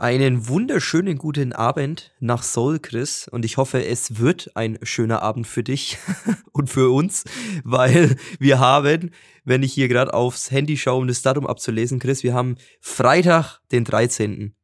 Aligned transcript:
Einen 0.00 0.48
wunderschönen 0.48 1.18
guten 1.18 1.52
Abend 1.52 2.14
nach 2.20 2.42
Seoul, 2.42 2.78
Chris. 2.78 3.28
Und 3.28 3.44
ich 3.44 3.58
hoffe, 3.58 3.84
es 3.84 4.18
wird 4.18 4.50
ein 4.56 4.78
schöner 4.82 5.20
Abend 5.20 5.46
für 5.46 5.62
dich 5.62 5.98
und 6.52 6.70
für 6.70 6.88
uns, 6.88 7.24
weil 7.64 8.16
wir 8.38 8.60
haben, 8.60 9.10
wenn 9.44 9.62
ich 9.62 9.74
hier 9.74 9.88
gerade 9.88 10.14
aufs 10.14 10.50
Handy 10.50 10.78
schaue, 10.78 11.02
um 11.02 11.06
das 11.06 11.20
Datum 11.20 11.46
abzulesen, 11.46 11.98
Chris, 11.98 12.22
wir 12.22 12.32
haben 12.32 12.56
Freitag, 12.80 13.60
den 13.72 13.84
13. 13.84 14.54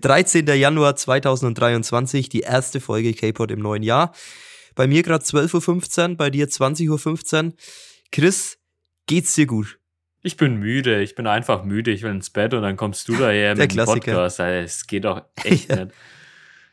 13. 0.00 0.46
Januar 0.56 0.96
2023, 0.96 2.30
die 2.30 2.40
erste 2.40 2.80
Folge 2.80 3.12
K-Pod 3.12 3.50
im 3.50 3.60
neuen 3.60 3.82
Jahr. 3.82 4.14
Bei 4.74 4.86
mir 4.86 5.02
gerade 5.02 5.22
12.15 5.22 6.08
Uhr, 6.12 6.16
bei 6.16 6.30
dir 6.30 6.48
20.15 6.48 7.44
Uhr. 7.44 7.52
Chris, 8.10 8.56
geht's 9.06 9.34
dir 9.34 9.44
gut? 9.44 9.78
Ich 10.26 10.38
bin 10.38 10.56
müde, 10.56 11.02
ich 11.02 11.14
bin 11.14 11.26
einfach 11.26 11.64
müde, 11.64 11.90
ich 11.90 12.02
will 12.02 12.10
ins 12.10 12.30
Bett 12.30 12.54
und 12.54 12.62
dann 12.62 12.78
kommst 12.78 13.06
du 13.08 13.14
daher 13.14 13.54
mit 13.54 13.76
dem 13.76 13.84
Podcast. 13.84 14.40
Es 14.40 14.86
geht 14.86 15.04
doch 15.04 15.22
echt 15.44 15.68
ja. 15.68 15.84
nicht. 15.84 15.94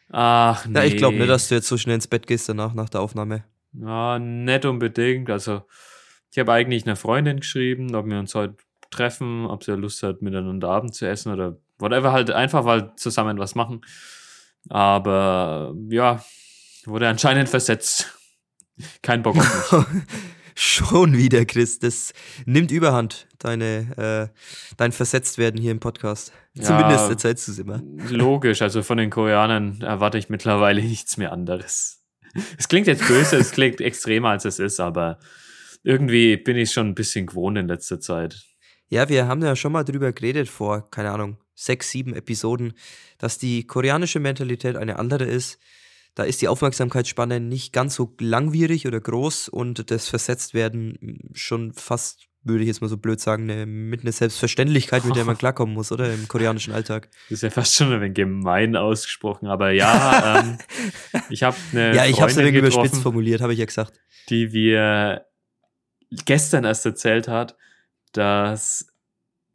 Ach 0.10 0.66
nee. 0.66 0.80
Ja, 0.80 0.86
ich 0.86 0.96
glaube 0.96 1.18
nicht, 1.18 1.30
dass 1.30 1.50
du 1.50 1.56
jetzt 1.56 1.68
so 1.68 1.78
schnell 1.78 1.96
ins 1.96 2.08
Bett 2.08 2.28
gehst 2.28 2.48
danach, 2.48 2.74
nach 2.74 2.88
der 2.88 3.02
Aufnahme. 3.02 3.44
Ja, 3.74 4.20
nicht 4.20 4.64
unbedingt. 4.64 5.30
Also, 5.30 5.64
ich 6.32 6.40
habe 6.40 6.54
eigentlich 6.54 6.86
einer 6.86 6.96
Freundin 6.96 7.42
geschrieben, 7.42 7.94
ob 7.94 8.06
wir 8.06 8.20
uns 8.20 8.34
heute 8.36 8.56
treffen, 8.90 9.46
ob 9.46 9.66
sie 9.66 9.76
Lust 9.76 10.02
hat, 10.02 10.22
miteinander 10.22 10.70
Abend 10.70 10.96
zu 10.96 11.06
essen 11.06 11.34
oder 11.34 11.58
whatever, 11.78 12.14
halt 12.14 12.32
einfach 12.32 12.64
mal 12.64 12.96
zusammen 12.96 13.38
was 13.38 13.56
machen. 13.56 13.82
Aber 14.70 15.76
ja, 15.90 16.24
wurde 16.86 17.10
anscheinend 17.10 17.50
versetzt. 17.50 18.18
Kein 19.02 19.24
Bock 19.24 19.38
auf 19.38 19.90
mich. 19.92 19.98
Schon 20.64 21.18
wieder, 21.18 21.44
Chris. 21.46 21.80
Das 21.80 22.14
nimmt 22.46 22.70
Überhand, 22.70 23.28
deine, 23.40 24.30
äh, 24.32 24.40
dein 24.78 24.92
Versetztwerden 24.92 25.60
hier 25.60 25.72
im 25.72 25.80
Podcast. 25.80 26.32
Zumindest 26.54 27.06
ja, 27.06 27.10
erzählst 27.10 27.48
du 27.48 27.54
es 27.54 27.58
immer. 27.58 27.82
Logisch, 28.10 28.62
also 28.62 28.84
von 28.84 29.00
den 29.00 29.10
Koreanern 29.10 29.82
erwarte 29.82 30.20
ich 30.20 30.30
mittlerweile 30.30 30.80
nichts 30.84 31.18
mehr 31.18 31.32
anderes. 31.32 32.04
Es 32.60 32.68
klingt 32.68 32.86
jetzt 32.86 33.08
böse, 33.08 33.38
es 33.38 33.50
klingt 33.50 33.82
extremer 33.82 34.30
als 34.30 34.46
es 34.46 34.60
ist, 34.60 34.80
aber 34.80 35.18
irgendwie 35.82 36.38
bin 36.38 36.58
ich 36.58 36.72
schon 36.72 36.90
ein 36.90 36.96
bisschen 36.96 37.26
gewohnt 37.26 37.58
in 37.58 37.68
letzter 37.68 38.00
Zeit. 38.00 38.40
Ja, 38.88 39.10
wir 39.10 39.28
haben 39.28 39.42
ja 39.42 39.56
schon 39.56 39.72
mal 39.72 39.84
drüber 39.84 40.14
geredet 40.14 40.48
vor, 40.48 40.92
keine 40.92 41.10
Ahnung, 41.10 41.38
sechs, 41.56 41.90
sieben 41.90 42.14
Episoden, 42.14 42.74
dass 43.18 43.40
die 43.40 43.66
koreanische 43.66 44.20
Mentalität 44.20 44.76
eine 44.76 45.00
andere 45.00 45.24
ist 45.24 45.58
da 46.16 46.24
ist 46.24 46.42
die 46.42 46.48
Aufmerksamkeitsspanne 46.48 47.40
nicht 47.40 47.72
ganz 47.74 47.96
so 47.96 48.14
langwierig 48.20 48.88
oder 48.88 49.00
groß 49.00 49.50
und 49.50 49.90
das 49.92 50.10
Versetztwerden 50.10 51.32
schon 51.34 51.74
fast, 51.74 52.28
würde 52.44 52.64
ich 52.64 52.68
jetzt 52.68 52.82
mal 52.82 52.88
so 52.88 52.98
blöd 52.98 53.20
sagen, 53.20 53.50
eine, 53.50 53.66
mit 53.66 54.02
einer 54.02 54.12
Selbstverständlichkeit, 54.12 55.06
mit 55.06 55.16
der 55.16 55.26
man 55.26 55.38
klarkommen 55.40 55.74
muss, 55.74 55.92
oder? 55.92 56.14
Im 56.14 56.28
koreanischen 56.28 56.74
Alltag. 56.74 57.10
Das 57.30 57.38
ist 57.38 57.44
ja 57.44 57.50
fast 57.50 57.76
schon 57.76 57.94
ein 57.94 58.02
wenig 58.02 58.16
gemein 58.16 58.76
ausgesprochen, 58.76 59.48
aber 59.48 59.72
ja, 59.72 60.40
ähm, 60.40 60.58
ich 61.30 61.44
habe 61.44 61.56
eine. 61.72 61.96
Ja, 61.96 62.06
ich 62.06 62.20
habe 62.20 62.32
es 62.32 62.38
ein 62.38 62.46
wenig 62.46 62.60
überspitzt 62.60 63.02
formuliert, 63.02 63.42
habe 63.42 63.54
ich 63.54 63.60
ja 63.60 63.66
gesagt. 63.66 63.94
Die 64.30 64.52
wir 64.52 65.26
gestern 66.26 66.66
erst 66.66 66.86
erzählt 66.86 67.30
hat, 67.30 67.56
dass 68.12 68.88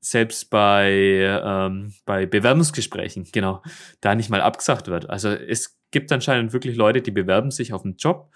selbst 0.01 0.51
bei, 0.51 1.43
ähm, 1.45 1.93
bei 2.05 2.27
Bewerbungsgesprächen, 2.27 3.29
genau, 3.33 3.63
da 4.01 4.15
nicht 4.15 4.31
mal 4.31 4.41
abgesagt 4.41 4.87
wird. 4.87 5.11
Also 5.11 5.29
es 5.31 5.76
gibt 5.91 6.13
anscheinend 6.13 6.53
wirklich 6.53 6.77
Leute, 6.77 7.03
die 7.03 7.11
bewerben 7.11 7.51
sich 7.51 7.73
auf 7.73 7.85
einen 7.85 7.97
Job, 7.97 8.31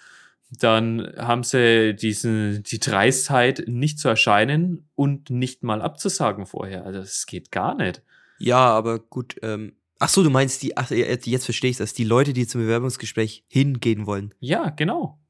dann 0.59 1.13
haben 1.17 1.45
sie 1.45 1.95
diesen, 1.95 2.63
die 2.65 2.81
Dreistheit, 2.81 3.65
nicht 3.67 3.99
zu 3.99 4.09
erscheinen 4.09 4.89
und 4.97 5.31
nicht 5.31 5.63
mal 5.63 5.81
abzusagen 5.81 6.47
vorher. 6.47 6.85
Also 6.85 7.01
es 7.01 7.27
geht 7.27 7.53
gar 7.53 7.75
nicht. 7.77 8.03
Ja, 8.39 8.59
aber 8.59 8.99
gut, 8.99 9.37
ähm, 9.43 9.75
ach 9.99 10.09
so, 10.09 10.25
du 10.25 10.31
meinst 10.31 10.63
die, 10.63 10.77
ach, 10.77 10.91
jetzt 10.91 11.45
verstehe 11.45 11.71
ich 11.71 11.77
das, 11.77 11.93
die 11.93 12.05
Leute, 12.05 12.33
die 12.33 12.47
zum 12.47 12.63
Bewerbungsgespräch 12.63 13.45
hingehen 13.49 14.07
wollen. 14.07 14.35
Ja, 14.41 14.71
genau. 14.71 15.21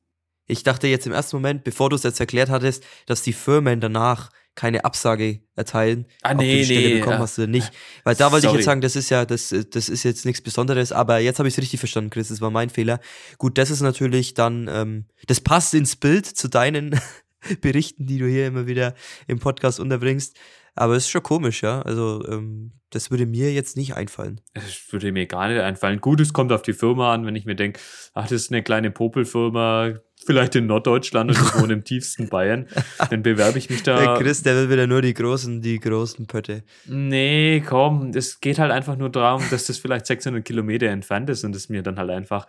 Ich 0.46 0.62
dachte 0.62 0.88
jetzt 0.88 1.06
im 1.06 1.12
ersten 1.12 1.36
Moment, 1.36 1.64
bevor 1.64 1.90
du 1.90 1.96
es 1.96 2.02
jetzt 2.02 2.18
erklärt 2.18 2.48
hattest, 2.48 2.84
dass 3.06 3.22
die 3.22 3.32
Firmen 3.32 3.80
danach 3.80 4.30
keine 4.54 4.84
Absage 4.84 5.40
erteilen, 5.56 6.06
ah, 6.22 6.34
nee, 6.34 6.34
ob 6.34 6.40
du 6.40 6.44
die 6.44 6.64
Stelle 6.64 6.80
nee, 6.80 6.94
bekommen 6.94 7.16
ja. 7.16 7.18
hast 7.20 7.38
oder 7.38 7.48
nicht. 7.48 7.70
Weil 8.04 8.14
da 8.14 8.32
wollte 8.32 8.46
ich 8.46 8.52
jetzt 8.52 8.64
sagen, 8.64 8.80
das 8.80 8.96
ist 8.96 9.10
ja, 9.10 9.24
das, 9.24 9.54
das 9.70 9.88
ist 9.88 10.02
jetzt 10.02 10.26
nichts 10.26 10.42
Besonderes, 10.42 10.92
aber 10.92 11.18
jetzt 11.18 11.38
habe 11.38 11.48
ich 11.48 11.54
es 11.54 11.58
richtig 11.58 11.80
verstanden, 11.80 12.10
Chris, 12.10 12.28
das 12.28 12.40
war 12.40 12.50
mein 12.50 12.70
Fehler. 12.70 13.00
Gut, 13.38 13.58
das 13.58 13.70
ist 13.70 13.80
natürlich 13.80 14.34
dann, 14.34 14.68
ähm, 14.70 15.06
das 15.26 15.40
passt 15.40 15.74
ins 15.74 15.96
Bild 15.96 16.26
zu 16.26 16.48
deinen 16.48 16.98
Berichten, 17.60 18.06
die 18.06 18.18
du 18.18 18.26
hier 18.26 18.46
immer 18.46 18.66
wieder 18.66 18.94
im 19.26 19.38
Podcast 19.38 19.80
unterbringst. 19.80 20.36
Aber 20.74 20.94
es 20.94 21.04
ist 21.04 21.10
schon 21.10 21.22
komisch, 21.22 21.62
ja. 21.62 21.82
Also, 21.82 22.24
ähm, 22.28 22.72
das 22.90 23.10
würde 23.10 23.26
mir 23.26 23.52
jetzt 23.52 23.76
nicht 23.76 23.94
einfallen. 23.94 24.40
Es 24.54 24.92
würde 24.92 25.12
mir 25.12 25.26
gar 25.26 25.48
nicht 25.48 25.60
einfallen. 25.60 26.00
Gut, 26.00 26.20
es 26.20 26.32
kommt 26.32 26.52
auf 26.52 26.62
die 26.62 26.72
Firma 26.72 27.12
an, 27.12 27.26
wenn 27.26 27.36
ich 27.36 27.44
mir 27.44 27.56
denke, 27.56 27.80
ach, 28.14 28.24
das 28.24 28.42
ist 28.42 28.52
eine 28.52 28.62
kleine 28.62 28.90
Popelfirma, 28.90 29.94
vielleicht 30.24 30.54
in 30.56 30.66
Norddeutschland 30.66 31.30
und 31.30 31.36
ich 31.36 31.60
wohne 31.60 31.72
im 31.72 31.84
tiefsten 31.84 32.28
Bayern, 32.28 32.66
dann 33.10 33.22
bewerbe 33.22 33.58
ich 33.58 33.70
mich 33.70 33.82
da. 33.82 33.98
Der 33.98 34.22
Chris, 34.22 34.42
der 34.42 34.56
will 34.56 34.70
wieder 34.70 34.86
nur 34.86 35.02
die 35.02 35.14
großen, 35.14 35.62
die 35.62 35.80
großen 35.80 36.26
Pötte. 36.26 36.62
Nee, 36.86 37.62
komm, 37.66 38.12
es 38.14 38.40
geht 38.40 38.58
halt 38.58 38.72
einfach 38.72 38.96
nur 38.96 39.10
darum, 39.10 39.42
dass 39.50 39.66
das 39.66 39.78
vielleicht 39.78 40.06
600 40.06 40.44
Kilometer 40.44 40.86
entfernt 40.86 41.30
ist 41.30 41.44
und 41.44 41.54
es 41.56 41.68
mir 41.68 41.82
dann 41.82 41.98
halt 41.98 42.10
einfach 42.10 42.46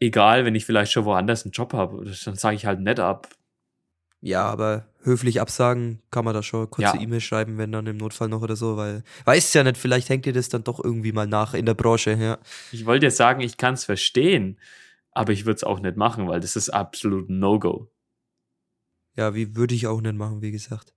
egal, 0.00 0.44
wenn 0.44 0.54
ich 0.54 0.64
vielleicht 0.64 0.92
schon 0.92 1.04
woanders 1.04 1.44
einen 1.44 1.52
Job 1.52 1.72
habe, 1.72 2.04
dann 2.24 2.34
sage 2.34 2.56
ich 2.56 2.66
halt 2.66 2.80
nicht 2.80 3.00
ab. 3.00 3.28
Ja, 4.20 4.44
aber 4.44 4.86
höflich 5.02 5.40
absagen 5.40 6.02
kann 6.10 6.24
man 6.24 6.34
da 6.34 6.42
schon 6.42 6.68
kurze 6.70 6.96
ja. 6.96 7.00
E-Mail 7.00 7.20
schreiben, 7.20 7.58
wenn 7.58 7.70
dann 7.70 7.86
im 7.86 7.96
Notfall 7.96 8.28
noch 8.28 8.42
oder 8.42 8.56
so, 8.56 8.76
weil 8.76 9.04
weiß 9.24 9.52
ja 9.54 9.62
nicht, 9.62 9.76
vielleicht 9.76 10.08
hängt 10.08 10.24
dir 10.24 10.32
das 10.32 10.48
dann 10.48 10.64
doch 10.64 10.82
irgendwie 10.82 11.12
mal 11.12 11.26
nach 11.26 11.54
in 11.54 11.66
der 11.66 11.74
Branche, 11.74 12.12
ja. 12.14 12.38
Ich 12.72 12.86
wollte 12.86 13.06
dir 13.06 13.10
sagen, 13.10 13.40
ich 13.40 13.56
kann 13.56 13.74
es 13.74 13.84
verstehen, 13.84 14.58
aber 15.16 15.32
ich 15.32 15.46
würde 15.46 15.56
es 15.56 15.64
auch 15.64 15.80
nicht 15.80 15.96
machen, 15.96 16.28
weil 16.28 16.40
das 16.40 16.56
ist 16.56 16.68
absolut 16.70 17.30
No-Go. 17.30 17.90
Ja, 19.16 19.34
wie 19.34 19.56
würde 19.56 19.74
ich 19.74 19.86
auch 19.86 20.00
nicht 20.00 20.14
machen, 20.14 20.42
wie 20.42 20.50
gesagt. 20.50 20.95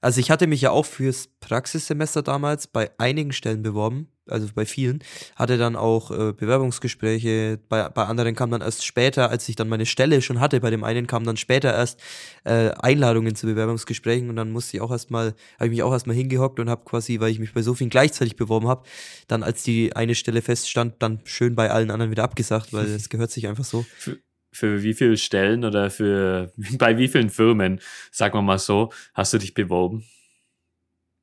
Also 0.00 0.20
ich 0.20 0.30
hatte 0.30 0.46
mich 0.46 0.62
ja 0.62 0.70
auch 0.70 0.86
fürs 0.86 1.28
Praxissemester 1.40 2.22
damals 2.22 2.66
bei 2.66 2.90
einigen 2.98 3.32
Stellen 3.32 3.62
beworben, 3.62 4.08
also 4.26 4.48
bei 4.54 4.64
vielen, 4.64 5.00
hatte 5.36 5.58
dann 5.58 5.76
auch 5.76 6.10
äh, 6.10 6.32
Bewerbungsgespräche, 6.32 7.58
bei, 7.68 7.88
bei 7.88 8.04
anderen 8.04 8.34
kam 8.34 8.50
dann 8.50 8.62
erst 8.62 8.84
später, 8.84 9.28
als 9.28 9.48
ich 9.48 9.56
dann 9.56 9.68
meine 9.68 9.86
Stelle 9.86 10.22
schon 10.22 10.40
hatte, 10.40 10.60
bei 10.60 10.70
dem 10.70 10.84
einen 10.84 11.06
kam 11.06 11.24
dann 11.24 11.36
später 11.36 11.74
erst 11.74 12.00
äh, 12.44 12.70
Einladungen 12.70 13.34
zu 13.34 13.46
Bewerbungsgesprächen 13.46 14.30
und 14.30 14.36
dann 14.36 14.52
musste 14.52 14.76
ich 14.76 14.80
auch 14.80 14.90
erstmal, 14.90 15.34
habe 15.58 15.66
ich 15.66 15.70
mich 15.70 15.82
auch 15.82 15.92
erstmal 15.92 16.16
hingehockt 16.16 16.60
und 16.60 16.70
habe 16.70 16.84
quasi, 16.84 17.20
weil 17.20 17.30
ich 17.30 17.38
mich 17.38 17.52
bei 17.52 17.62
so 17.62 17.74
vielen 17.74 17.90
gleichzeitig 17.90 18.36
beworben 18.36 18.68
habe, 18.68 18.84
dann 19.28 19.42
als 19.42 19.62
die 19.64 19.94
eine 19.96 20.14
Stelle 20.14 20.40
feststand, 20.40 20.94
dann 21.00 21.20
schön 21.24 21.54
bei 21.54 21.70
allen 21.70 21.90
anderen 21.90 22.10
wieder 22.10 22.24
abgesagt, 22.24 22.72
weil 22.72 22.86
es 22.86 23.08
gehört 23.08 23.30
sich 23.30 23.48
einfach 23.48 23.64
so. 23.64 23.84
Für, 23.98 24.16
für 24.52 24.82
wie 24.82 24.94
viele 24.94 25.16
Stellen 25.16 25.64
oder 25.64 25.90
für 25.90 26.52
bei 26.78 26.98
wie 26.98 27.08
vielen 27.08 27.30
Firmen, 27.30 27.80
sagen 28.10 28.34
wir 28.34 28.42
mal 28.42 28.58
so, 28.58 28.92
hast 29.14 29.32
du 29.32 29.38
dich 29.38 29.54
beworben? 29.54 30.04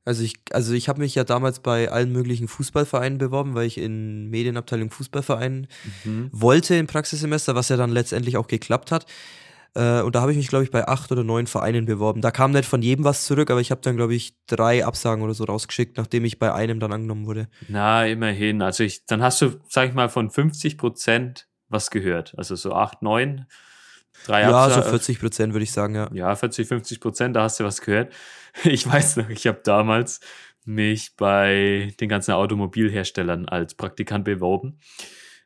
Also 0.06 0.24
ich, 0.24 0.36
also 0.52 0.74
ich 0.74 0.88
habe 0.88 1.02
mich 1.02 1.16
ja 1.16 1.26
damals 1.26 1.60
bei 1.60 1.92
allen 1.92 2.14
möglichen 2.14 2.48
Fußballvereinen 2.48 3.18
beworben, 3.18 3.56
weil 3.56 3.68
ich 3.68 3.78
in 3.78 4.30
Medienabteilung 4.30 4.90
Fußballverein 4.90 5.68
mhm. 6.06 6.30
wollte 6.32 6.76
im 6.76 6.88
Praxissemester, 6.88 7.56
was 7.56 7.68
ja 7.68 7.76
dann 7.76 7.92
letztendlich 7.92 8.38
auch 8.38 8.48
geklappt 8.48 8.94
hat. 8.94 9.06
Äh, 9.76 10.02
und 10.02 10.16
da 10.16 10.22
habe 10.22 10.32
ich 10.32 10.38
mich, 10.38 10.48
glaube 10.48 10.64
ich, 10.64 10.72
bei 10.72 10.88
acht 10.88 11.12
oder 11.12 11.26
neun 11.26 11.46
Vereinen 11.46 11.86
beworben. 11.86 12.22
Da 12.22 12.32
kam 12.32 12.52
nicht 12.52 12.64
von 12.64 12.82
jedem 12.82 13.04
was 13.04 13.26
zurück, 13.26 13.52
aber 13.52 13.60
ich 13.60 13.70
habe 13.70 13.82
dann, 13.82 13.98
glaube 13.98 14.16
ich, 14.16 14.34
drei 14.48 14.86
Absagen 14.86 15.24
oder 15.24 15.34
so 15.34 15.44
rausgeschickt, 15.44 15.98
nachdem 15.98 16.24
ich 16.24 16.40
bei 16.40 16.54
einem 16.54 16.80
dann 16.80 16.94
angenommen 16.94 17.26
wurde. 17.26 17.50
Na, 17.68 18.08
immerhin. 18.08 18.62
Also 18.62 18.84
ich, 18.84 19.06
dann 19.06 19.22
hast 19.22 19.42
du, 19.42 19.60
sag 19.68 19.90
ich 19.90 19.94
mal, 19.94 20.08
von 20.08 20.32
50 20.32 20.78
Prozent 20.78 21.48
was 21.70 21.92
gehört. 21.92 22.34
Also 22.38 22.56
so 22.56 22.74
acht, 22.74 23.02
neun. 23.02 23.46
Drei 24.26 24.42
ja, 24.42 24.66
Absa 24.66 24.82
so 24.82 24.90
40 24.90 25.20
Prozent 25.20 25.54
würde 25.54 25.64
ich 25.64 25.72
sagen, 25.72 25.96
ja. 25.96 26.10
Ja, 26.12 26.36
40, 26.36 26.68
50 26.68 27.00
Prozent, 27.00 27.36
da 27.36 27.44
hast 27.44 27.60
du 27.60 27.64
was 27.64 27.82
gehört. 27.82 28.14
Ich 28.64 28.92
weiß 28.92 29.18
noch, 29.18 29.30
ich 29.30 29.46
habe 29.46 29.62
damals 29.64 30.20
mich 30.66 31.16
bei 31.16 31.94
den 32.00 32.10
ganzen 32.10 32.32
Automobilherstellern 32.32 33.48
als 33.48 33.76
Praktikant 33.76 34.26
beworben. 34.26 34.80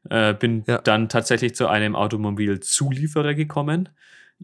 Äh, 0.10 0.34
bin 0.34 0.64
ja. 0.66 0.78
dann 0.78 1.10
tatsächlich 1.10 1.56
zu 1.56 1.68
einem 1.68 1.96
Automobilzulieferer 1.96 3.34
gekommen 3.34 3.90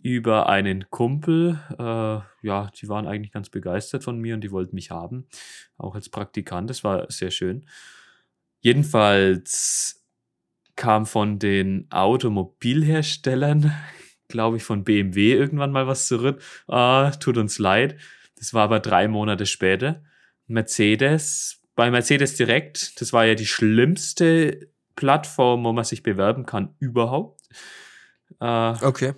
über 0.03 0.49
einen 0.49 0.89
Kumpel. 0.89 1.59
Äh, 1.79 2.45
ja, 2.45 2.71
die 2.79 2.89
waren 2.89 3.07
eigentlich 3.07 3.31
ganz 3.31 3.49
begeistert 3.49 4.03
von 4.03 4.19
mir 4.19 4.35
und 4.35 4.41
die 4.41 4.51
wollten 4.51 4.75
mich 4.75 4.91
haben, 4.91 5.27
auch 5.77 5.95
als 5.95 6.09
Praktikant. 6.09 6.69
Das 6.69 6.83
war 6.83 7.09
sehr 7.09 7.31
schön. 7.31 7.65
Jedenfalls 8.59 9.96
kam 10.77 11.05
von 11.05 11.39
den 11.39 11.87
Automobilherstellern 11.91 13.73
glaube 14.27 14.57
ich, 14.57 14.63
von 14.63 14.83
BMW 14.83 15.33
irgendwann 15.33 15.71
mal 15.71 15.87
was 15.87 16.07
zurück. 16.07 16.41
Ah, 16.67 17.11
tut 17.11 17.37
uns 17.37 17.59
leid. 17.59 17.97
Das 18.37 18.53
war 18.53 18.63
aber 18.63 18.79
drei 18.79 19.07
Monate 19.07 19.45
später. 19.45 20.03
Mercedes, 20.47 21.61
bei 21.75 21.91
Mercedes 21.91 22.35
direkt, 22.35 22.99
das 23.01 23.13
war 23.13 23.25
ja 23.25 23.35
die 23.35 23.45
schlimmste 23.45 24.69
Plattform, 24.95 25.63
wo 25.63 25.73
man 25.73 25.83
sich 25.83 26.03
bewerben 26.03 26.45
kann 26.45 26.75
überhaupt. 26.79 27.41
Äh, 28.39 28.73
okay. 28.83 29.13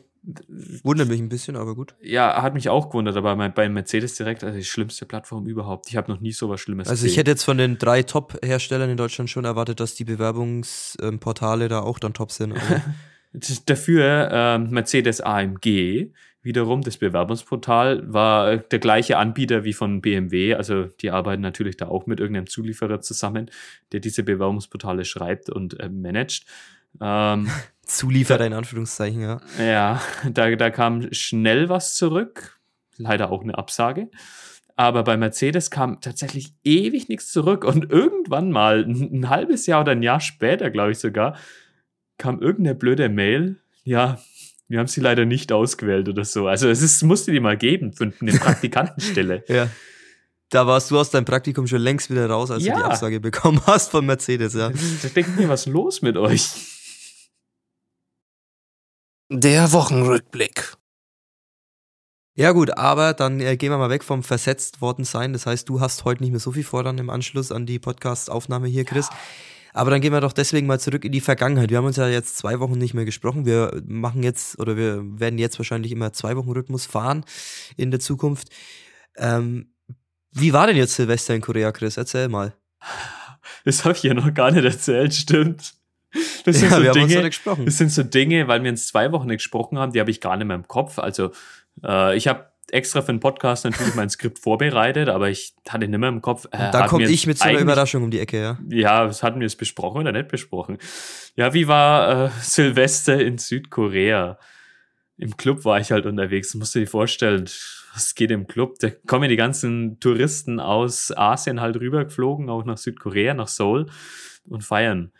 Wundert 0.84 1.08
mich 1.08 1.20
ein 1.20 1.30
bisschen, 1.30 1.56
aber 1.56 1.76
gut. 1.76 1.96
Ja, 2.02 2.42
hat 2.42 2.54
mich 2.54 2.70
auch 2.70 2.90
gewundert, 2.90 3.16
aber 3.16 3.36
bei, 3.50 3.70
Mercedes 3.70 4.16
direkt, 4.16 4.44
also 4.44 4.58
die 4.58 4.66
schlimmste 4.66 5.06
Plattform 5.06 5.48
überhaupt. 5.48 5.90
Ich 5.90 5.96
habe 5.96 6.12
noch 6.12 6.20
nie 6.20 6.32
so 6.32 6.50
was 6.50 6.60
Schlimmes 6.60 6.90
Also 6.90 7.06
ich 7.06 7.18
hätte 7.18 7.32
jetzt 7.32 7.44
von 7.44 7.58
den 7.58 7.78
drei 7.78 8.04
Top-Herstellern 8.04 8.90
in 8.90 8.98
Deutschland 8.98 9.30
schon 9.30 9.46
erwartet, 9.46 9.80
dass 9.80 9.96
die 9.96 10.04
Bewerbungsportale 10.04 11.70
da 11.70 11.80
auch 11.82 12.00
dann 12.00 12.14
top 12.14 12.32
sind. 12.32 12.54
Dafür 13.66 14.30
äh, 14.32 14.58
Mercedes 14.60 15.22
AMG 15.22 16.12
wiederum, 16.42 16.82
das 16.82 16.98
Bewerbungsportal, 16.98 18.12
war 18.12 18.58
der 18.58 18.80
gleiche 18.80 19.18
Anbieter 19.18 19.64
wie 19.64 19.74
von 19.74 20.02
BMW. 20.02 20.56
Also 20.56 20.86
die 20.86 21.12
arbeiten 21.12 21.42
natürlich 21.42 21.78
da 21.78 21.88
auch 21.88 22.08
mit 22.08 22.20
irgendeinem 22.20 22.48
Zulieferer 22.48 23.02
zusammen, 23.02 23.52
der 23.92 24.00
diese 24.00 24.24
Bewerbungsportale 24.24 25.06
schreibt 25.06 25.50
und 25.50 25.80
äh, 25.80 25.90
managt. 25.90 26.46
Ähm, 27.02 27.50
Zulieferer 27.90 28.46
in 28.46 28.54
Anführungszeichen, 28.54 29.22
ja. 29.22 29.42
Ja, 29.60 30.02
da, 30.32 30.56
da 30.56 30.70
kam 30.70 31.12
schnell 31.12 31.70
was 31.70 31.96
zurück. 31.96 32.60
Leider 32.98 33.32
auch 33.32 33.42
eine 33.42 33.58
Absage. 33.58 34.10
Aber 34.76 35.04
bei 35.04 35.18
Mercedes 35.18 35.72
kam 35.72 36.00
tatsächlich 36.00 36.54
ewig 36.64 37.10
nichts 37.10 37.32
zurück. 37.32 37.64
Und 37.66 37.92
irgendwann 37.92 38.52
mal, 38.52 38.84
ein, 38.86 39.10
ein 39.22 39.30
halbes 39.30 39.66
Jahr 39.66 39.82
oder 39.82 39.94
ein 39.94 40.04
Jahr 40.04 40.20
später, 40.22 40.70
glaube 40.70 40.92
ich 40.92 41.00
sogar, 41.00 41.36
kam 42.18 42.40
irgendeine 42.42 42.76
blöde 42.76 43.10
Mail. 43.10 43.58
Ja, 43.84 44.20
wir 44.68 44.80
haben 44.80 44.88
sie 44.88 45.02
leider 45.02 45.26
nicht 45.26 45.52
ausgewählt 45.52 46.08
oder 46.08 46.24
so. 46.26 46.48
Also 46.48 46.70
es 46.70 46.82
ist, 46.82 47.02
musste 47.04 47.32
die 47.32 47.40
mal 47.40 47.58
geben 47.58 47.92
für 47.94 48.14
eine 48.22 48.32
Praktikantenstelle. 48.40 49.44
ja. 49.48 49.68
Da 50.52 50.66
warst 50.66 50.90
du 50.90 50.98
aus 50.98 51.12
deinem 51.12 51.26
Praktikum 51.26 51.68
schon 51.68 51.80
längst 51.82 52.10
wieder 52.10 52.26
raus, 52.28 52.50
als 52.50 52.64
Ja. 52.66 52.74
du 52.74 52.80
die 52.80 52.86
Absage 52.86 53.20
bekommen 53.20 53.62
hast 53.68 53.92
von 53.92 54.04
Mercedes, 54.04 54.56
ja. 54.56 54.70
Da 54.70 55.10
denke 55.10 55.30
ich 55.32 55.38
mir, 55.38 55.48
was 55.48 55.68
ist 55.68 55.72
los 55.74 56.02
mit 56.02 56.18
euch? 56.18 56.48
Der 59.32 59.72
Wochenrückblick. 59.74 60.74
Ja 62.34 62.52
gut, 62.52 62.76
aber 62.80 63.14
dann 63.14 63.40
äh, 63.40 63.58
gehen 63.58 63.70
wir 63.70 63.78
mal 63.78 63.92
weg 63.92 64.04
vom 64.04 64.24
versetzt 64.24 64.82
worden 64.82 65.06
sein. 65.06 65.34
Das 65.34 65.46
heißt, 65.46 65.70
du 65.70 65.80
hast 65.80 66.04
heute 66.04 66.24
nicht 66.24 66.32
mehr 66.32 66.40
so 66.40 66.52
viel 66.52 66.64
vor 66.64 66.82
dann 66.82 66.98
im 66.98 67.12
Anschluss 67.12 67.52
an 67.52 67.68
die 67.68 67.78
Podcast-Aufnahme 67.78 68.68
hier, 68.68 68.86
Chris. 68.86 69.08
Aber 69.72 69.92
dann 69.92 70.02
gehen 70.02 70.14
wir 70.14 70.22
doch 70.22 70.34
deswegen 70.34 70.66
mal 70.66 70.80
zurück 70.80 71.06
in 71.06 71.12
die 71.12 71.22
Vergangenheit. 71.22 71.70
Wir 71.70 71.78
haben 71.78 71.86
uns 71.86 71.98
ja 71.98 72.08
jetzt 72.08 72.38
zwei 72.38 72.60
Wochen 72.60 72.80
nicht 72.80 72.96
mehr 72.96 73.06
gesprochen. 73.06 73.46
Wir 73.46 73.84
machen 73.86 74.24
jetzt 74.24 74.58
oder 74.58 74.76
wir 74.76 75.04
werden 75.20 75.38
jetzt 75.38 75.60
wahrscheinlich 75.60 75.92
immer 75.92 76.12
zwei 76.12 76.36
Wochen 76.36 76.50
Rhythmus 76.50 76.88
fahren 76.88 77.24
in 77.78 77.92
der 77.92 78.00
Zukunft. 78.00 78.50
Ähm, 79.16 79.76
wie 80.32 80.54
war 80.54 80.66
denn 80.66 80.76
jetzt 80.76 80.96
Silvester 80.96 81.36
in 81.36 81.42
Korea, 81.42 81.72
Chris? 81.72 81.98
Erzähl 81.98 82.30
mal. 82.30 82.56
Das 83.64 83.86
habe 83.86 83.96
ich 83.96 84.02
ja 84.02 84.16
noch 84.16 84.34
gar 84.34 84.50
nicht 84.50 84.66
erzählt, 84.66 85.14
stimmt. 85.14 85.79
Das 86.44 86.60
sind 86.60 86.72
ja, 86.72 86.78
so 86.78 86.84
wir 86.84 86.90
haben 86.90 87.02
uns 87.02 87.12
Dinge, 87.12 87.30
gesprochen. 87.30 87.66
Das 87.66 87.78
sind 87.78 87.92
so 87.92 88.04
Dinge, 88.04 88.48
weil 88.48 88.64
wir 88.64 88.72
uns 88.72 88.88
zwei 88.88 89.12
Wochen 89.12 89.28
nicht 89.28 89.38
gesprochen 89.38 89.78
haben, 89.78 89.92
die 89.92 90.00
habe 90.00 90.12
ich 90.12 90.22
gar 90.22 90.38
nicht 90.38 90.48
mehr 90.48 90.56
im 90.56 90.68
Kopf. 90.68 91.00
Also 91.00 91.32
äh, 91.84 92.16
ich 92.18 92.28
habe 92.28 92.50
extra 92.72 93.02
für 93.02 93.12
den 93.12 93.20
Podcast 93.20 93.66
natürlich 93.66 93.96
mein 93.96 94.10
Skript 94.10 94.40
vorbereitet, 94.44 95.10
aber 95.10 95.30
ich 95.30 95.54
hatte 95.68 95.88
nicht 95.88 96.00
mehr 96.00 96.10
im 96.10 96.22
Kopf. 96.22 96.46
Äh, 96.52 96.72
da 96.72 96.88
komme 96.88 97.10
ich 97.10 97.28
mit 97.28 97.38
so 97.38 97.46
einer 97.46 97.60
Überraschung 97.60 98.04
um 98.04 98.12
die 98.12 98.20
Ecke, 98.20 98.42
ja. 98.42 98.60
Ja, 98.70 99.08
was 99.08 99.24
hatten 99.24 99.40
wir 99.40 99.48
es 99.48 99.56
besprochen 99.56 100.02
oder 100.02 100.12
nicht 100.12 100.30
besprochen? 100.30 100.78
Ja, 101.36 101.54
wie 101.54 101.68
war 101.68 102.26
äh, 102.26 102.30
Silvester 102.42 103.20
in 103.20 103.38
Südkorea? 103.38 104.38
Im 105.18 105.36
Club 105.36 105.66
war 105.66 105.80
ich 105.80 105.92
halt 105.92 106.06
unterwegs, 106.06 106.56
musst 106.56 106.76
du 106.76 106.80
dir 106.80 106.88
vorstellen, 106.88 107.50
was 107.94 108.16
geht 108.16 108.32
im 108.32 108.48
Club? 108.48 108.76
Da 108.80 108.90
kommen 108.90 109.30
die 109.30 109.36
ganzen 109.36 110.00
Touristen 110.00 110.60
aus 110.60 111.12
Asien 111.16 111.60
halt 111.60 111.76
rübergeflogen, 111.78 112.50
auch 112.50 112.64
nach 112.64 112.78
Südkorea, 112.78 113.34
nach 113.34 113.48
Seoul 113.48 113.88
und 114.48 114.64
feiern. 114.64 115.12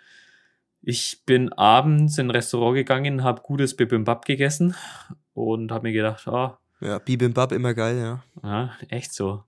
Ich 0.82 1.24
bin 1.26 1.52
abends 1.54 2.18
in 2.18 2.28
ein 2.28 2.32
Restaurant 2.32 2.76
gegangen, 2.76 3.24
habe 3.24 3.42
gutes 3.42 3.76
Bibimbap 3.76 4.26
gegessen 4.26 4.76
und 5.34 5.72
habe 5.72 5.88
mir 5.88 5.94
gedacht, 5.94 6.28
ah, 6.28 6.58
Ja, 6.80 7.00
Bibimbap 7.00 7.52
immer 7.52 7.74
geil, 7.74 7.98
ja. 7.98 8.24
ja, 8.44 8.72
echt 8.90 9.14
so. 9.14 9.44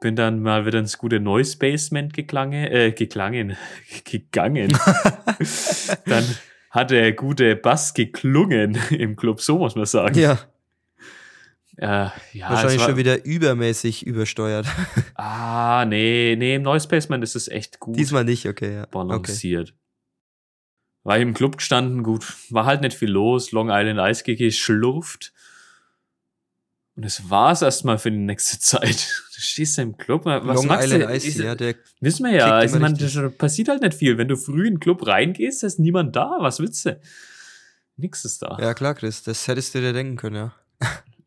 Bin 0.00 0.14
dann 0.16 0.40
mal 0.42 0.66
wieder 0.66 0.78
ins 0.78 0.98
gute 0.98 1.20
Noise 1.20 1.56
Basement 1.58 2.12
geklange, 2.12 2.70
äh, 2.70 2.92
geklangen, 2.92 3.56
gegangen. 4.04 4.72
dann 6.06 6.24
hat 6.70 6.90
der 6.90 7.12
gute 7.12 7.56
Bass 7.56 7.94
geklungen 7.94 8.78
im 8.90 9.16
Club, 9.16 9.40
so 9.40 9.58
muss 9.58 9.74
man 9.74 9.86
sagen. 9.86 10.18
Ja, 10.18 10.38
Äh, 11.78 12.08
ja 12.32 12.50
wahrscheinlich 12.50 12.80
war, 12.80 12.88
schon 12.88 12.96
wieder 12.96 13.24
übermäßig 13.24 14.06
übersteuert. 14.06 14.66
Ah, 15.14 15.84
nee, 15.86 16.34
nee, 16.38 16.54
im 16.56 16.62
Noise 16.62 16.88
Basement 16.88 17.22
ist 17.24 17.36
es 17.36 17.48
echt 17.48 17.80
gut 17.80 17.98
Diesmal 17.98 18.24
nicht, 18.24 18.46
okay, 18.46 18.74
ja. 18.74 18.86
Okay. 18.92 19.32
War 21.06 21.18
im 21.18 21.34
Club 21.34 21.58
gestanden, 21.58 22.02
gut, 22.02 22.26
war 22.50 22.64
halt 22.66 22.80
nicht 22.80 22.96
viel 22.96 23.10
los, 23.10 23.52
Long 23.52 23.68
Island 23.70 24.00
Ice 24.10 24.24
geschlurft. 24.24 25.32
Und 26.96 27.04
es 27.04 27.30
war's 27.30 27.62
erstmal 27.62 27.98
für 27.98 28.10
die 28.10 28.16
nächste 28.16 28.58
Zeit. 28.60 29.08
Du 29.34 29.40
stehst 29.40 29.78
da 29.78 29.82
im 29.82 29.96
Club, 29.96 30.24
was 30.24 30.42
Long 30.44 30.66
machst 30.66 30.86
Island 30.86 31.04
du? 31.04 31.14
Ice, 31.14 31.26
Diese- 31.26 31.44
ja, 31.44 31.54
der 31.54 31.74
Wissen 32.00 32.24
wir 32.24 32.32
ja, 32.32 32.44
kickt 32.60 32.72
also 32.74 32.78
man, 32.80 32.96
das 32.96 33.16
passiert 33.38 33.68
halt 33.68 33.82
nicht 33.82 33.94
viel. 33.94 34.18
Wenn 34.18 34.28
du 34.28 34.36
früh 34.36 34.66
in 34.66 34.74
den 34.74 34.80
Club 34.80 35.06
reingehst, 35.06 35.62
ist 35.62 35.78
niemand 35.78 36.16
da. 36.16 36.38
Was 36.40 36.58
willst 36.58 36.84
du? 36.86 36.98
Nix 37.96 38.24
ist 38.24 38.42
da. 38.42 38.58
Ja, 38.60 38.74
klar, 38.74 38.94
Chris, 38.94 39.22
das 39.22 39.46
hättest 39.46 39.74
du 39.74 39.80
dir 39.80 39.92
denken 39.92 40.16
können, 40.16 40.36
ja. 40.36 40.54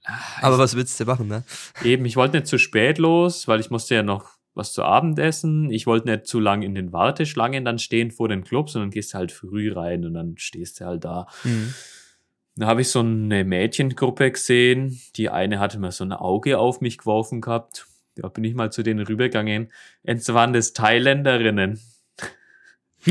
Ah, 0.05 0.13
Aber 0.41 0.57
was 0.57 0.75
willst 0.75 0.99
du 0.99 1.05
machen, 1.05 1.27
ne? 1.27 1.43
Eben, 1.83 2.03
ich 2.05 2.15
wollte 2.15 2.37
nicht 2.37 2.47
zu 2.47 2.57
spät 2.57 2.97
los, 2.97 3.47
weil 3.47 3.59
ich 3.59 3.69
musste 3.69 3.95
ja 3.95 4.03
noch 4.03 4.38
was 4.53 4.73
zu 4.73 4.83
Abend 4.83 5.19
essen. 5.19 5.69
Ich 5.71 5.87
wollte 5.87 6.09
nicht 6.09 6.25
zu 6.25 6.39
lang 6.39 6.61
in 6.61 6.75
den 6.75 6.91
Warteschlangen 6.91 7.65
dann 7.65 7.79
stehen 7.79 8.11
vor 8.11 8.27
dem 8.27 8.43
Club, 8.43 8.69
sondern 8.69 8.91
gehst 8.91 9.13
halt 9.13 9.31
früh 9.31 9.71
rein 9.71 10.05
und 10.05 10.13
dann 10.13 10.37
stehst 10.37 10.79
du 10.79 10.85
halt 10.85 11.05
da. 11.05 11.27
Mhm. 11.43 11.73
Da 12.55 12.67
habe 12.67 12.81
ich 12.81 12.89
so 12.89 12.99
eine 12.99 13.45
Mädchengruppe 13.45 14.31
gesehen. 14.31 14.99
Die 15.15 15.29
eine 15.29 15.59
hatte 15.59 15.79
mal 15.79 15.91
so 15.91 16.03
ein 16.03 16.11
Auge 16.11 16.59
auf 16.59 16.81
mich 16.81 16.97
geworfen 16.97 17.39
gehabt. 17.39 17.87
Da 18.15 18.27
bin 18.27 18.43
ich 18.43 18.53
mal 18.53 18.71
zu 18.71 18.83
denen 18.83 19.05
rübergegangen. 19.05 19.71
Und 20.03 20.17
es 20.17 20.33
waren 20.33 20.51
das 20.51 20.73
Thailänderinnen. 20.73 21.79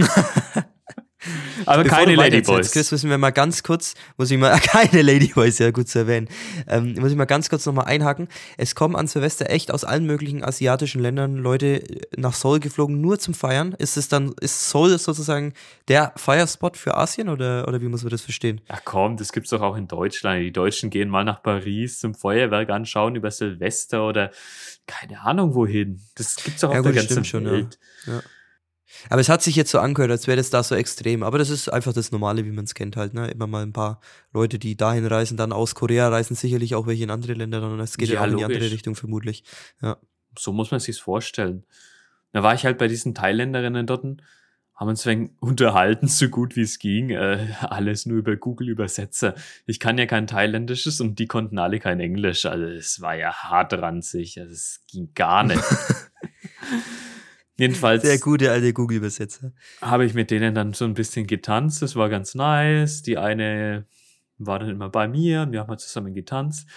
Aber 1.67 1.83
Bevor 1.83 1.99
keine 1.99 2.15
Ladyboys. 2.15 2.71
Chris, 2.71 2.91
müssen 2.91 3.11
wir 3.11 3.19
mal 3.19 3.31
ganz 3.31 3.63
kurz, 3.63 3.95
muss 4.17 4.31
ich 4.31 4.39
mal, 4.39 4.59
keine 4.61 5.03
Ladyboys, 5.03 5.59
ja 5.59 5.71
gut 5.71 5.89
zu 5.89 6.01
erwähnen, 6.01 6.29
ähm, 6.67 6.95
muss 6.99 7.11
ich 7.11 7.17
mal 7.17 7.25
ganz 7.25 7.49
kurz 7.49 7.67
nochmal 7.67 7.87
einhaken. 7.87 8.29
Es 8.57 8.75
kommen 8.75 8.97
an 8.97 9.07
Silvester 9.07 9.51
echt 9.51 9.73
aus 9.73 9.85
allen 9.85 10.07
möglichen 10.07 10.45
asiatischen 10.45 11.03
Ländern 11.03 11.37
Leute 11.37 11.83
äh, 11.83 12.01
nach 12.17 12.35
Seoul 12.35 12.61
geflogen, 12.61 13.01
nur 13.01 13.19
zum 13.19 13.35
Feiern. 13.35 13.75
Ist 13.79 13.97
es 13.97 14.09
dann, 14.09 14.35
ist 14.41 14.71
Seoul 14.71 14.99
sozusagen 14.99 15.53
der 15.89 16.13
Feierspot 16.17 16.77
für 16.77 16.97
Asien 16.97 17.29
oder, 17.29 17.67
oder 17.69 17.81
wie 17.81 17.89
muss 17.89 18.03
man 18.03 18.11
das 18.11 18.23
verstehen? 18.23 18.61
Ja 18.69 18.79
komm, 18.85 19.17
das 19.17 19.33
gibt's 19.33 19.51
doch 19.51 19.63
auch 19.63 19.77
in 19.77 19.89
Deutschland. 19.89 20.41
Die 20.43 20.53
Deutschen 20.53 20.91
gehen 20.91 21.09
mal 21.09 21.25
nach 21.25 21.43
Paris 21.43 21.99
zum 22.01 22.15
Feuerwerk 22.15 22.71
anschauen 22.71 23.17
über 23.17 23.31
Silvester 23.31 24.07
oder 24.07 24.31
keine 24.87 25.21
Ahnung 25.21 25.55
wohin. 25.55 26.01
Das 26.17 26.37
gibt's 26.37 26.63
doch 26.63 26.73
Ja, 26.73 26.81
auf 26.81 26.87
gut, 26.87 26.95
der 26.95 27.03
das 27.03 27.15
ganzen 27.15 27.25
stimmt 27.25 27.45
schon, 27.45 27.45
ja. 27.47 27.53
Welt. 27.53 27.79
Aber 29.11 29.21
es 29.21 29.29
hat 29.29 29.43
sich 29.43 29.57
jetzt 29.57 29.71
so 29.71 29.79
angehört, 29.79 30.11
als 30.11 30.27
wäre 30.27 30.37
das 30.37 30.51
da 30.51 30.63
so 30.63 30.75
extrem. 30.75 31.23
Aber 31.23 31.39
das 31.39 31.51
ist 31.51 31.69
einfach 31.69 31.93
das 31.93 32.13
Normale, 32.13 32.45
wie 32.45 32.51
man 32.51 32.65
es 32.65 32.75
kennt 32.75 32.97
halt. 32.97 33.15
Ne? 33.15 33.31
Immer 33.31 33.47
mal 33.47 33.63
ein 33.63 33.73
paar 33.73 34.01
Leute, 34.33 34.59
die 34.59 34.77
dahin 34.77 35.07
reisen, 35.07 35.37
dann 35.37 35.53
aus 35.53 35.75
Korea 35.75 36.09
reisen 36.09 36.35
sicherlich 36.35 36.75
auch 36.75 36.87
welche 36.87 37.05
in 37.05 37.11
andere 37.11 37.35
Länder. 37.35 37.61
Dann 37.61 37.79
es 37.81 37.97
geht 37.97 38.09
ja, 38.09 38.15
Ja, 38.15 38.21
auch 38.23 38.27
in 38.27 38.37
die 38.39 38.45
andere. 38.45 38.71
Richtung 38.71 38.95
vermutlich. 38.95 39.45
Ja. 39.83 39.99
So 40.39 40.53
muss 40.53 40.71
man 40.71 40.81
sich's 40.81 40.99
vorstellen. 40.99 41.65
Da 42.33 42.43
war 42.43 42.55
ich 42.55 42.65
halt 42.65 42.79
bei 42.79 42.89
diesen 42.89 43.15
Thailänderinnen 43.15 43.87
dort, 43.87 44.05
haben 44.79 44.89
uns 44.89 45.05
wegen 45.07 45.37
unterhalten, 45.41 46.07
so 46.07 46.29
gut 46.29 46.55
wie 46.55 46.63
es 46.63 46.79
ging. 46.79 47.11
Äh, 47.11 47.49
alles 47.63 48.07
nur 48.07 48.19
über 48.19 48.37
Google 48.37 48.69
Übersetzer. 48.69 49.35
Ich 49.67 49.81
kann 49.81 49.99
ja 49.99 50.07
kein 50.07 50.27
Thailändisches 50.27 51.01
und 51.01 51.19
die 51.19 51.27
konnten 51.27 51.59
alle 51.59 51.81
kein 51.81 52.01
Englisch. 52.01 52.47
Also 52.47 52.65
es 52.65 53.01
war 53.01 53.17
ja 53.17 53.33
hart 53.33 53.73
ranzig. 53.73 54.39
Also 54.41 54.53
es 54.53 54.85
ging 54.91 55.13
gar 55.15 55.43
nicht. 55.45 55.63
Jedenfalls. 57.59 58.03
Der 58.03 58.19
gute 58.19 58.51
alte 58.51 58.73
Google-Übersetzer. 58.73 59.53
habe 59.81 60.05
ich 60.05 60.15
mit 60.15 60.31
denen 60.31 60.55
dann 60.55 60.73
so 60.75 60.85
ein 60.85 60.95
bisschen 60.95 61.27
getanzt. 61.27 61.83
Das 61.83 61.97
war 61.97 62.09
ganz 62.09 62.35
nice. 62.35 63.03
Die 63.03 63.19
eine 63.19 63.87
war 64.39 64.61
dann 64.61 64.71
immer 64.71 64.89
bei 64.89 65.09
mir 65.09 65.43
und 65.43 65.53
wir 65.53 65.61
haben 65.61 65.69
halt 65.69 65.81
zusammen 65.81 66.15
getanzt. 66.15 66.69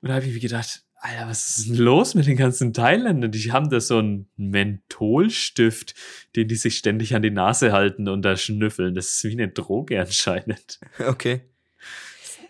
Und 0.00 0.08
da 0.08 0.16
habe 0.16 0.26
ich 0.26 0.34
mir 0.34 0.40
gedacht, 0.40 0.82
Alter, 0.98 1.28
was 1.28 1.58
ist 1.58 1.68
denn 1.68 1.76
los 1.76 2.14
mit 2.14 2.26
den 2.26 2.36
ganzen 2.36 2.72
Thailändern? 2.72 3.30
Die 3.30 3.52
haben 3.52 3.70
da 3.70 3.80
so 3.80 3.98
einen 3.98 4.28
Mentholstift, 4.36 5.94
den 6.34 6.48
die 6.48 6.56
sich 6.56 6.78
ständig 6.78 7.14
an 7.14 7.22
die 7.22 7.30
Nase 7.30 7.72
halten 7.72 8.08
und 8.08 8.22
da 8.22 8.36
schnüffeln. 8.36 8.94
Das 8.94 9.12
ist 9.12 9.24
wie 9.24 9.32
eine 9.32 9.48
Droge 9.48 10.00
anscheinend. 10.00 10.80
Okay. 10.98 11.42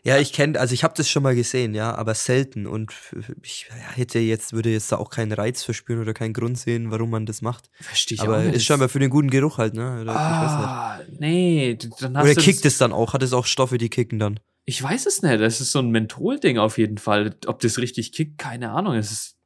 Ja, 0.06 0.18
ich 0.18 0.32
kenne, 0.32 0.60
also 0.60 0.72
ich 0.72 0.84
habe 0.84 0.94
das 0.96 1.08
schon 1.08 1.24
mal 1.24 1.34
gesehen, 1.34 1.74
ja, 1.74 1.92
aber 1.92 2.14
selten 2.14 2.68
und 2.68 2.92
ich 3.42 3.68
hätte 3.96 4.20
jetzt, 4.20 4.52
würde 4.52 4.70
jetzt 4.70 4.92
da 4.92 4.98
auch 4.98 5.10
keinen 5.10 5.32
Reiz 5.32 5.64
verspüren 5.64 6.00
oder 6.00 6.14
keinen 6.14 6.32
Grund 6.32 6.56
sehen, 6.56 6.92
warum 6.92 7.10
man 7.10 7.26
das 7.26 7.42
macht. 7.42 7.68
Verstehe 7.80 8.14
ich 8.14 8.22
aber 8.22 8.38
auch 8.38 8.42
nicht. 8.44 8.54
ist 8.54 8.64
scheinbar 8.64 8.88
für 8.88 9.00
den 9.00 9.10
guten 9.10 9.30
Geruch 9.30 9.58
halt, 9.58 9.74
ne? 9.74 10.02
Oder, 10.02 10.14
ah, 10.14 11.00
nee, 11.18 11.76
dann 11.98 12.16
hast 12.16 12.24
Oder 12.24 12.34
kickt 12.40 12.64
es 12.64 12.78
dann 12.78 12.92
auch? 12.92 13.14
Hat 13.14 13.24
es 13.24 13.32
auch 13.32 13.46
Stoffe, 13.46 13.78
die 13.78 13.88
kicken 13.88 14.20
dann? 14.20 14.38
Ich 14.64 14.80
weiß 14.80 15.06
es 15.06 15.22
nicht. 15.22 15.40
Das 15.40 15.60
ist 15.60 15.72
so 15.72 15.80
ein 15.80 15.90
Menthol-Ding 15.90 16.58
auf 16.58 16.78
jeden 16.78 16.98
Fall. 16.98 17.34
Ob 17.46 17.58
das 17.58 17.78
richtig 17.78 18.12
kickt, 18.12 18.38
keine 18.38 18.70
Ahnung. 18.70 18.94
Es 18.94 19.10
ist, 19.10 19.36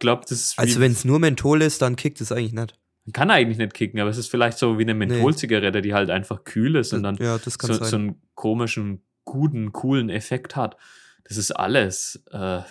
glaub, 0.00 0.26
das 0.26 0.32
ist 0.32 0.58
Also 0.58 0.80
wenn 0.80 0.92
es 0.92 1.06
nur 1.06 1.18
Menthol 1.18 1.62
ist, 1.62 1.80
dann 1.80 1.96
kickt 1.96 2.20
es 2.20 2.30
eigentlich 2.30 2.52
nicht. 2.52 2.78
kann 3.14 3.30
eigentlich 3.30 3.56
nicht 3.56 3.72
kicken, 3.72 3.98
aber 4.00 4.10
es 4.10 4.18
ist 4.18 4.28
vielleicht 4.28 4.58
so 4.58 4.78
wie 4.78 4.82
eine 4.82 4.92
Mentholzigarette, 4.94 5.80
die 5.80 5.94
halt 5.94 6.10
einfach 6.10 6.44
kühl 6.44 6.76
ist 6.76 6.92
und 6.92 7.04
dann 7.04 7.16
ja, 7.16 7.38
das 7.38 7.58
kann 7.58 7.72
so, 7.72 7.82
so 7.82 7.96
einen 7.96 8.20
komischen 8.34 9.02
guten, 9.24 9.72
coolen 9.72 10.10
Effekt 10.10 10.56
hat. 10.56 10.76
Das 11.24 11.36
ist 11.36 11.52
alles. 11.52 12.22
Äh, 12.32 12.62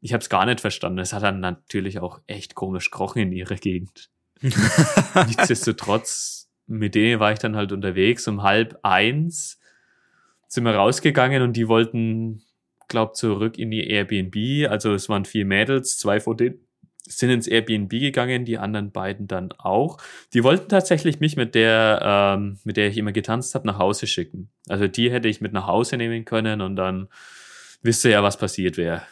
ich 0.00 0.12
habe 0.12 0.22
es 0.22 0.28
gar 0.28 0.46
nicht 0.46 0.60
verstanden. 0.60 0.98
Es 0.98 1.12
hat 1.12 1.22
dann 1.22 1.40
natürlich 1.40 1.98
auch 1.98 2.20
echt 2.26 2.54
komisch 2.54 2.90
krochen 2.90 3.22
in 3.22 3.32
ihrer 3.32 3.56
Gegend. 3.56 4.10
Nichtsdestotrotz, 4.40 6.50
mit 6.66 6.94
denen 6.94 7.20
war 7.20 7.32
ich 7.32 7.38
dann 7.38 7.56
halt 7.56 7.72
unterwegs. 7.72 8.26
Um 8.28 8.42
halb 8.42 8.78
eins 8.82 9.58
sind 10.46 10.64
wir 10.64 10.74
rausgegangen 10.74 11.42
und 11.42 11.54
die 11.54 11.68
wollten, 11.68 12.42
glaub, 12.86 13.16
zurück 13.16 13.58
in 13.58 13.70
die 13.70 13.88
Airbnb. 13.88 14.70
Also 14.70 14.94
es 14.94 15.08
waren 15.08 15.24
vier 15.24 15.44
Mädels, 15.44 15.98
zwei 15.98 16.20
von 16.20 16.36
denen 16.36 16.67
sind 17.04 17.30
ins 17.30 17.46
Airbnb 17.46 17.90
gegangen, 17.90 18.44
die 18.44 18.58
anderen 18.58 18.92
beiden 18.92 19.26
dann 19.26 19.52
auch. 19.52 19.98
Die 20.34 20.44
wollten 20.44 20.68
tatsächlich 20.68 21.20
mich 21.20 21.36
mit 21.36 21.54
der, 21.54 22.00
ähm, 22.02 22.58
mit 22.64 22.76
der 22.76 22.88
ich 22.88 22.98
immer 22.98 23.12
getanzt 23.12 23.54
habe, 23.54 23.66
nach 23.66 23.78
Hause 23.78 24.06
schicken. 24.06 24.50
Also 24.68 24.88
die 24.88 25.10
hätte 25.10 25.28
ich 25.28 25.40
mit 25.40 25.52
nach 25.52 25.66
Hause 25.66 25.96
nehmen 25.96 26.24
können 26.24 26.60
und 26.60 26.76
dann 26.76 27.08
wisst 27.82 28.04
ihr 28.04 28.10
ja, 28.10 28.22
was 28.22 28.36
passiert 28.36 28.76
wäre. 28.76 29.02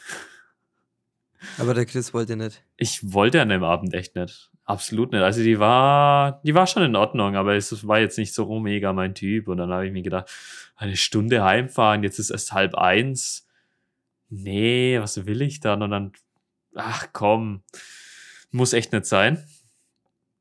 Aber 1.59 1.75
der 1.75 1.87
Chris 1.87 2.13
wollte 2.13 2.37
nicht. 2.37 2.63
Ich 2.77 3.13
wollte 3.13 3.41
an 3.41 3.49
dem 3.49 3.65
Abend 3.65 3.95
echt 3.95 4.15
nicht. 4.17 4.51
Absolut 4.65 5.13
nicht. 5.13 5.23
Also 5.23 5.43
die 5.43 5.59
war, 5.59 6.41
die 6.45 6.55
war 6.55 6.67
schon 6.67 6.83
in 6.83 6.97
Ordnung, 6.97 7.37
aber 7.37 7.55
es 7.55 7.87
war 7.87 8.01
jetzt 8.01 8.19
nicht 8.19 8.35
so 8.35 8.59
mega 8.59 8.93
mein 8.93 9.15
Typ. 9.15 9.49
Und 9.49 9.59
dann 9.59 9.71
habe 9.71 9.87
ich 9.87 9.93
mir 9.93 10.03
gedacht, 10.03 10.29
eine 10.75 10.97
Stunde 10.97 11.45
heimfahren, 11.45 12.03
jetzt 12.03 12.19
ist 12.19 12.31
es 12.31 12.53
halb 12.53 12.75
eins. 12.75 13.47
Nee, 14.29 14.99
was 15.01 15.25
will 15.25 15.41
ich 15.41 15.61
dann? 15.61 15.83
Und 15.83 15.91
dann, 15.91 16.13
ach 16.77 17.09
komm, 17.13 17.63
muss 18.51 18.73
echt 18.73 18.93
nicht 18.93 19.07
sein. 19.07 19.45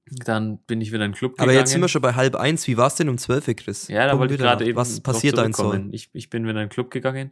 Dann 0.07 0.59
bin 0.59 0.81
ich 0.81 0.91
wieder 0.91 1.03
in 1.03 1.11
den 1.11 1.17
Club 1.17 1.33
gegangen. 1.33 1.49
Aber 1.49 1.57
jetzt 1.57 1.71
sind 1.71 1.81
wir 1.81 1.87
schon 1.87 2.01
bei 2.01 2.13
halb 2.13 2.35
eins. 2.35 2.67
Wie 2.67 2.77
war 2.77 2.87
es 2.87 2.95
denn 2.95 3.09
um 3.09 3.17
zwölf, 3.17 3.45
Chris? 3.55 3.87
Ja, 3.87 4.05
da 4.05 4.11
Komm 4.11 4.19
wollte 4.19 4.35
ich 4.35 4.39
gerade 4.39 4.65
eben 4.65 4.77
Was 4.77 4.99
passiert 5.01 5.37
da 5.37 5.43
in 5.43 5.53
zurückkommen. 5.53 5.85
Seoul? 5.85 5.95
Ich, 5.95 6.09
ich 6.13 6.29
bin 6.29 6.43
wieder 6.43 6.51
in 6.61 6.67
den 6.67 6.69
Club 6.69 6.91
gegangen 6.91 7.31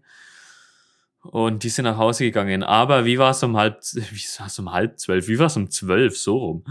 und 1.21 1.63
die 1.63 1.69
sind 1.69 1.85
nach 1.85 1.97
Hause 1.97 2.25
gegangen. 2.25 2.63
Aber 2.63 3.05
wie 3.05 3.19
war 3.19 3.31
es 3.31 3.43
um 3.43 3.57
halb, 3.57 3.79
wie 3.93 4.39
war 4.39 4.47
es 4.47 4.57
um 4.59 4.71
halb 4.71 4.99
zwölf? 4.99 5.27
Wie 5.27 5.37
war 5.37 5.47
es 5.47 5.55
um 5.55 5.69
zwölf? 5.69 6.17
So 6.17 6.37
rum. 6.37 6.63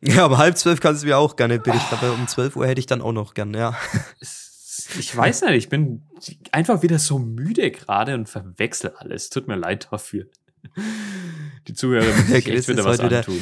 Ja, 0.00 0.26
um 0.26 0.36
halb 0.36 0.58
zwölf 0.58 0.80
kannst 0.80 1.02
du 1.02 1.06
mir 1.06 1.16
auch 1.16 1.36
gerne 1.36 1.58
berichten, 1.60 1.94
aber 1.94 2.12
um 2.12 2.26
zwölf 2.26 2.56
Uhr 2.56 2.66
hätte 2.66 2.80
ich 2.80 2.86
dann 2.86 3.00
auch 3.00 3.12
noch 3.12 3.34
gern, 3.34 3.54
ja. 3.54 3.76
Ich 4.98 5.16
weiß 5.16 5.42
nicht, 5.42 5.54
ich 5.54 5.68
bin 5.68 6.02
einfach 6.52 6.82
wieder 6.82 6.98
so 6.98 7.18
müde 7.18 7.70
gerade 7.70 8.14
und 8.14 8.28
verwechsel 8.28 8.92
alles. 8.98 9.30
Tut 9.30 9.48
mir 9.48 9.54
leid 9.54 9.88
dafür. 9.90 10.26
Die 11.68 11.74
Zuhörer 11.74 12.06
müssen 12.06 12.32
sich 12.32 12.48
echt 12.48 12.68
wieder 12.68 12.84
was 12.84 13.00
antun. 13.00 13.40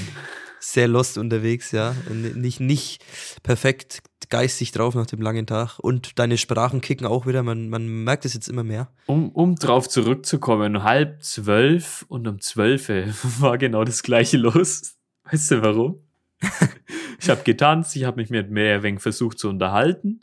Sehr 0.61 0.87
lost 0.87 1.19
unterwegs, 1.19 1.73
ja. 1.73 1.95
Nicht, 2.09 2.61
nicht 2.61 3.05
perfekt 3.43 4.03
geistig 4.33 4.73
drauf 4.73 4.95
nach 4.95 5.07
dem 5.07 5.21
langen 5.21 5.47
Tag. 5.47 5.79
Und 5.79 6.19
deine 6.19 6.39
Sprachen 6.39 6.81
kicken 6.81 7.07
auch 7.07 7.27
wieder, 7.27 7.43
man, 7.43 7.69
man 7.69 7.87
merkt 7.87 8.25
es 8.25 8.33
jetzt 8.33 8.49
immer 8.49 8.65
mehr. 8.65 8.89
Um, 9.07 9.29
um 9.31 9.57
drauf 9.57 9.89
zurückzukommen, 9.89 10.83
halb 10.83 11.23
zwölf 11.23 12.07
und 12.09 12.27
um 12.27 12.41
zwölf 12.41 12.89
war 13.41 13.59
genau 13.59 13.85
das 13.85 14.03
gleiche 14.03 14.39
los. 14.39 14.97
Weißt 15.25 15.51
du 15.51 15.63
warum? 15.63 16.01
ich 17.21 17.29
habe 17.29 17.43
getanzt, 17.45 17.95
ich 17.95 18.05
habe 18.05 18.21
mich 18.21 18.31
mit 18.31 18.51
mehr 18.51 18.83
wenig 18.83 19.03
versucht 19.03 19.39
zu 19.39 19.49
unterhalten. 19.49 20.21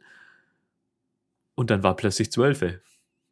Und 1.55 1.69
dann 1.69 1.83
war 1.83 1.95
plötzlich 1.95 2.31
zwölf. 2.31 2.63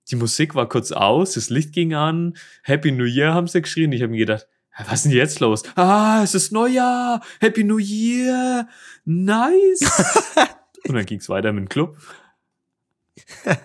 Die 0.09 0.15
Musik 0.15 0.55
war 0.55 0.69
kurz 0.69 0.91
aus, 0.91 1.33
das 1.33 1.49
Licht 1.49 1.73
ging 1.73 1.93
an, 1.93 2.37
Happy 2.63 2.91
New 2.91 3.05
Year 3.05 3.33
haben 3.33 3.47
sie 3.47 3.61
geschrien. 3.61 3.91
Ich 3.91 4.01
habe 4.01 4.11
mir 4.11 4.19
gedacht, 4.19 4.47
"Ja, 4.77 4.85
was 4.87 4.93
ist 4.99 5.03
denn 5.05 5.11
jetzt 5.11 5.39
los? 5.39 5.63
Ah, 5.75 6.21
es 6.23 6.33
ist 6.33 6.51
Neujahr, 6.51 7.21
Happy 7.39 7.63
New 7.63 7.77
Year, 7.79 8.67
nice. 9.05 9.81
und 10.87 10.95
dann 10.95 11.05
ging 11.05 11.19
es 11.19 11.29
weiter 11.29 11.51
mit 11.51 11.65
dem 11.65 11.69
Club. 11.69 11.97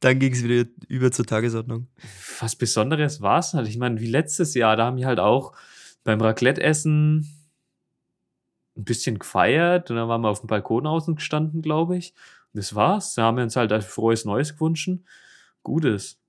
Dann 0.00 0.18
ging 0.18 0.34
es 0.34 0.44
wieder 0.44 0.68
über 0.86 1.10
zur 1.10 1.24
Tagesordnung. 1.24 1.88
was 2.38 2.56
Besonderes 2.56 3.22
war 3.22 3.38
es 3.38 3.54
halt. 3.54 3.66
Ich 3.68 3.78
meine, 3.78 4.00
wie 4.00 4.06
letztes 4.06 4.52
Jahr, 4.52 4.76
da 4.76 4.84
haben 4.84 4.98
wir 4.98 5.06
halt 5.06 5.18
auch 5.18 5.54
beim 6.02 6.20
Raclette-Essen 6.20 7.20
ein 8.76 8.84
bisschen 8.84 9.18
gefeiert 9.18 9.90
und 9.90 9.96
dann 9.96 10.08
waren 10.08 10.20
wir 10.20 10.28
auf 10.28 10.40
dem 10.40 10.48
Balkon 10.48 10.86
außen 10.86 11.14
gestanden, 11.14 11.62
glaube 11.62 11.96
ich. 11.96 12.12
Und 12.52 12.58
das 12.58 12.74
war's. 12.74 13.14
Da 13.14 13.22
haben 13.22 13.38
wir 13.38 13.44
uns 13.44 13.56
halt 13.56 13.72
ein 13.72 13.80
frohes 13.80 14.26
Neues 14.26 14.58
gewünscht. 14.58 14.90
Gutes. 15.64 16.20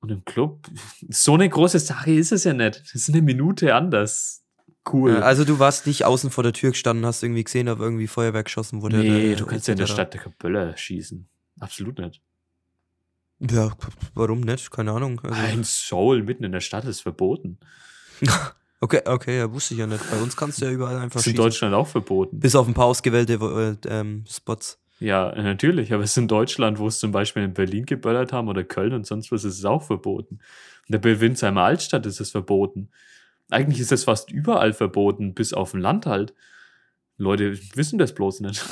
Und 0.00 0.10
im 0.10 0.24
Club, 0.24 0.68
so 1.08 1.34
eine 1.34 1.48
große 1.48 1.78
Sache 1.78 2.12
ist 2.12 2.32
es 2.32 2.44
ja 2.44 2.52
nicht. 2.52 2.80
Das 2.82 2.94
ist 2.94 3.08
eine 3.08 3.22
Minute 3.22 3.74
anders. 3.74 4.44
Cool. 4.90 5.12
Ja, 5.12 5.20
also 5.20 5.44
du 5.44 5.58
warst 5.58 5.86
nicht 5.86 6.04
außen 6.04 6.30
vor 6.30 6.42
der 6.42 6.52
Tür 6.52 6.70
gestanden, 6.70 7.04
hast 7.04 7.22
irgendwie 7.22 7.44
gesehen, 7.44 7.68
ob 7.68 7.80
irgendwie 7.80 8.06
Feuerwerk 8.06 8.46
geschossen 8.46 8.82
wurde. 8.82 8.98
nee, 8.98 9.28
oder 9.28 9.36
du 9.36 9.46
kannst 9.46 9.68
ja 9.68 9.72
in 9.72 9.78
der. 9.78 9.86
Stadt 9.86 10.14
der 10.14 10.20
Böller 10.38 10.76
schießen. 10.76 11.28
Absolut 11.60 11.98
nicht. 11.98 12.22
Ja, 13.40 13.72
warum 14.14 14.40
nicht? 14.40 14.70
Keine 14.70 14.92
Ahnung. 14.92 15.20
Also, 15.20 15.34
Ein 15.34 15.64
Soul 15.64 16.22
mitten 16.22 16.44
in 16.44 16.52
der 16.52 16.60
Stadt 16.60 16.84
ist 16.84 17.00
verboten. 17.00 17.58
okay, 18.80 19.02
okay, 19.06 19.38
ja, 19.38 19.52
wusste 19.52 19.74
ich 19.74 19.80
ja 19.80 19.86
nicht. 19.86 20.10
Bei 20.10 20.18
uns 20.18 20.36
kannst 20.36 20.60
du 20.60 20.66
ja 20.66 20.70
überall 20.72 20.96
einfach 20.96 21.14
Das 21.14 21.22
ist 21.22 21.26
in 21.28 21.32
schießen. 21.32 21.44
Deutschland 21.44 21.74
auch 21.74 21.86
verboten. 21.86 22.38
Bis 22.40 22.54
auf 22.54 22.66
ein 22.66 22.74
paar 22.74 22.86
ausgewählte 22.86 23.34
äh, 23.34 23.88
ähm, 23.88 24.24
Spots. 24.28 24.78
Ja, 25.00 25.34
natürlich, 25.34 25.94
aber 25.94 26.02
es 26.02 26.10
ist 26.10 26.18
in 26.18 26.28
Deutschland, 26.28 26.78
wo 26.78 26.86
es 26.86 26.98
zum 26.98 27.10
Beispiel 27.10 27.42
in 27.42 27.54
Berlin 27.54 27.86
geböllert 27.86 28.34
haben 28.34 28.48
oder 28.48 28.64
Köln 28.64 28.92
und 28.92 29.06
sonst 29.06 29.32
was, 29.32 29.44
ist 29.44 29.58
es 29.58 29.64
auch 29.64 29.82
verboten. 29.82 30.40
In 30.86 31.00
der 31.00 31.20
Winsheimer 31.20 31.62
Altstadt 31.62 32.04
ist 32.04 32.20
es 32.20 32.30
verboten. 32.30 32.90
Eigentlich 33.50 33.80
ist 33.80 33.92
es 33.92 34.04
fast 34.04 34.30
überall 34.30 34.74
verboten, 34.74 35.32
bis 35.34 35.54
auf 35.54 35.70
dem 35.70 35.80
Land 35.80 36.04
halt. 36.04 36.34
Leute 37.16 37.58
wissen 37.74 37.98
das 37.98 38.14
bloß 38.14 38.40
nicht. 38.40 38.62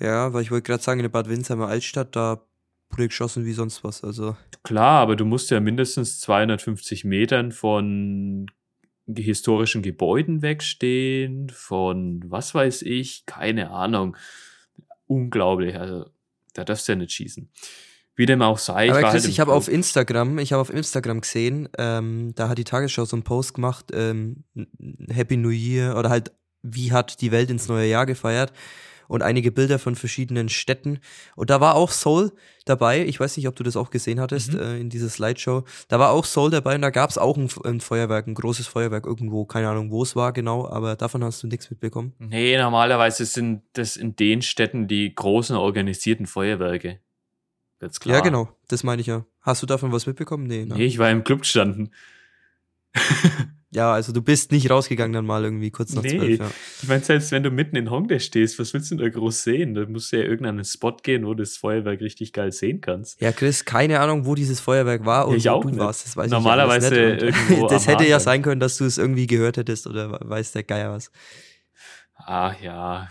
Ja, 0.00 0.32
weil 0.32 0.42
ich 0.42 0.50
wollte 0.50 0.66
gerade 0.66 0.82
sagen, 0.82 1.00
in 1.00 1.04
der 1.04 1.10
Bad 1.10 1.28
Windsheimer 1.28 1.66
Altstadt, 1.66 2.14
da 2.14 2.42
wurde 2.90 3.08
geschossen 3.08 3.44
wie 3.44 3.52
sonst 3.52 3.82
was. 3.82 4.04
Also, 4.04 4.36
Klar, 4.62 5.00
aber 5.00 5.16
du 5.16 5.24
musst 5.24 5.50
ja 5.50 5.60
mindestens 5.60 6.20
250 6.20 7.04
Metern 7.04 7.52
von 7.52 8.46
historischen 9.16 9.82
Gebäuden 9.82 10.42
wegstehen, 10.42 11.50
von 11.50 12.22
was 12.26 12.54
weiß 12.54 12.82
ich, 12.82 13.24
keine 13.26 13.70
Ahnung. 13.70 14.16
Unglaublich, 15.06 15.76
also 15.76 16.06
da 16.54 16.64
darfst 16.64 16.88
du 16.88 16.92
ja 16.92 16.96
nicht 16.96 17.12
schießen. 17.12 17.50
Wie 18.14 18.26
dem 18.26 18.42
auch 18.42 18.58
sei, 18.58 18.86
ich 18.86 18.90
aber 18.90 19.02
Chris, 19.02 19.22
halt 19.22 19.28
ich 19.28 19.40
habe 19.40 19.52
auf 19.52 19.68
Instagram, 19.68 20.38
ich 20.38 20.52
habe 20.52 20.60
auf 20.60 20.70
Instagram 20.70 21.20
gesehen, 21.20 21.68
ähm, 21.78 22.32
da 22.34 22.48
hat 22.48 22.58
die 22.58 22.64
Tagesschau 22.64 23.04
so 23.04 23.16
einen 23.16 23.22
Post 23.22 23.54
gemacht, 23.54 23.86
ähm, 23.92 24.44
Happy 25.08 25.36
New 25.36 25.50
Year 25.50 25.96
oder 25.96 26.10
halt, 26.10 26.32
wie 26.62 26.92
hat 26.92 27.20
die 27.20 27.30
Welt 27.30 27.48
ins 27.48 27.68
neue 27.68 27.88
Jahr 27.88 28.06
gefeiert 28.06 28.52
und 29.08 29.22
einige 29.22 29.50
Bilder 29.50 29.78
von 29.80 29.96
verschiedenen 29.96 30.48
Städten. 30.48 31.00
Und 31.34 31.50
da 31.50 31.60
war 31.60 31.74
auch 31.74 31.90
Seoul 31.90 32.30
dabei. 32.66 33.04
Ich 33.04 33.18
weiß 33.18 33.36
nicht, 33.36 33.48
ob 33.48 33.56
du 33.56 33.64
das 33.64 33.76
auch 33.76 33.90
gesehen 33.90 34.20
hattest 34.20 34.52
Mhm. 34.52 34.60
äh, 34.60 34.78
in 34.78 34.90
dieser 34.90 35.08
Slideshow. 35.08 35.64
Da 35.88 35.98
war 35.98 36.10
auch 36.10 36.24
Seoul 36.24 36.50
dabei 36.50 36.76
und 36.76 36.82
da 36.82 36.90
gab 36.90 37.10
es 37.10 37.18
auch 37.18 37.36
ein, 37.36 37.48
ein 37.64 37.80
Feuerwerk, 37.80 38.26
ein 38.28 38.34
großes 38.34 38.66
Feuerwerk 38.68 39.06
irgendwo. 39.06 39.44
Keine 39.46 39.68
Ahnung, 39.68 39.90
wo 39.90 40.02
es 40.04 40.14
war 40.14 40.32
genau, 40.32 40.68
aber 40.68 40.94
davon 40.94 41.24
hast 41.24 41.42
du 41.42 41.46
nichts 41.48 41.70
mitbekommen. 41.70 42.12
Nee, 42.18 42.56
normalerweise 42.58 43.24
sind 43.24 43.62
das 43.72 43.96
in 43.96 44.14
den 44.14 44.42
Städten 44.42 44.86
die 44.86 45.14
großen 45.14 45.56
organisierten 45.56 46.26
Feuerwerke. 46.26 47.00
Ganz 47.80 48.00
klar. 48.00 48.16
Ja, 48.16 48.22
genau, 48.22 48.48
das 48.68 48.84
meine 48.84 49.00
ich 49.00 49.06
ja. 49.06 49.24
Hast 49.40 49.62
du 49.62 49.66
davon 49.66 49.92
was 49.92 50.06
mitbekommen? 50.06 50.46
Nee, 50.46 50.64
ne? 50.64 50.74
Nee, 50.74 50.84
ich 50.86 50.98
war 50.98 51.10
im 51.10 51.24
Club 51.24 51.40
gestanden. 51.40 51.94
Ja, 53.70 53.92
also 53.92 54.12
du 54.12 54.22
bist 54.22 54.50
nicht 54.50 54.70
rausgegangen 54.70 55.12
dann 55.12 55.26
mal 55.26 55.44
irgendwie 55.44 55.70
kurz 55.70 55.92
nach 55.92 56.02
Nee. 56.02 56.16
zwölf. 56.16 56.38
Ja. 56.40 56.50
Ich 56.82 56.88
meine, 56.88 57.04
selbst 57.04 57.30
wenn 57.32 57.42
du 57.42 57.50
mitten 57.50 57.76
in 57.76 57.90
Hongdae 57.90 58.18
stehst, 58.18 58.58
was 58.58 58.72
willst 58.72 58.90
du 58.90 58.96
denn 58.96 59.04
da 59.04 59.10
groß 59.10 59.42
sehen? 59.42 59.74
Da 59.74 59.84
musst 59.84 60.10
du 60.10 60.16
ja 60.16 60.22
irgendeinen 60.22 60.64
Spot 60.64 60.96
gehen, 61.02 61.26
wo 61.26 61.34
du 61.34 61.42
das 61.42 61.58
Feuerwerk 61.58 62.00
richtig 62.00 62.32
geil 62.32 62.50
sehen 62.50 62.80
kannst. 62.80 63.20
ja, 63.20 63.30
Chris, 63.30 63.66
keine 63.66 64.00
Ahnung, 64.00 64.24
wo 64.24 64.34
dieses 64.34 64.60
Feuerwerk 64.60 65.04
war 65.04 65.28
und 65.28 65.36
Ich 65.36 65.44
wo 65.44 65.60
du 65.60 65.68
nicht. 65.68 65.78
warst. 65.78 66.06
Das 66.06 66.16
weiß 66.16 66.30
Normalerweise 66.30 66.94
ich 67.16 67.22
irgendwo 67.22 67.66
das 67.68 67.86
hätte 67.86 68.06
ja 68.06 68.20
sein 68.20 68.40
können, 68.40 68.58
dass 68.60 68.78
du 68.78 68.86
es 68.86 68.96
irgendwie 68.96 69.26
gehört 69.26 69.58
hättest 69.58 69.86
oder 69.86 70.18
weiß 70.22 70.52
der 70.52 70.62
Geier 70.62 70.90
was. 70.92 71.10
Ah 72.14 72.54
ja, 72.62 73.08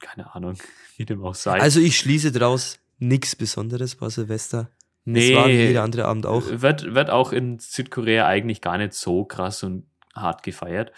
keine 0.00 0.34
Ahnung, 0.34 0.56
wie 0.96 1.04
dem 1.04 1.22
auch 1.22 1.34
sei. 1.34 1.60
Also 1.60 1.80
ich 1.80 1.98
schließe 1.98 2.32
daraus, 2.32 2.78
nichts 2.98 3.36
Besonderes 3.36 4.00
war 4.00 4.08
Silvester. 4.10 4.70
Nee, 5.06 5.30
Es 5.32 5.36
war 5.36 5.48
wie 5.48 5.52
jeder 5.52 5.82
andere 5.82 6.04
Abend 6.04 6.26
auch. 6.26 6.42
Wird, 6.46 6.94
wird 6.94 7.08
auch 7.10 7.32
in 7.32 7.58
Südkorea 7.58 8.26
eigentlich 8.26 8.60
gar 8.60 8.76
nicht 8.76 8.92
so 8.92 9.24
krass 9.24 9.62
und 9.62 9.86
hart 10.14 10.42
gefeiert. 10.42 10.92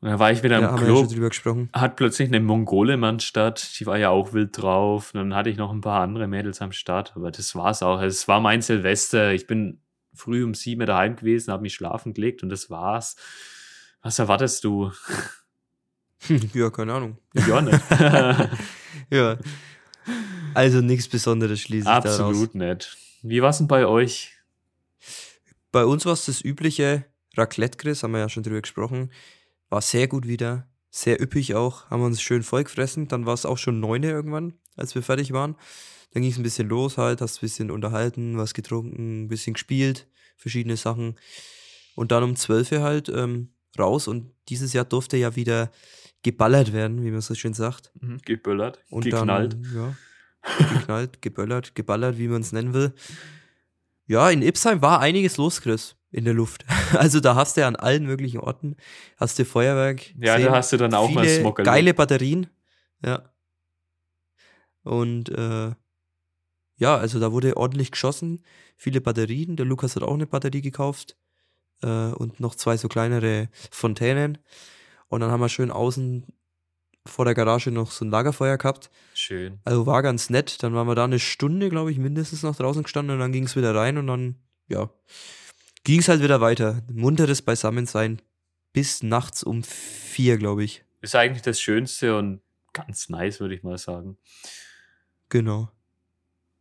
Und 0.00 0.10
dann 0.10 0.20
war 0.20 0.30
ich 0.30 0.44
wieder 0.44 0.60
Ja, 0.60 0.68
im 0.70 0.76
ja 0.76 0.82
Club. 0.84 1.08
drüber 1.08 1.28
gesprochen. 1.30 1.70
hat 1.72 1.96
plötzlich 1.96 2.28
eine 2.28 2.38
Mongolemann 2.38 3.16
am 3.16 3.20
Start, 3.20 3.80
die 3.80 3.86
war 3.86 3.98
ja 3.98 4.10
auch 4.10 4.32
wild 4.32 4.56
drauf. 4.56 5.12
Und 5.12 5.18
dann 5.18 5.34
hatte 5.34 5.50
ich 5.50 5.56
noch 5.56 5.72
ein 5.72 5.80
paar 5.80 6.02
andere 6.02 6.28
Mädels 6.28 6.62
am 6.62 6.70
Start, 6.70 7.14
aber 7.16 7.32
das 7.32 7.54
war's 7.56 7.82
auch. 7.82 8.00
Es 8.00 8.28
war 8.28 8.40
mein 8.40 8.62
Silvester. 8.62 9.32
Ich 9.32 9.48
bin 9.48 9.80
früh 10.14 10.44
um 10.44 10.54
sieben 10.54 10.86
daheim 10.86 11.16
gewesen, 11.16 11.50
habe 11.52 11.62
mich 11.62 11.74
schlafen 11.74 12.14
gelegt 12.14 12.44
und 12.44 12.48
das 12.48 12.70
war's. 12.70 13.16
Was 14.02 14.18
erwartest 14.20 14.62
du? 14.62 14.92
ja, 16.54 16.70
keine 16.70 16.94
Ahnung. 16.94 17.18
Ja, 17.34 17.60
nicht. 17.60 17.80
Ja. 19.10 19.36
Also 20.54 20.80
nichts 20.80 21.08
Besonderes 21.08 21.60
schließe 21.60 21.88
ich 21.88 22.02
daraus. 22.02 22.20
Absolut 22.20 22.54
nicht. 22.54 22.96
Wie 23.22 23.42
war's 23.42 23.58
denn 23.58 23.68
bei 23.68 23.86
euch? 23.86 24.32
Bei 25.70 25.84
uns 25.84 26.06
war 26.06 26.14
es 26.14 26.26
das 26.26 26.42
übliche 26.44 27.04
Raclette, 27.36 27.76
Chris, 27.76 28.02
haben 28.02 28.12
wir 28.12 28.20
ja 28.20 28.28
schon 28.28 28.42
drüber 28.42 28.60
gesprochen. 28.60 29.12
War 29.68 29.82
sehr 29.82 30.08
gut 30.08 30.26
wieder, 30.26 30.66
sehr 30.90 31.20
üppig 31.20 31.54
auch, 31.54 31.90
haben 31.90 32.00
wir 32.00 32.06
uns 32.06 32.22
schön 32.22 32.42
voll 32.42 32.64
gefressen. 32.64 33.08
Dann 33.08 33.26
war 33.26 33.34
es 33.34 33.46
auch 33.46 33.58
schon 33.58 33.80
neune 33.80 34.10
irgendwann. 34.10 34.54
als 34.76 34.94
wir 34.94 35.02
fertig 35.02 35.32
waren. 35.32 35.56
Dann 36.12 36.22
ging 36.22 36.32
es 36.32 36.38
ein 36.38 36.42
bisschen 36.42 36.68
los 36.68 36.96
halt, 36.96 37.20
hast 37.20 37.38
ein 37.38 37.40
bisschen 37.42 37.70
unterhalten, 37.70 38.38
was 38.38 38.54
getrunken, 38.54 39.24
ein 39.24 39.28
bisschen 39.28 39.54
gespielt, 39.54 40.06
verschiedene 40.36 40.76
Sachen. 40.76 41.16
Und 41.94 42.12
dann 42.12 42.22
um 42.22 42.36
12 42.36 42.72
Uhr 42.72 42.82
halt 42.82 43.08
ähm, 43.10 43.50
raus 43.78 44.08
und 44.08 44.32
dieses 44.48 44.72
Jahr 44.72 44.84
durfte 44.84 45.16
ja 45.16 45.36
wieder 45.36 45.70
geballert 46.22 46.72
werden, 46.72 47.04
wie 47.04 47.10
man 47.10 47.20
so 47.20 47.34
schön 47.34 47.54
sagt. 47.54 47.92
Mhm. 48.00 48.18
Geböllert, 48.24 48.82
Und 48.90 49.04
geknallt. 49.04 49.54
dann, 49.54 49.72
ja, 49.74 50.68
geknallt, 50.78 51.22
geböllert, 51.22 51.74
geballert, 51.74 52.18
wie 52.18 52.28
man 52.28 52.40
es 52.42 52.52
nennen 52.52 52.74
will. 52.74 52.92
Ja, 54.06 54.30
in 54.30 54.42
Ipsheim 54.42 54.80
war 54.82 55.00
einiges 55.00 55.36
los, 55.36 55.60
Chris, 55.60 55.96
in 56.10 56.24
der 56.24 56.34
Luft. 56.34 56.64
Also 56.94 57.20
da 57.20 57.34
hast 57.34 57.56
du 57.56 57.60
ja 57.60 57.68
an 57.68 57.76
allen 57.76 58.06
möglichen 58.06 58.40
Orten, 58.40 58.76
hast 59.18 59.38
du 59.38 59.44
Feuerwerk. 59.44 60.14
ja, 60.16 60.36
gesehen, 60.36 60.50
da 60.50 60.56
hast 60.56 60.72
du 60.72 60.76
dann 60.78 60.94
auch 60.94 61.10
mal 61.10 61.28
Smog 61.28 61.56
geile 61.62 61.92
Batterien. 61.92 62.46
Ja. 63.04 63.30
Und 64.82 65.28
äh, 65.28 65.72
ja, 66.76 66.96
also 66.96 67.20
da 67.20 67.30
wurde 67.32 67.56
ordentlich 67.56 67.90
geschossen, 67.90 68.42
viele 68.76 69.00
Batterien. 69.00 69.56
Der 69.56 69.66
Lukas 69.66 69.96
hat 69.96 70.02
auch 70.02 70.14
eine 70.14 70.26
Batterie 70.26 70.62
gekauft 70.62 71.16
äh, 71.82 71.86
und 72.12 72.40
noch 72.40 72.54
zwei 72.54 72.76
so 72.76 72.88
kleinere 72.88 73.48
Fontänen. 73.70 74.38
Und 75.08 75.20
dann 75.20 75.30
haben 75.30 75.40
wir 75.40 75.48
schön 75.48 75.70
außen 75.70 76.26
vor 77.06 77.24
der 77.24 77.34
Garage 77.34 77.70
noch 77.70 77.90
so 77.90 78.04
ein 78.04 78.10
Lagerfeuer 78.10 78.58
gehabt. 78.58 78.90
Schön. 79.14 79.60
Also 79.64 79.86
war 79.86 80.02
ganz 80.02 80.30
nett. 80.30 80.62
Dann 80.62 80.74
waren 80.74 80.86
wir 80.86 80.94
da 80.94 81.04
eine 81.04 81.18
Stunde, 81.18 81.70
glaube 81.70 81.90
ich, 81.90 81.98
mindestens 81.98 82.42
noch 82.42 82.56
draußen 82.56 82.82
gestanden 82.82 83.14
und 83.14 83.20
dann 83.20 83.32
ging 83.32 83.44
es 83.44 83.56
wieder 83.56 83.74
rein 83.74 83.98
und 83.98 84.06
dann, 84.06 84.36
ja, 84.68 84.90
ging 85.84 86.00
es 86.00 86.08
halt 86.08 86.22
wieder 86.22 86.40
weiter. 86.40 86.82
Munteres 86.92 87.42
Beisammensein 87.42 88.20
bis 88.72 89.02
nachts 89.02 89.42
um 89.42 89.62
vier, 89.62 90.36
glaube 90.36 90.64
ich. 90.64 90.84
Ist 91.00 91.14
eigentlich 91.14 91.42
das 91.42 91.60
Schönste 91.60 92.16
und 92.16 92.42
ganz 92.72 93.08
nice, 93.08 93.40
würde 93.40 93.54
ich 93.54 93.62
mal 93.62 93.78
sagen. 93.78 94.18
Genau. 95.28 95.70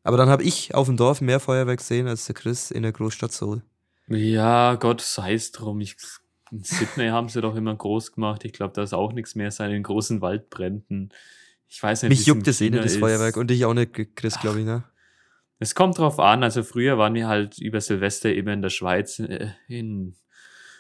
Aber 0.04 0.18
dann 0.18 0.30
habe 0.30 0.44
ich 0.44 0.74
auf 0.74 0.88
dem 0.88 0.96
Dorf 0.96 1.20
mehr 1.20 1.40
Feuerwerk 1.40 1.80
gesehen 1.80 2.08
als 2.08 2.26
der 2.26 2.36
Chris 2.36 2.72
in 2.72 2.84
der 2.84 2.94
Großstadt 2.94 3.34
Seoul. 3.34 3.62
Ja, 4.08 4.76
Gott 4.76 5.02
sei 5.02 5.34
es 5.34 5.52
drum. 5.52 5.82
Ich, 5.82 5.98
in 6.52 6.64
Sydney 6.64 7.10
haben 7.10 7.30
sie 7.30 7.42
doch 7.42 7.56
immer 7.56 7.76
groß 7.76 8.14
gemacht. 8.14 8.46
Ich 8.46 8.54
glaube, 8.54 8.74
da 8.74 8.84
ist 8.84 8.94
auch 8.94 9.14
nichts 9.14 9.36
mehr 9.36 9.52
sein 9.52 9.72
in 9.72 9.84
großen 9.84 10.22
Waldbränden. 10.22 11.14
Ich 11.68 11.82
weiß 11.82 12.04
nicht, 12.04 12.10
Mich 12.10 12.26
juckt 12.26 12.48
es 12.48 12.62
eh 12.62 12.70
nicht, 12.70 12.84
das 12.84 12.94
ist. 12.94 13.00
Feuerwerk. 13.00 13.38
Und 13.38 13.50
dich 13.50 13.66
auch 13.66 13.74
nicht, 13.74 14.16
Chris, 14.16 14.40
glaube 14.40 14.60
ich, 14.60 14.66
ne? 14.66 14.84
Es 15.60 15.76
kommt 15.76 15.98
drauf 15.98 16.20
an. 16.20 16.44
Also 16.44 16.64
früher 16.64 16.98
waren 16.98 17.14
wir 17.14 17.28
halt 17.28 17.58
über 17.60 17.82
Silvester 17.82 18.34
immer 18.34 18.54
in 18.54 18.62
der 18.62 18.70
Schweiz 18.70 19.20
äh, 19.20 19.50
in, 19.68 20.16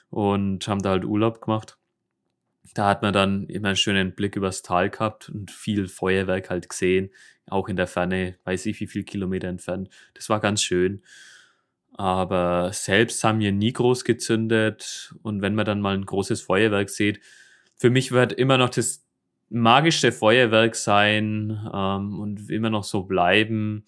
und 0.10 0.68
haben 0.68 0.82
da 0.82 0.92
halt 0.92 1.06
Urlaub 1.06 1.42
gemacht. 1.42 1.78
Da 2.74 2.88
hat 2.88 3.02
man 3.02 3.14
dann 3.14 3.48
immer 3.48 3.70
einen 3.70 3.78
schönen 3.78 4.14
Blick 4.14 4.36
übers 4.36 4.62
Tal 4.62 4.90
gehabt 4.90 5.30
und 5.30 5.52
viel 5.52 5.88
Feuerwerk 5.88 6.50
halt 6.50 6.70
gesehen. 6.70 7.10
Auch 7.48 7.70
in 7.70 7.76
der 7.76 7.88
Ferne, 7.88 8.38
weiß 8.44 8.66
ich 8.68 8.80
wie 8.80 8.88
viel 8.88 9.04
Kilometer 9.04 9.48
entfernt. 9.48 9.90
Das 10.14 10.30
war 10.30 10.40
ganz 10.40 10.62
schön. 10.62 11.02
Aber 11.98 12.72
selbst 12.74 13.24
haben 13.24 13.40
wir 13.40 13.52
nie 13.52 13.74
groß 13.74 14.04
gezündet. 14.04 15.14
Und 15.24 15.42
wenn 15.42 15.56
man 15.56 15.66
dann 15.66 15.82
mal 15.82 15.96
ein 15.96 16.06
großes 16.06 16.42
Feuerwerk 16.42 16.90
sieht, 16.90 17.20
für 17.76 17.90
mich 17.90 18.12
wird 18.12 18.34
immer 18.34 18.58
noch 18.58 18.70
das 18.70 19.04
magischste 19.50 20.12
Feuerwerk 20.12 20.76
sein 20.76 21.68
ähm, 21.74 22.20
und 22.20 22.50
immer 22.50 22.70
noch 22.70 22.84
so 22.84 23.04
bleiben 23.04 23.84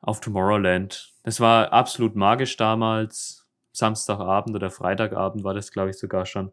auf 0.00 0.20
Tomorrowland. 0.20 1.12
Das 1.22 1.40
war 1.40 1.72
absolut 1.72 2.14
magisch 2.14 2.56
damals. 2.56 3.46
Samstagabend 3.72 4.56
oder 4.56 4.70
Freitagabend 4.70 5.44
war 5.44 5.54
das, 5.54 5.70
glaube 5.70 5.90
ich, 5.90 5.98
sogar 5.98 6.26
schon. 6.26 6.52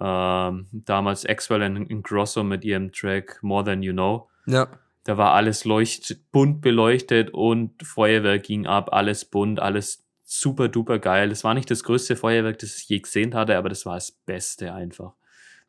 Ähm, 0.00 0.66
damals 0.72 1.26
Axwell 1.26 1.62
in 1.62 2.02
Grosso 2.02 2.44
mit 2.44 2.64
ihrem 2.64 2.92
Track 2.92 3.38
More 3.42 3.64
Than 3.64 3.82
You 3.82 3.92
Know. 3.92 4.28
Ja. 4.46 4.68
Da 5.04 5.16
war 5.16 5.32
alles 5.32 5.64
leucht, 5.64 6.16
bunt 6.30 6.60
beleuchtet 6.60 7.30
und 7.30 7.82
Feuerwerk 7.82 8.42
ging 8.42 8.66
ab, 8.66 8.92
alles 8.92 9.24
bunt, 9.24 9.58
alles 9.60 10.04
super 10.30 10.68
duper 10.68 11.00
geil. 11.00 11.28
Das 11.28 11.42
war 11.42 11.54
nicht 11.54 11.70
das 11.70 11.82
größte 11.82 12.14
Feuerwerk, 12.14 12.58
das 12.60 12.76
ich 12.78 12.88
je 12.88 13.00
gesehen 13.00 13.34
hatte, 13.34 13.56
aber 13.56 13.68
das 13.68 13.84
war 13.84 13.94
das 13.96 14.12
Beste 14.12 14.72
einfach. 14.72 15.14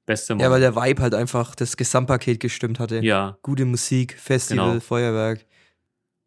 Beste 0.05 0.35
Ja, 0.35 0.51
weil 0.51 0.61
der 0.61 0.75
Vibe 0.75 1.01
halt 1.01 1.15
einfach 1.15 1.55
das 1.55 1.77
Gesamtpaket 1.77 2.39
gestimmt 2.39 2.79
hatte. 2.79 2.99
ja. 2.99 3.37
Gute 3.41 3.65
Musik, 3.65 4.13
Festival, 4.17 4.67
Genau. 4.73 4.79
Feuerwerk. 4.79 5.45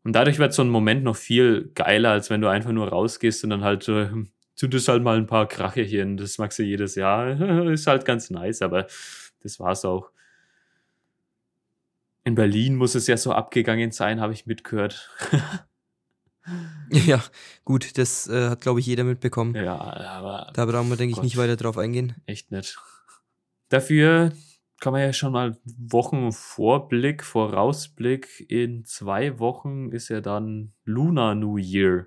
Und 0.03 0.15
dadurch 0.15 0.39
wird 0.39 0.53
so 0.53 0.63
ein 0.63 0.69
Moment 0.69 1.05
noch 1.05 1.17
viel 1.17 1.71
geiler, 1.75 2.11
als 2.11 2.29
wenn 2.29 2.41
du 2.41 2.49
einfach 2.49 2.73
nur 2.73 2.89
rausgehst 2.89 3.45
und 3.45 3.51
dann 3.51 3.63
halt 3.63 3.85
so, 3.85 3.95
hm, 3.95 4.29
zündest 4.57 4.89
halt 4.89 5.03
mal 5.03 5.17
ein 5.17 5.27
paar 5.27 5.47
Krachechen. 5.47 6.17
Das 6.17 6.37
magst 6.39 6.59
du 6.59 6.63
jedes 6.65 6.97
Jahr. 6.97 7.41
Ist 7.71 7.87
halt 7.87 8.05
ganz 8.05 8.31
nice, 8.31 8.63
aber 8.63 8.87
das 9.43 9.61
war's 9.61 9.85
auch. 9.85 10.11
In 12.25 12.35
Berlin 12.35 12.75
muss 12.75 12.95
es 12.95 13.07
ja 13.07 13.17
so 13.17 13.33
abgegangen 13.33 13.93
sein, 13.93 14.21
habe 14.21 14.33
ich 14.33 14.47
mitgehört. 14.47 15.11
Ja, 16.91 17.23
gut, 17.65 17.97
das 17.99 18.29
äh, 18.29 18.51
hat, 18.51 18.61
glaube 18.61 18.81
ich, 18.81 18.87
jeder 18.87 19.05
mitbekommen. 19.05 19.55
ja, 19.55 19.79
aber 19.79 20.51
Da 20.55 20.65
brauchen 20.67 20.89
wir, 20.91 20.97
denke 20.97 21.11
ich, 21.13 21.17
Gott. 21.17 21.25
nicht 21.25 21.37
weiter 21.37 21.57
drauf 21.57 21.79
eingehen. 21.79 22.15
echt 22.27 22.51
nett. 22.51 22.77
Dafür 23.71 24.33
kann 24.81 24.93
man 24.93 25.01
ja 25.03 25.13
schon 25.13 25.33
mal 25.33 25.57
Wochenvorblick, 25.65 27.25
Vorausblick. 27.25 28.45
In 28.49 28.85
zwei 28.85 29.39
Wochen 29.39 29.91
ist 29.91 30.09
ja 30.11 30.21
dann 30.21 30.73
Lunar 30.85 31.35
New 31.35 31.57
Year. 31.57 32.05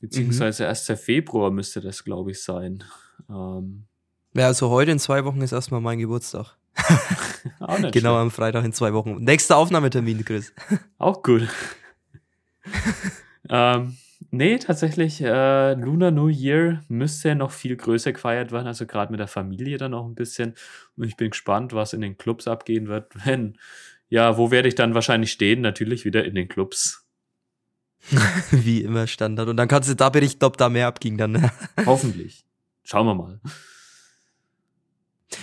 Beziehungsweise 0.00 0.68
1. 0.68 0.92
Februar 0.96 1.50
müsste 1.50 1.80
das, 1.80 2.04
glaube 2.04 2.30
ich, 2.30 2.42
sein. 2.42 2.84
Ähm, 3.28 3.86
Ja, 4.34 4.46
also 4.46 4.70
heute 4.70 4.90
in 4.92 4.98
zwei 4.98 5.24
Wochen 5.24 5.40
ist 5.40 5.52
erstmal 5.52 5.80
mein 5.80 5.98
Geburtstag. 5.98 6.56
auch 7.60 7.78
nicht 7.78 7.92
Genau 7.92 8.10
schlecht. 8.10 8.22
am 8.22 8.30
Freitag 8.30 8.64
in 8.64 8.72
zwei 8.72 8.92
Wochen. 8.92 9.16
Nächster 9.24 9.56
Aufnahmetermin, 9.56 10.24
Chris. 10.24 10.52
Auch 10.98 11.22
gut. 11.22 11.48
ähm, 13.48 13.96
nee, 14.30 14.58
tatsächlich, 14.58 15.20
äh, 15.20 15.74
Lunar 15.74 16.10
New 16.10 16.28
Year 16.28 16.82
müsste 16.88 17.34
noch 17.34 17.50
viel 17.50 17.76
größer 17.76 18.12
gefeiert 18.12 18.52
werden, 18.52 18.66
also 18.66 18.86
gerade 18.86 19.10
mit 19.10 19.20
der 19.20 19.28
Familie 19.28 19.78
dann 19.78 19.94
auch 19.94 20.06
ein 20.06 20.14
bisschen. 20.14 20.54
Und 20.96 21.04
ich 21.04 21.16
bin 21.16 21.30
gespannt, 21.30 21.72
was 21.72 21.92
in 21.92 22.00
den 22.00 22.18
Clubs 22.18 22.48
abgehen 22.48 22.88
wird, 22.88 23.12
wenn, 23.26 23.58
ja, 24.08 24.36
wo 24.36 24.50
werde 24.50 24.68
ich 24.68 24.74
dann 24.74 24.94
wahrscheinlich 24.94 25.32
stehen? 25.32 25.60
Natürlich 25.60 26.04
wieder 26.04 26.24
in 26.24 26.34
den 26.34 26.48
Clubs. 26.48 27.06
Wie 28.50 28.82
immer 28.82 29.06
Standard. 29.06 29.48
Und 29.48 29.56
dann 29.56 29.68
kannst 29.68 29.88
du 29.88 29.94
da 29.94 30.10
berichten, 30.10 30.44
ob 30.44 30.56
da 30.56 30.68
mehr 30.68 30.86
abging 30.86 31.18
dann. 31.18 31.50
Hoffentlich. 31.84 32.44
Schauen 32.84 33.06
wir 33.06 33.14
mal. 33.14 33.40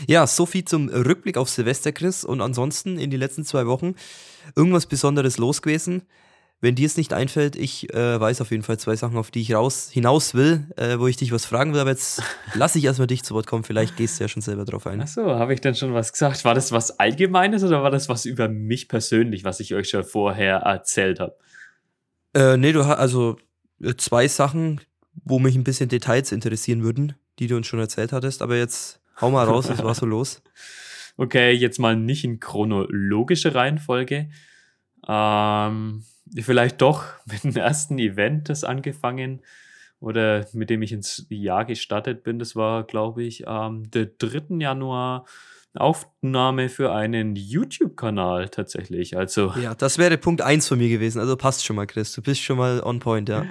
Ja, 0.08 0.26
so 0.28 0.46
viel 0.46 0.64
zum 0.66 0.88
Rückblick 0.88 1.38
auf 1.38 1.50
Silvester, 1.50 1.92
Chris. 1.92 2.24
Und 2.24 2.42
ansonsten 2.42 2.98
in 2.98 3.12
den 3.12 3.20
letzten 3.20 3.44
zwei 3.44 3.68
Wochen 3.68 3.96
irgendwas 4.56 4.86
Besonderes 4.86 5.38
los 5.38 5.62
gewesen. 5.62 6.04
Wenn 6.64 6.76
dir 6.76 6.86
es 6.86 6.96
nicht 6.96 7.12
einfällt, 7.12 7.58
ich 7.58 7.94
äh, 7.94 8.18
weiß 8.18 8.40
auf 8.40 8.50
jeden 8.52 8.64
Fall 8.64 8.80
zwei 8.80 8.96
Sachen, 8.96 9.18
auf 9.18 9.32
die 9.32 9.42
ich 9.42 9.54
raus, 9.54 9.90
hinaus 9.92 10.34
will, 10.34 10.66
äh, 10.78 10.98
wo 10.98 11.08
ich 11.08 11.18
dich 11.18 11.34
was 11.34 11.46
fragen 11.46 11.74
will. 11.74 11.82
Aber 11.82 11.90
jetzt 11.90 12.24
lasse 12.54 12.78
ich 12.78 12.86
erstmal 12.86 13.08
dich 13.08 13.22
zu 13.24 13.34
Wort 13.34 13.48
kommen. 13.48 13.66
Vielleicht 13.66 13.98
gehst 13.98 14.18
du 14.18 14.24
ja 14.24 14.30
schon 14.30 14.42
selber 14.42 14.64
drauf 14.64 14.88
ein. 14.88 15.02
Achso, 15.02 15.26
habe 15.26 15.54
ich 15.54 15.60
denn 15.60 15.76
schon 15.76 15.94
was 15.94 16.14
gesagt? 16.14 16.46
War 16.46 16.56
das 16.56 16.72
was 16.72 17.02
Allgemeines 17.02 17.66
oder 17.66 17.84
war 17.84 17.92
das 17.92 18.08
was 18.08 18.24
über 18.24 18.48
mich 18.48 18.88
persönlich, 18.88 19.44
was 19.44 19.60
ich 19.60 19.74
euch 19.74 19.90
schon 19.90 20.06
vorher 20.06 20.60
erzählt 20.60 21.20
habe? 21.20 21.36
Äh, 22.34 22.56
nee, 22.56 22.72
du 22.72 22.86
hast 22.86 22.98
also 22.98 23.36
äh, 23.82 23.96
zwei 23.96 24.30
Sachen, 24.30 24.80
wo 25.26 25.40
mich 25.40 25.56
ein 25.56 25.66
bisschen 25.66 25.90
Details 25.90 26.32
interessieren 26.32 26.82
würden, 26.82 27.12
die 27.40 27.48
du 27.48 27.58
uns 27.58 27.68
schon 27.68 27.80
erzählt 27.80 28.14
hattest. 28.14 28.42
Aber 28.42 28.56
jetzt 28.56 29.02
hau 29.20 29.32
mal 29.32 29.44
raus, 29.44 29.68
was 29.68 29.84
war 29.84 29.96
so 29.96 30.06
los? 30.06 30.42
Okay, 31.16 31.52
jetzt 31.52 31.78
mal 31.78 31.96
nicht 31.96 32.24
in 32.24 32.40
chronologische 32.40 33.54
Reihenfolge. 33.54 34.32
Ähm, 35.08 36.04
vielleicht 36.42 36.82
doch 36.82 37.04
mit 37.26 37.44
dem 37.44 37.56
ersten 37.56 38.00
Event, 38.00 38.50
das 38.50 38.64
angefangen 38.64 39.42
oder 40.00 40.46
mit 40.54 40.70
dem 40.70 40.82
ich 40.82 40.92
ins 40.92 41.26
Jahr 41.30 41.66
gestartet 41.66 42.24
bin. 42.24 42.38
Das 42.38 42.56
war, 42.56 42.84
glaube 42.84 43.24
ich, 43.24 43.48
am 43.48 43.90
der 43.90 44.06
3. 44.06 44.58
Januar 44.60 45.26
Aufnahme 45.76 46.70
für 46.70 46.94
einen 46.94 47.36
YouTube-Kanal 47.36 48.50
tatsächlich. 48.50 49.18
Also 49.18 49.54
Ja, 49.62 49.74
das 49.74 49.98
wäre 49.98 50.18
Punkt 50.18 50.42
eins 50.42 50.68
von 50.68 50.78
mir 50.78 50.90
gewesen. 50.90 51.20
Also 51.20 51.36
passt 51.36 51.66
schon 51.66 51.76
mal, 51.76 51.88
Chris. 51.88 52.14
Du 52.14 52.22
bist 52.22 52.42
schon 52.42 52.58
mal 52.58 52.82
on 52.84 53.00
point, 53.00 53.30
ja. 53.30 53.46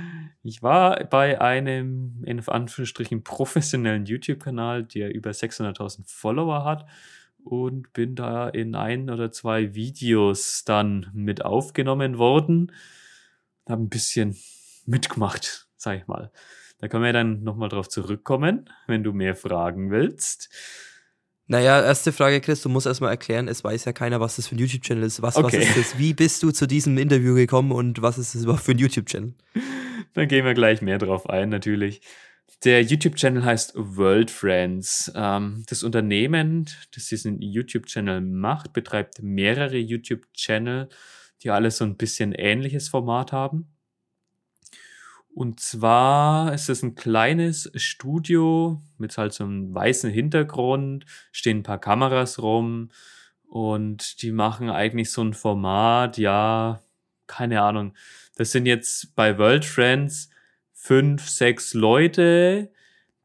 Ich 0.44 0.62
war 0.62 1.04
bei 1.04 1.40
einem, 1.40 2.22
in 2.24 2.46
Anführungsstrichen, 2.46 3.24
professionellen 3.24 4.06
YouTube-Kanal, 4.06 4.84
der 4.84 5.14
über 5.14 5.30
600.000 5.30 6.02
Follower 6.06 6.64
hat 6.64 6.86
und 7.44 7.92
bin 7.92 8.14
da 8.14 8.48
in 8.48 8.74
ein 8.74 9.10
oder 9.10 9.32
zwei 9.32 9.74
Videos 9.74 10.64
dann 10.64 11.10
mit 11.12 11.44
aufgenommen 11.44 12.18
worden. 12.18 12.72
Habe 13.68 13.82
ein 13.82 13.88
bisschen 13.88 14.36
mitgemacht, 14.86 15.66
sag 15.76 15.98
ich 16.00 16.06
mal. 16.06 16.30
Da 16.78 16.88
können 16.88 17.04
wir 17.04 17.12
dann 17.12 17.42
nochmal 17.44 17.68
drauf 17.68 17.88
zurückkommen, 17.88 18.68
wenn 18.86 19.04
du 19.04 19.12
mehr 19.12 19.36
fragen 19.36 19.90
willst. 19.90 20.48
Naja, 21.46 21.82
erste 21.82 22.12
Frage, 22.12 22.40
Chris, 22.40 22.62
du 22.62 22.68
musst 22.68 22.86
erstmal 22.86 23.10
erklären, 23.10 23.46
es 23.46 23.62
weiß 23.62 23.84
ja 23.84 23.92
keiner, 23.92 24.20
was 24.20 24.36
das 24.36 24.46
für 24.48 24.54
ein 24.56 24.58
YouTube-Channel 24.58 25.04
ist. 25.04 25.22
Was, 25.22 25.36
Okay. 25.36 25.58
was 25.60 25.68
ist 25.68 25.76
das? 25.76 25.98
Wie 25.98 26.14
bist 26.14 26.42
du 26.42 26.50
zu 26.50 26.66
diesem 26.66 26.98
Interview 26.98 27.34
gekommen 27.34 27.72
und 27.72 28.00
was 28.02 28.18
ist 28.18 28.34
das 28.34 28.44
überhaupt 28.44 28.62
für 28.64 28.72
ein 28.72 28.78
YouTube-Channel? 28.78 29.34
Dann 30.14 30.28
gehen 30.28 30.44
wir 30.44 30.54
gleich 30.54 30.82
mehr 30.82 30.98
drauf 30.98 31.28
ein, 31.28 31.48
natürlich. 31.48 32.00
Der 32.64 32.82
YouTube-Channel 32.82 33.44
heißt 33.44 33.72
World 33.74 34.30
Friends. 34.30 35.10
Ähm, 35.14 35.64
das 35.68 35.82
Unternehmen, 35.82 36.66
das 36.94 37.06
diesen 37.08 37.40
YouTube-Channel 37.42 38.20
macht, 38.20 38.72
betreibt 38.72 39.22
mehrere 39.22 39.76
YouTube-Channel, 39.76 40.88
die 41.42 41.50
alle 41.50 41.70
so 41.70 41.84
ein 41.84 41.96
bisschen 41.96 42.32
ähnliches 42.32 42.88
Format 42.88 43.32
haben. 43.32 43.72
Und 45.34 45.60
zwar 45.60 46.52
ist 46.52 46.68
es 46.68 46.82
ein 46.82 46.94
kleines 46.94 47.70
Studio 47.74 48.82
mit 48.98 49.16
halt 49.16 49.32
so 49.32 49.44
einem 49.44 49.74
weißen 49.74 50.10
Hintergrund, 50.10 51.06
stehen 51.32 51.58
ein 51.58 51.62
paar 51.62 51.80
Kameras 51.80 52.40
rum 52.40 52.90
und 53.48 54.22
die 54.22 54.30
machen 54.30 54.68
eigentlich 54.68 55.10
so 55.10 55.22
ein 55.22 55.32
Format, 55.32 56.18
ja, 56.18 56.82
keine 57.26 57.62
Ahnung. 57.62 57.94
Das 58.36 58.52
sind 58.52 58.66
jetzt 58.66 59.16
bei 59.16 59.38
World 59.38 59.64
Friends 59.64 60.28
fünf, 60.82 61.28
sechs 61.28 61.74
Leute, 61.74 62.72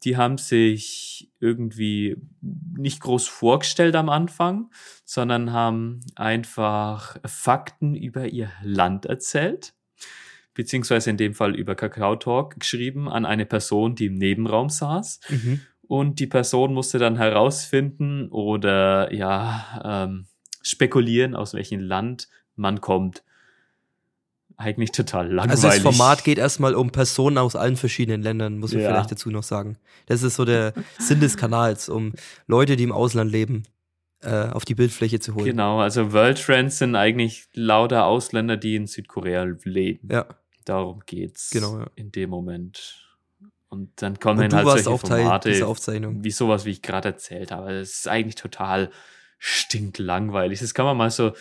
die 0.03 0.15
haben 0.15 0.37
sich 0.37 1.31
irgendwie 1.39 2.15
nicht 2.41 3.01
groß 3.01 3.27
vorgestellt 3.27 3.95
am 3.95 4.09
Anfang, 4.09 4.69
sondern 5.05 5.51
haben 5.51 6.01
einfach 6.15 7.17
Fakten 7.25 7.95
über 7.95 8.27
ihr 8.27 8.51
Land 8.61 9.07
erzählt 9.07 9.73
beziehungsweise 10.53 11.11
in 11.11 11.17
dem 11.17 11.35
Fall 11.35 11.55
über 11.55 11.75
Kakao 11.75 12.15
Talk 12.15 12.59
geschrieben 12.59 13.07
an 13.07 13.25
eine 13.25 13.45
Person, 13.45 13.93
die 13.93 14.07
im 14.07 14.15
Nebenraum 14.15 14.69
saß. 14.69 15.19
Mhm. 15.29 15.61
Und 15.83 16.19
die 16.19 16.25
Person 16.25 16.73
musste 16.73 16.97
dann 16.97 17.15
herausfinden 17.15 18.29
oder 18.29 19.13
ja 19.13 20.05
ähm, 20.05 20.25
spekulieren, 20.63 21.35
aus 21.35 21.53
welchem 21.53 21.79
Land 21.79 22.27
man 22.55 22.81
kommt. 22.81 23.23
Eigentlich 24.59 24.91
total 24.91 25.27
langweilig. 25.31 25.51
Also 25.63 25.67
das 25.67 25.79
Format 25.79 26.23
geht 26.23 26.39
erstmal 26.39 26.73
um 26.73 26.91
Personen 26.91 27.37
aus 27.37 27.55
allen 27.55 27.75
verschiedenen 27.77 28.23
Ländern, 28.23 28.57
muss 28.57 28.73
man 28.73 28.81
Ja. 28.81 28.89
vielleicht 28.89 29.11
dazu 29.11 29.29
noch 29.29 29.43
sagen. 29.43 29.77
Das 30.07 30.23
ist 30.23 30.35
so 30.35 30.45
der 30.45 30.73
Sinn 30.99 31.19
des 31.19 31.37
Kanals, 31.37 31.89
um 31.89 32.13
Leute, 32.47 32.75
die 32.75 32.83
im 32.83 32.91
Ausland 32.91 33.31
leben, 33.31 33.63
äh, 34.21 34.47
auf 34.49 34.65
die 34.65 34.73
Bildfläche 34.73 35.19
zu 35.19 35.35
holen. 35.35 35.45
Genau, 35.45 35.79
also 35.79 36.11
World 36.11 36.39
Friends 36.39 36.79
sind 36.79 36.95
eigentlich 36.95 37.45
lauter 37.53 38.05
Ausländer, 38.05 38.57
die 38.57 38.75
in 38.75 38.87
Südkorea 38.87 39.45
leben. 39.63 40.09
Ja. 40.11 40.25
Darum 40.65 41.01
geht's 41.05 41.51
Genau, 41.51 41.77
ja. 41.79 41.87
in 41.95 42.11
dem 42.11 42.31
Moment. 42.31 43.03
Und 43.69 44.01
dann 44.01 44.19
kommen 44.19 44.39
Und 44.43 44.53
du 44.53 44.57
halt 44.57 44.83
solche 44.83 45.07
Formate, 45.07 45.51
wie 45.51 46.31
sowas, 46.31 46.65
wie 46.65 46.71
ich 46.71 46.81
gerade 46.81 47.09
erzählt 47.09 47.51
habe. 47.51 47.73
Das 47.73 47.89
ist 47.89 48.07
eigentlich 48.07 48.35
total 48.35 48.89
stinklangweilig. 49.37 50.59
Das 50.59 50.73
kann 50.73 50.85
man 50.85 50.97
mal 50.97 51.11
so 51.11 51.33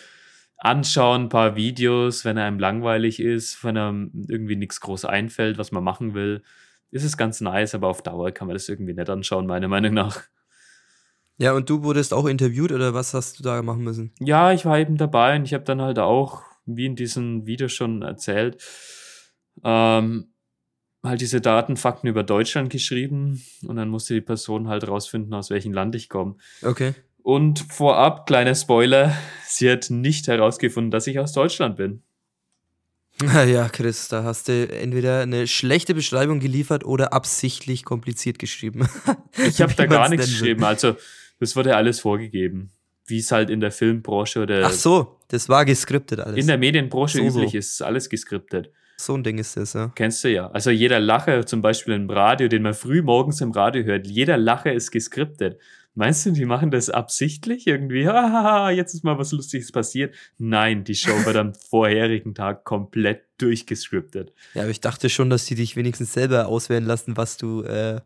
anschauen, 0.57 1.23
ein 1.23 1.29
paar 1.29 1.55
Videos, 1.55 2.25
wenn 2.25 2.37
einem 2.37 2.59
langweilig 2.59 3.19
ist, 3.19 3.63
wenn 3.63 3.77
einem 3.77 4.11
irgendwie 4.27 4.55
nichts 4.55 4.81
groß 4.81 5.05
einfällt, 5.05 5.57
was 5.57 5.71
man 5.71 5.83
machen 5.83 6.13
will. 6.13 6.43
Ist 6.89 7.03
es 7.03 7.17
ganz 7.17 7.41
nice, 7.41 7.75
aber 7.75 7.87
auf 7.87 8.01
Dauer 8.01 8.31
kann 8.31 8.47
man 8.47 8.55
das 8.55 8.69
irgendwie 8.69 8.93
nicht 8.93 9.09
anschauen, 9.09 9.45
meiner 9.45 9.67
Meinung 9.67 9.93
nach. 9.93 10.21
Ja, 11.37 11.53
und 11.53 11.69
du 11.69 11.83
wurdest 11.83 12.13
auch 12.13 12.25
interviewt 12.25 12.71
oder 12.71 12.93
was 12.93 13.13
hast 13.13 13.37
du 13.37 13.43
da 13.43 13.61
machen 13.61 13.83
müssen? 13.83 14.11
Ja, 14.19 14.51
ich 14.51 14.65
war 14.65 14.79
eben 14.79 14.97
dabei 14.97 15.35
und 15.35 15.45
ich 15.45 15.53
habe 15.53 15.63
dann 15.63 15.81
halt 15.81 15.99
auch, 15.99 16.41
wie 16.65 16.87
in 16.87 16.95
diesem 16.95 17.45
Video 17.45 17.67
schon 17.67 18.01
erzählt, 18.01 18.63
ähm, 19.63 20.31
halt 21.03 21.21
diese 21.21 21.39
Datenfakten 21.39 22.09
über 22.09 22.23
Deutschland 22.23 22.71
geschrieben 22.71 23.43
und 23.67 23.75
dann 23.75 23.89
musste 23.89 24.15
die 24.15 24.21
Person 24.21 24.67
halt 24.67 24.87
rausfinden, 24.87 25.33
aus 25.35 25.51
welchem 25.51 25.73
Land 25.73 25.93
ich 25.93 26.09
komme. 26.09 26.37
Okay. 26.63 26.95
Und 27.27 27.59
vorab, 27.59 28.25
kleiner 28.25 28.55
Spoiler, 28.55 29.13
sie 29.45 29.69
hat 29.69 29.89
nicht 29.89 30.29
herausgefunden, 30.29 30.91
dass 30.91 31.07
ich 31.07 31.19
aus 31.19 31.33
Deutschland 31.33 31.75
bin. 31.75 32.01
Ja, 33.21 33.67
Chris, 33.67 34.07
da 34.07 34.23
hast 34.23 34.47
du 34.47 34.53
entweder 34.71 35.23
eine 35.23 35.45
schlechte 35.45 35.93
Beschreibung 35.93 36.39
geliefert 36.39 36.85
oder 36.85 37.11
absichtlich 37.11 37.83
kompliziert 37.83 38.39
geschrieben. 38.39 38.87
Ich 39.45 39.59
habe 39.59 39.73
da 39.75 39.87
gar 39.87 40.07
nichts 40.07 40.27
geschrieben. 40.27 40.63
Also, 40.63 40.95
das 41.41 41.57
wurde 41.57 41.75
alles 41.75 41.99
vorgegeben. 41.99 42.69
Wie 43.07 43.17
es 43.19 43.29
halt 43.33 43.49
in 43.49 43.59
der 43.59 43.71
Filmbranche 43.71 44.39
oder 44.43 44.61
Ach 44.65 44.71
so, 44.71 45.17
das 45.27 45.49
war 45.49 45.65
geskriptet 45.65 46.21
alles. 46.21 46.37
in 46.39 46.47
der 46.47 46.57
Medienbranche 46.57 47.17
So, 47.17 47.29
so. 47.29 47.39
üblich 47.39 47.55
ist, 47.55 47.71
ist 47.73 47.81
alles 47.81 48.07
geskriptet. 48.09 48.71
so 48.95 49.15
ein 49.15 49.25
Ding 49.25 49.37
ist 49.37 49.57
das, 49.57 49.73
ja. 49.73 49.91
Kennst 49.95 50.23
du 50.23 50.29
ja. 50.29 50.49
Also 50.51 50.69
jeder 50.71 51.01
Lacher, 51.01 51.45
zum 51.45 51.61
Beispiel 51.61 51.93
im 51.95 52.09
Radio, 52.09 52.47
den 52.47 52.61
man 52.61 52.73
früh 52.73 53.01
morgens 53.01 53.41
im 53.41 53.51
Radio 53.51 53.83
hört, 53.83 54.07
jeder 54.07 54.37
Lacher 54.37 54.71
ist 54.71 54.91
geskriptet. 54.91 55.59
Meinst 55.97 56.27
du, 56.27 56.31
die 56.31 56.45
machen 56.45 56.69
das 56.69 56.91
absichtlich 56.91 57.65
irgendwie? 57.65 58.07
Hahaha, 58.07 58.69
jetzt 58.69 58.93
ist 58.93 59.03
mal 59.03 59.17
was 59.17 59.31
Lustiges 59.31 59.71
passiert. 59.71 60.13
Nein, 60.37 60.83
die 60.83 60.93
Show 60.93 61.25
wird 61.25 61.35
am 61.35 61.55
vorherigen 61.69 62.35
Tag 62.35 62.65
komplett 62.65 63.23
durchgescriptet. 63.39 64.31
Ja, 64.53 64.61
aber 64.61 64.69
ich 64.69 64.79
dachte 64.79 65.09
schon, 65.09 65.31
dass 65.31 65.45
die 65.45 65.55
dich 65.55 65.75
wenigstens 65.75 66.13
selber 66.13 66.49
auswählen 66.49 66.85
lassen, 66.85 67.17
was 67.17 67.37
du 67.37 67.63
äh, 67.63 68.01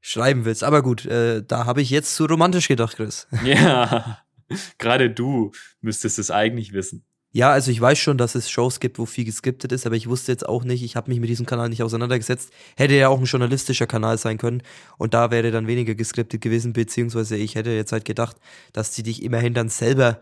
schreiben 0.00 0.44
willst. 0.44 0.64
Aber 0.64 0.82
gut, 0.82 1.06
äh, 1.06 1.44
da 1.46 1.66
habe 1.66 1.82
ich 1.82 1.90
jetzt 1.90 2.16
zu 2.16 2.24
romantisch 2.24 2.66
gedacht, 2.66 2.96
Chris. 2.96 3.28
Ja, 3.44 4.18
gerade 4.78 5.08
du 5.08 5.52
müsstest 5.80 6.18
es 6.18 6.32
eigentlich 6.32 6.72
wissen. 6.72 7.04
Ja, 7.32 7.52
also 7.52 7.70
ich 7.70 7.80
weiß 7.80 7.96
schon, 7.98 8.18
dass 8.18 8.34
es 8.34 8.50
Shows 8.50 8.80
gibt, 8.80 8.98
wo 8.98 9.06
viel 9.06 9.24
geskriptet 9.24 9.70
ist, 9.70 9.86
aber 9.86 9.94
ich 9.94 10.08
wusste 10.08 10.32
jetzt 10.32 10.48
auch 10.48 10.64
nicht, 10.64 10.82
ich 10.82 10.96
habe 10.96 11.10
mich 11.10 11.20
mit 11.20 11.30
diesem 11.30 11.46
Kanal 11.46 11.68
nicht 11.68 11.82
auseinandergesetzt. 11.82 12.52
Hätte 12.76 12.94
ja 12.94 13.08
auch 13.08 13.18
ein 13.20 13.24
journalistischer 13.24 13.86
Kanal 13.86 14.18
sein 14.18 14.36
können 14.36 14.62
und 14.98 15.14
da 15.14 15.30
wäre 15.30 15.52
dann 15.52 15.68
weniger 15.68 15.94
geskriptet 15.94 16.40
gewesen, 16.40 16.72
beziehungsweise 16.72 17.36
ich 17.36 17.54
hätte 17.54 17.70
jetzt 17.70 17.92
halt 17.92 18.04
gedacht, 18.04 18.36
dass 18.72 18.90
die 18.90 19.04
dich 19.04 19.22
immerhin 19.22 19.54
dann 19.54 19.68
selber 19.68 20.20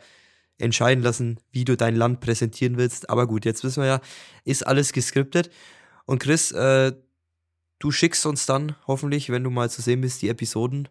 entscheiden 0.59 1.03
lassen, 1.03 1.39
wie 1.51 1.65
du 1.65 1.77
dein 1.77 1.97
Land 1.97 2.21
präsentieren 2.21 2.77
willst. 2.77 3.09
Aber 3.09 3.27
gut, 3.27 3.45
jetzt 3.47 3.65
wissen 3.65 3.83
wir 3.83 3.89
ja, 3.89 4.01
ist 4.45 4.67
alles 4.67 4.93
geskriptet. 4.93 5.51
Und 6.05 6.19
Chris, 6.21 6.53
äh, 6.53 6.93
du 7.79 7.91
schickst 7.91 8.27
uns 8.27 8.45
dann 8.45 8.77
hoffentlich, 8.87 9.31
wenn 9.31 9.45
du 9.45 9.51
mal 9.51 9.71
zu 9.71 9.83
sehen 9.83 10.03
bist, 10.03 10.21
die 10.23 10.29
Episoden. 10.29 10.89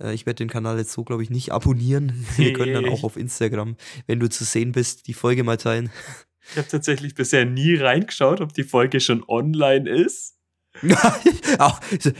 Äh, 0.00 0.14
ich 0.14 0.26
werde 0.26 0.36
den 0.36 0.48
Kanal 0.48 0.78
jetzt 0.78 0.92
so, 0.92 1.04
glaube 1.04 1.22
ich, 1.22 1.30
nicht 1.30 1.52
abonnieren. 1.52 2.26
Wir 2.36 2.52
können 2.52 2.74
dann 2.74 2.88
auch 2.88 3.04
auf 3.04 3.16
Instagram, 3.16 3.76
wenn 4.06 4.20
du 4.20 4.28
zu 4.28 4.44
sehen 4.44 4.72
bist, 4.72 5.06
die 5.06 5.14
Folge 5.14 5.44
mal 5.44 5.56
teilen. 5.56 5.90
Ich 6.50 6.56
habe 6.56 6.68
tatsächlich 6.68 7.14
bisher 7.14 7.44
nie 7.44 7.76
reingeschaut, 7.76 8.40
ob 8.40 8.52
die 8.52 8.64
Folge 8.64 9.00
schon 9.00 9.22
online 9.28 9.88
ist. 9.88 10.36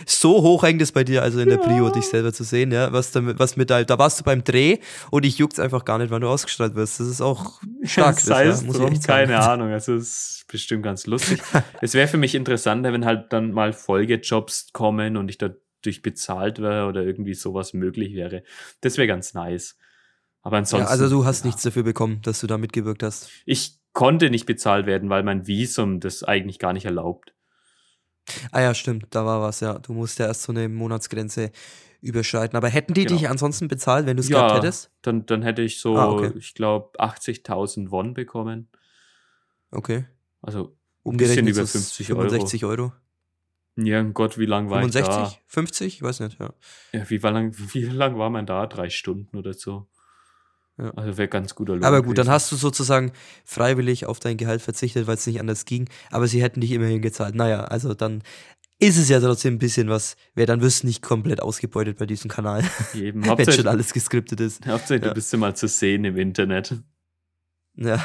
So 0.07 0.43
hoch 0.43 0.65
hängt 0.65 0.83
es 0.83 0.93
bei 0.93 1.05
dir, 1.05 1.23
also 1.23 1.41
in 1.41 1.49
der 1.49 1.59
Ja. 1.59 1.65
Prio, 1.65 1.89
dich 1.91 2.07
selber 2.07 2.33
zu 2.33 2.45
sehen, 2.45 2.73
ja. 2.73 2.93
Was, 2.93 3.13
damit, 3.13 3.39
was 3.39 3.57
mit 3.57 3.71
da, 3.71 3.85
da 3.85 3.99
warst 3.99 4.21
du 4.21 4.25
beim 4.25 4.43
Dreh 4.45 4.79
und 5.11 5.25
ich 5.25 5.39
juckt's 5.39 5.61
einfach 5.61 5.85
gar 5.85 5.99
nicht, 5.99 6.11
wann 6.11 6.21
du 6.21 6.29
ausgestrahlt 6.29 6.75
wirst. 6.75 7.01
Das 7.01 7.07
ist 7.07 7.21
auch 7.21 7.61
stark. 7.85 8.17
das, 8.17 8.25
Sei 8.25 8.45
ja, 8.45 8.51
es 8.51 8.63
muss 8.63 8.79
keine 9.07 9.39
Ahnung. 9.39 9.71
Also 9.71 9.95
es 9.95 10.41
ist 10.41 10.45
bestimmt 10.49 10.83
ganz 10.83 11.07
lustig. 11.07 11.41
es 11.81 11.95
wäre 11.95 12.09
für 12.09 12.19
mich 12.19 12.35
interessanter, 12.35 12.93
wenn 12.93 13.05
halt 13.05 13.33
dann 13.33 13.53
mal 13.53 13.73
Folgejobs 13.73 14.73
kommen 14.73 15.17
und 15.17 15.29
ich 15.29 15.39
dadurch 15.81 16.03
bezahlt 16.03 16.61
wäre 16.61 16.87
oder 16.87 17.03
irgendwie 17.03 17.35
sowas 17.35 17.73
möglich 17.73 18.15
wäre. 18.15 18.43
Das 18.81 18.97
wäre 18.97 19.07
ganz 19.07 19.35
nice. 19.35 19.77
Aber 20.43 20.57
ansonsten. 20.57 20.87
Ja, 20.87 20.91
also 20.91 21.09
du 21.09 21.25
hast 21.25 21.41
ja. 21.41 21.47
nichts 21.49 21.63
dafür 21.63 21.83
bekommen, 21.83 22.21
dass 22.23 22.41
du 22.41 22.47
da 22.47 22.59
mitgewirkt 22.59 23.03
hast. 23.03 23.31
Ich 23.45 23.79
konnte 23.93 24.31
nicht 24.31 24.47
bezahlt 24.47 24.87
werden, 24.87 25.11
weil 25.11 25.23
mein 25.23 25.47
Visum 25.47 26.01
das 26.01 26.23
eigentlich 26.23 26.59
gar 26.59 26.73
nicht 26.73 26.85
erlaubt. 26.85 27.35
Ah 28.53 28.61
ja, 28.61 28.75
stimmt, 28.75 29.07
da 29.11 29.25
war 29.27 29.41
was, 29.43 29.61
ja. 29.61 29.79
Du 29.79 29.93
musst 29.93 30.19
ja 30.19 30.27
erst 30.27 30.43
so 30.43 30.53
eine 30.53 30.69
Monatsgrenze 30.69 31.51
überschreiten. 32.01 32.57
Aber 32.57 32.69
hätten 32.69 32.95
die 32.95 33.05
Genau. 33.05 33.19
dich 33.19 33.29
ansonsten 33.29 33.69
bezahlt, 33.69 34.07
wenn 34.07 34.17
du 34.17 34.23
es 34.23 34.29
gehabt 34.29 34.55
hättest? 34.55 34.91
Dann, 35.03 35.27
dann 35.27 35.43
hätte 35.43 35.63
ich 35.63 35.81
so, 35.81 35.97
Ah, 35.97 36.11
okay. 36.11 36.33
ich 36.39 36.55
glaube, 36.55 36.99
80.000 36.99 37.91
Won 37.91 38.15
bekommen. 38.15 38.69
Okay. 39.71 40.07
Also 40.43 40.77
ein 41.05 41.17
bisschen 41.17 41.47
über 41.47 41.67
so 41.67 41.79
50 41.79 42.13
Euro. 42.13 42.21
65 42.23 42.65
Euro. 42.65 42.93
Ja, 43.85 44.03
Gott, 44.03 44.39
wie 44.39 44.47
lang 44.47 44.71
war 44.71 44.85
ich 44.85 44.93
65? 44.93 45.41
50? 45.47 45.95
Ich 45.95 46.03
weiß 46.03 46.21
nicht, 46.21 46.39
ja. 46.41 46.49
da? 46.93 46.99
Ja, 46.99 47.11
wie, 47.11 47.19
lang, 47.19 47.55
wie 47.73 47.85
lang 47.85 48.19
war 48.19 48.31
man 48.31 48.47
da? 48.47 48.67
Drei 48.67 48.91
Stunden 48.91 49.37
oder 49.37 49.55
so. 49.55 49.87
Ja. 50.79 50.91
Also 50.95 51.19
wäre 51.19 51.29
ganz 51.29 51.55
guter 51.55 51.75
Lohn. 51.75 51.85
Aber 51.85 52.03
gut, 52.03 52.17
dann 52.19 52.29
hast 52.29 52.51
du 52.51 52.57
sozusagen 52.57 53.13
freiwillig 53.45 54.07
auf 54.07 54.19
dein 54.19 54.37
Gehalt 54.37 54.63
verzichtet, 54.63 55.07
weil 55.07 55.15
es 55.15 55.27
nicht 55.27 55.41
anders 55.41 55.65
ging. 55.67 55.89
Aber 56.11 56.27
sie 56.27 56.43
hätten 56.43 56.61
dich 56.61 56.71
immerhin 56.73 57.03
gezahlt. 57.03 57.35
Naja, 57.35 57.65
also 57.65 57.93
dann 57.95 58.23
ist 58.79 58.97
es 58.97 59.11
ja 59.11 59.21
trotzdem 59.21 59.55
ein 59.55 59.59
bisschen 59.59 59.89
was. 59.91 60.17
Wer 60.35 60.47
dann 60.47 60.63
wirst 60.63 60.85
nicht 60.85 61.03
komplett 61.03 61.43
ausgebeutet 61.43 61.99
bei 61.99 62.07
diesem 62.07 62.31
Kanal, 62.31 62.65
Eben, 62.95 63.25
wenn 63.27 63.53
schon 63.53 63.67
alles 63.67 63.93
geskriptet 63.93 64.41
ist. 64.41 64.67
Hauptsache 64.67 65.01
Ja. 65.01 65.09
du 65.09 65.15
bist 65.15 65.33
ja 65.33 65.39
mal 65.39 65.55
zu 65.55 65.69
sehen 65.69 66.05
im 66.05 66.17
Internet. 66.17 66.81
Ja. 67.77 68.03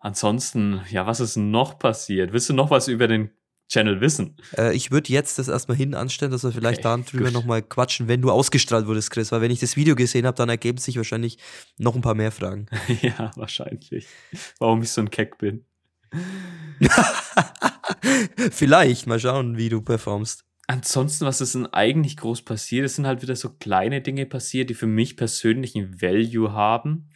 Ansonsten, 0.00 0.80
ja, 0.90 1.06
was 1.06 1.20
ist 1.20 1.36
noch 1.36 1.78
passiert? 1.78 2.32
Willst 2.32 2.48
du 2.48 2.54
noch 2.54 2.70
was 2.70 2.88
über 2.88 3.06
den 3.06 3.30
Channel 3.70 4.00
wissen? 4.00 4.36
Äh, 4.58 4.74
ich 4.74 4.90
würde 4.90 5.12
jetzt 5.12 5.38
das 5.38 5.46
erstmal 5.48 5.76
hin 5.76 5.94
anstellen, 5.94 6.32
dass 6.32 6.42
wir 6.42 6.50
vielleicht 6.50 6.84
Okay, 6.84 7.04
darüber 7.12 7.30
nochmal 7.30 7.62
quatschen, 7.62 8.08
wenn 8.08 8.20
du 8.20 8.30
ausgestrahlt 8.30 8.86
wurdest, 8.86 9.12
Chris. 9.12 9.30
Weil 9.30 9.40
wenn 9.42 9.52
ich 9.52 9.60
das 9.60 9.76
Video 9.76 9.94
gesehen 9.94 10.26
habe, 10.26 10.36
dann 10.36 10.48
ergeben 10.48 10.78
sich 10.78 10.96
wahrscheinlich 10.96 11.38
noch 11.78 11.94
ein 11.94 12.02
paar 12.02 12.16
mehr 12.16 12.32
Fragen. 12.32 12.66
ja, 13.00 13.30
wahrscheinlich. 13.36 14.06
Warum 14.58 14.82
ich 14.82 14.90
so 14.90 15.00
ein 15.00 15.10
Keck 15.10 15.38
bin. 15.38 15.64
vielleicht, 18.50 19.06
mal 19.06 19.20
schauen, 19.20 19.56
wie 19.56 19.68
du 19.68 19.80
performst. 19.80 20.44
Ansonsten, 20.66 21.24
was 21.24 21.40
ist 21.40 21.54
denn 21.54 21.66
eigentlich 21.66 22.16
groß 22.16 22.42
passiert? 22.42 22.84
Es 22.84 22.96
sind 22.96 23.06
halt 23.06 23.22
wieder 23.22 23.36
so 23.36 23.50
kleine 23.50 24.00
Dinge 24.00 24.26
passiert, 24.26 24.70
die 24.70 24.74
für 24.74 24.86
mich 24.86 25.16
persönlich 25.16 25.76
einen 25.76 26.00
Value 26.02 26.52
haben. 26.52 27.08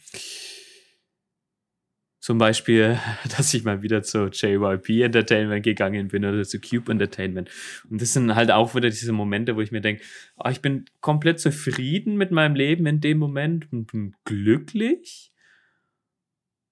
Zum 2.25 2.39
Beispiel, 2.39 2.99
dass 3.37 3.53
ich 3.53 3.65
mal 3.65 3.83
wieder 3.83 4.01
zu 4.01 4.29
JYP 4.31 5.03
Entertainment 5.03 5.63
gegangen 5.63 6.07
bin 6.07 6.25
oder 6.25 6.43
zu 6.43 6.59
Cube 6.59 6.91
Entertainment. 6.91 7.51
Und 7.87 8.01
das 8.01 8.13
sind 8.13 8.33
halt 8.33 8.49
auch 8.49 8.73
wieder 8.73 8.89
diese 8.89 9.11
Momente, 9.11 9.55
wo 9.55 9.61
ich 9.61 9.71
mir 9.71 9.81
denke, 9.81 10.01
ah, 10.37 10.49
ich 10.49 10.59
bin 10.59 10.85
komplett 11.01 11.39
zufrieden 11.39 12.17
mit 12.17 12.31
meinem 12.31 12.55
Leben 12.55 12.87
in 12.87 12.99
dem 12.99 13.19
Moment 13.19 13.71
und 13.71 13.91
bin 13.91 14.15
glücklich. 14.23 15.31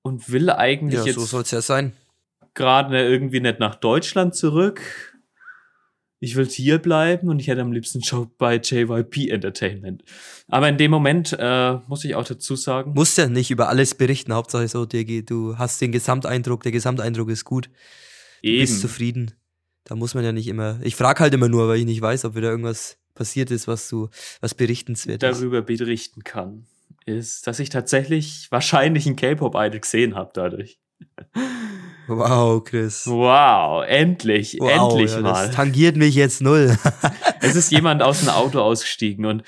und 0.02 0.32
will 0.32 0.50
eigentlich 0.50 1.02
Ja, 1.02 1.06
jetzt 1.06 1.20
so 1.20 1.26
soll 1.26 1.44
es 1.44 1.52
ja 1.52 1.62
sein. 1.62 1.94
gerade 2.56 3.08
irgendwie 3.08 3.40
nicht 3.40 3.60
nach 3.60 3.76
Deutschland 3.76 4.34
zurück. 4.34 4.82
Ich 6.24 6.38
will 6.38 6.48
hier 6.48 6.78
bleiben 6.78 7.28
und 7.28 7.40
ich 7.40 7.50
hätte 7.50 7.60
am 7.60 7.74
liebsten 7.74 8.00
Job 8.00 8.38
bei 8.38 8.56
JYP 8.56 9.30
Entertainment. 9.30 10.06
Aber 10.48 10.70
in 10.70 10.78
dem 10.78 10.90
Moment 10.90 11.36
äh, 11.38 11.74
muss 11.88 12.06
ich 12.06 12.16
auch 12.16 12.24
dazu 12.24 12.56
sagen, 12.56 12.94
Musst 12.94 13.18
ja 13.18 13.28
nicht 13.28 13.52
über 13.52 13.68
alles 13.68 13.94
berichten, 13.94 14.32
Hauptsache 14.32 14.70
so, 14.70 14.86
Digi, 14.86 15.26
du 15.26 15.58
hast 15.58 15.82
den 15.82 15.92
Gesamteindruck, 15.92 16.64
der 16.64 16.72
Gesamteindruck 16.72 17.30
ist 17.30 17.44
gut, 17.44 17.66
du 17.66 17.72
bist 18.42 18.72
eben, 18.72 18.82
zufrieden. 18.82 19.32
Da 19.84 19.96
muss 19.96 20.14
man 20.14 20.24
ja 20.24 20.32
nicht 20.32 20.48
immer. 20.48 20.80
Ich 20.82 20.96
frage 20.96 21.20
halt 21.20 21.34
immer 21.34 21.50
nur, 21.50 21.68
weil 21.68 21.80
ich 21.80 21.86
nicht 21.86 22.02
weiß, 22.02 22.24
ob 22.24 22.36
wieder 22.36 22.52
irgendwas 22.52 22.98
passiert 23.16 23.52
ist, 23.52 23.68
was 23.68 23.90
du, 23.90 24.08
was 24.40 24.56
berichtenswert 24.56 25.22
ist. 25.22 25.42
darüber 25.42 25.62
berichten 25.62 26.24
kann, 26.24 26.68
ist, 27.06 27.48
dass 27.48 27.60
ich 27.60 27.68
tatsächlich 27.68 28.48
wahrscheinlich 28.50 29.06
ein 29.08 29.18
K-Pop-Idol 29.18 29.82
gesehen 29.82 30.16
habe 30.16 30.32
dadurch. 30.34 30.80
Wow, 32.08 32.64
Chris. 32.64 33.08
Wow, 33.08 33.84
endlich, 33.88 34.58
Wow, 34.60 34.70
endlich 34.70 35.12
ja, 35.12 35.22
mal. 35.22 35.48
Das 35.48 35.56
tangiert 35.56 35.96
mich 35.96 36.16
jetzt 36.16 36.42
null. 36.42 36.78
Es 37.42 37.58
ist 37.58 37.72
jemand 37.72 38.02
aus 38.02 38.22
dem 38.22 38.30
Auto 38.30 38.62
ausgestiegen 38.62 39.26
und 39.26 39.44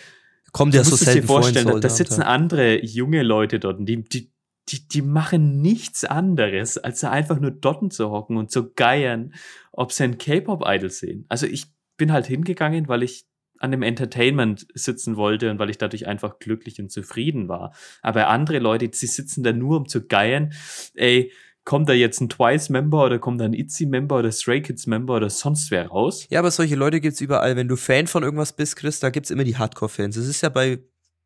Kommt 0.51 0.73
ja 0.73 0.83
so 0.83 0.97
dir 0.97 1.03
selten 1.03 1.27
vor 1.27 1.37
in 1.37 1.43
vorstellen, 1.43 1.81
da, 1.81 1.89
sitzen 1.89 2.21
andere 2.21 2.83
junge 2.83 3.23
Leute 3.23 3.59
dort 3.59 3.79
und 3.79 3.85
die, 3.85 4.03
die, 4.03 4.31
die, 4.69 4.87
die 4.87 5.01
machen 5.01 5.61
nichts 5.61 6.03
anderes, 6.03 6.77
als 6.77 7.01
da 7.01 7.11
einfach 7.11 7.39
nur 7.39 7.51
dort 7.51 7.93
zu 7.93 8.09
hocken 8.09 8.37
und 8.37 8.51
zu 8.51 8.73
geiern, 8.73 9.33
ob 9.71 9.91
sie 9.91 10.03
ein 10.03 10.17
K-Pop-Idol 10.17 10.89
sehen. 10.89 11.25
Also 11.29 11.45
ich 11.45 11.67
bin 11.97 12.11
halt 12.11 12.25
hingegangen, 12.25 12.87
weil 12.87 13.03
ich 13.03 13.25
an 13.59 13.71
dem 13.71 13.81
Entertainment 13.81 14.67
sitzen 14.73 15.15
wollte 15.17 15.51
und 15.51 15.59
weil 15.59 15.69
ich 15.69 15.77
dadurch 15.77 16.07
einfach 16.07 16.39
glücklich 16.39 16.79
und 16.79 16.91
zufrieden 16.91 17.47
war. 17.47 17.73
Aber 18.01 18.27
andere 18.27 18.59
Leute, 18.59 18.89
sie 18.93 19.07
sitzen 19.07 19.43
da 19.43 19.53
nur, 19.53 19.77
um 19.77 19.87
zu 19.87 20.05
geiern, 20.07 20.53
ey, 20.95 21.31
kommt 21.65 21.89
da 21.89 21.93
jetzt 21.93 22.21
ein 22.21 22.29
Twice-Member 22.29 23.05
oder 23.05 23.19
kommt 23.19 23.41
da 23.41 23.45
ein 23.45 23.53
ITZY-Member 23.53 24.19
oder 24.19 24.31
Stray 24.31 24.61
Kids-Member 24.61 25.15
oder 25.15 25.29
sonst 25.29 25.71
wer 25.71 25.87
raus? 25.87 26.27
Ja, 26.29 26.39
aber 26.39 26.51
solche 26.51 26.75
Leute 26.75 27.01
gibt's 27.01 27.21
überall. 27.21 27.55
Wenn 27.55 27.67
du 27.67 27.75
Fan 27.75 28.07
von 28.07 28.23
irgendwas 28.23 28.53
bist, 28.53 28.75
Chris, 28.75 28.99
da 28.99 29.09
gibt's 29.09 29.31
immer 29.31 29.43
die 29.43 29.57
Hardcore-Fans. 29.57 30.15
Es 30.15 30.27
ist 30.27 30.41
ja 30.41 30.49
bei, 30.49 30.79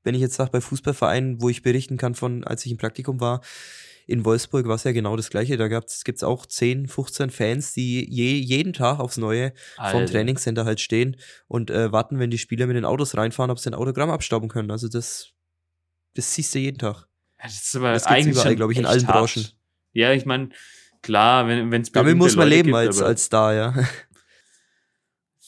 wenn 0.03 0.15
ich 0.15 0.21
jetzt 0.21 0.35
sage, 0.35 0.51
bei 0.51 0.61
Fußballvereinen, 0.61 1.41
wo 1.41 1.49
ich 1.49 1.61
berichten 1.61 1.97
kann 1.97 2.15
von, 2.15 2.45
als 2.45 2.65
ich 2.65 2.71
im 2.71 2.77
Praktikum 2.77 3.19
war, 3.19 3.41
in 4.07 4.25
Wolfsburg 4.25 4.65
war 4.67 4.75
es 4.75 4.85
ja 4.85 4.91
genau 4.91 5.15
das 5.17 5.29
Gleiche. 5.29 5.57
Da 5.57 5.67
gab's, 5.67 6.03
gibt's 6.03 6.23
auch 6.23 6.45
10, 6.45 6.87
15 6.87 7.29
Fans, 7.29 7.73
die 7.73 8.09
je, 8.09 8.39
jeden 8.39 8.73
Tag 8.73 8.99
aufs 8.99 9.17
Neue 9.17 9.53
vom 9.75 9.85
Alter. 9.85 10.13
Trainingscenter 10.13 10.65
halt 10.65 10.79
stehen 10.79 11.17
und 11.47 11.69
äh, 11.69 11.91
warten, 11.91 12.17
wenn 12.17 12.31
die 12.31 12.39
Spieler 12.39 12.65
mit 12.65 12.75
den 12.77 12.85
Autos 12.85 13.15
reinfahren, 13.15 13.51
ob 13.51 13.59
sie 13.59 13.69
ein 13.69 13.75
Autogramm 13.75 14.09
abstauben 14.09 14.49
können. 14.49 14.71
Also 14.71 14.87
das, 14.87 15.33
das 16.15 16.33
siehst 16.33 16.55
du 16.55 16.59
jeden 16.59 16.79
Tag. 16.79 17.07
Das 17.43 17.53
ist 17.53 17.75
aber 17.75 17.93
Das 17.93 18.03
gibt's 18.03 18.15
eigentlich 18.15 18.31
überall, 18.31 18.47
schon 18.47 18.55
glaub 18.55 18.71
ich, 18.71 18.77
in 18.77 18.85
allen 18.85 19.07
hart. 19.07 19.33
Branchen. 19.33 19.58
Ja, 19.93 20.13
ich 20.13 20.25
meine, 20.25 20.49
klar, 21.01 21.47
wenn 21.47 21.73
es 21.81 21.91
Damit 21.91 22.17
muss 22.17 22.35
man 22.35 22.47
leben 22.47 22.73
als, 22.75 23.01
als 23.01 23.25
Star, 23.25 23.53
ja. 23.53 23.73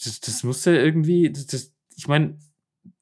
das, 0.03 0.19
das 0.19 0.43
muss 0.43 0.65
ja 0.65 0.73
irgendwie, 0.73 1.31
das, 1.31 1.45
das, 1.47 1.73
ich 1.95 2.07
meine, 2.07 2.37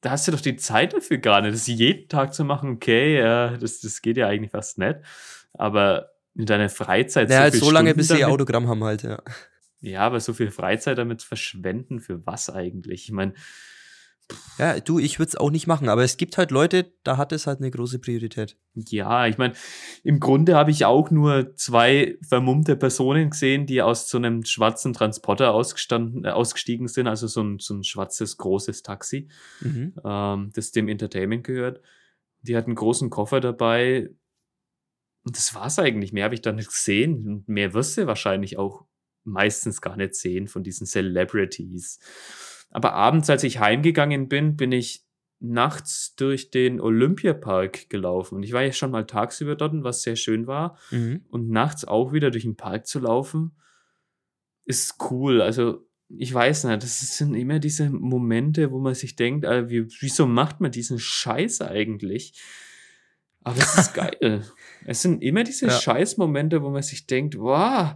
da 0.00 0.10
hast 0.12 0.28
du 0.28 0.32
doch 0.32 0.40
die 0.40 0.56
Zeit 0.56 0.92
dafür 0.92 1.18
gar 1.18 1.40
nicht, 1.40 1.54
das 1.54 1.66
jeden 1.66 2.08
Tag 2.08 2.34
zu 2.34 2.44
machen, 2.44 2.70
okay, 2.70 3.18
ja, 3.18 3.56
das, 3.56 3.80
das 3.80 4.02
geht 4.02 4.16
ja 4.16 4.28
eigentlich 4.28 4.50
fast 4.50 4.78
nicht. 4.78 4.96
Aber 5.54 6.10
in 6.34 6.46
deiner 6.46 6.68
Freizeit 6.68 7.28
Naja, 7.28 7.40
halt 7.42 7.54
viel 7.54 7.60
so 7.62 7.70
lange, 7.70 7.90
Stunden 7.90 7.98
bis 7.98 8.08
sie 8.08 8.14
ihr 8.14 8.20
damit- 8.20 8.34
Autogramm 8.34 8.68
haben 8.68 8.84
halt, 8.84 9.02
ja. 9.02 9.22
Ja, 9.82 10.00
aber 10.02 10.20
so 10.20 10.34
viel 10.34 10.50
Freizeit 10.50 10.98
damit 10.98 11.22
verschwenden, 11.22 12.00
für 12.00 12.24
was 12.26 12.50
eigentlich? 12.50 13.04
Ich 13.04 13.12
meine, 13.12 13.32
Ja, 14.58 14.78
du, 14.78 14.98
ich 14.98 15.18
würde 15.18 15.28
es 15.28 15.36
auch 15.36 15.50
nicht 15.50 15.66
machen, 15.66 15.88
aber 15.88 16.04
es 16.04 16.16
gibt 16.16 16.36
halt 16.36 16.50
Leute, 16.50 16.92
da 17.02 17.16
hat 17.16 17.32
es 17.32 17.46
halt 17.46 17.58
eine 17.60 17.70
große 17.70 17.98
Priorität. 17.98 18.58
Ja, 18.74 19.26
ich 19.26 19.38
meine, 19.38 19.54
im 20.04 20.20
Grunde 20.20 20.54
habe 20.54 20.70
ich 20.70 20.84
auch 20.84 21.10
nur 21.10 21.54
zwei 21.56 22.18
vermummte 22.26 22.76
Personen 22.76 23.30
gesehen, 23.30 23.66
die 23.66 23.82
aus 23.82 24.08
so 24.08 24.18
einem 24.18 24.44
schwarzen 24.44 24.92
Transporter 24.92 25.52
ausgestanden, 25.52 26.24
äh, 26.24 26.28
ausgestiegen 26.30 26.88
sind, 26.88 27.06
also 27.06 27.26
so 27.26 27.42
ein, 27.42 27.58
so 27.58 27.74
ein 27.74 27.84
schwarzes, 27.84 28.36
großes 28.36 28.82
Taxi, 28.82 29.28
Mhm. 29.60 29.94
ähm, 30.04 30.50
das 30.54 30.72
dem 30.72 30.88
Entertainment 30.88 31.44
gehört. 31.44 31.80
Die 32.42 32.56
hatten 32.56 32.70
einen 32.70 32.76
großen 32.76 33.10
Koffer 33.10 33.40
dabei. 33.40 34.10
Und 35.24 35.36
das 35.36 35.54
war's 35.54 35.78
eigentlich. 35.78 36.12
Mehr 36.12 36.24
habe 36.24 36.34
ich 36.34 36.40
da 36.40 36.52
nicht 36.52 36.70
gesehen. 36.70 37.26
Und 37.26 37.48
mehr 37.48 37.74
wirst 37.74 37.98
du 37.98 38.06
wahrscheinlich 38.06 38.56
auch 38.58 38.84
meistens 39.24 39.80
gar 39.80 39.96
nicht 39.96 40.14
sehen 40.14 40.48
von 40.48 40.62
diesen 40.62 40.86
Celebrities. 40.86 41.98
Aber 42.70 42.92
abends, 42.94 43.28
als 43.28 43.42
ich 43.42 43.58
heimgegangen 43.58 44.28
bin, 44.28 44.56
bin 44.56 44.72
ich 44.72 45.04
nachts 45.40 46.14
durch 46.16 46.50
den 46.50 46.80
Olympiapark 46.80 47.88
gelaufen. 47.88 48.36
Und 48.36 48.42
ich 48.42 48.52
war 48.52 48.62
ja 48.62 48.72
schon 48.72 48.90
mal 48.90 49.06
tagsüber 49.06 49.56
dort, 49.56 49.72
was 49.82 50.02
sehr 50.02 50.16
schön 50.16 50.46
war. 50.46 50.78
Mhm. 50.90 51.24
Und 51.28 51.48
nachts 51.48 51.84
auch 51.84 52.12
wieder 52.12 52.30
durch 52.30 52.44
den 52.44 52.56
Park 52.56 52.86
zu 52.86 53.00
laufen, 53.00 53.52
ist 54.66 54.96
cool. 55.10 55.40
Also, 55.40 55.86
ich 56.08 56.32
weiß 56.32 56.64
nicht, 56.64 56.82
das 56.82 57.16
sind 57.16 57.34
immer 57.34 57.58
diese 57.58 57.88
Momente, 57.88 58.70
wo 58.70 58.78
man 58.78 58.94
sich 58.94 59.16
denkt, 59.16 59.44
äh, 59.44 59.70
wie, 59.70 59.86
wieso 60.00 60.26
macht 60.26 60.60
man 60.60 60.70
diesen 60.70 60.98
Scheiß 60.98 61.62
eigentlich? 61.62 62.40
Aber 63.42 63.58
es 63.58 63.78
ist 63.78 63.94
geil. 63.94 64.44
Es 64.84 65.02
sind 65.02 65.22
immer 65.22 65.44
diese 65.44 65.66
Ja. 65.66 65.72
Scheißmomente, 65.72 66.62
wo 66.62 66.70
man 66.70 66.82
sich 66.82 67.06
denkt, 67.06 67.38
wow, 67.38 67.94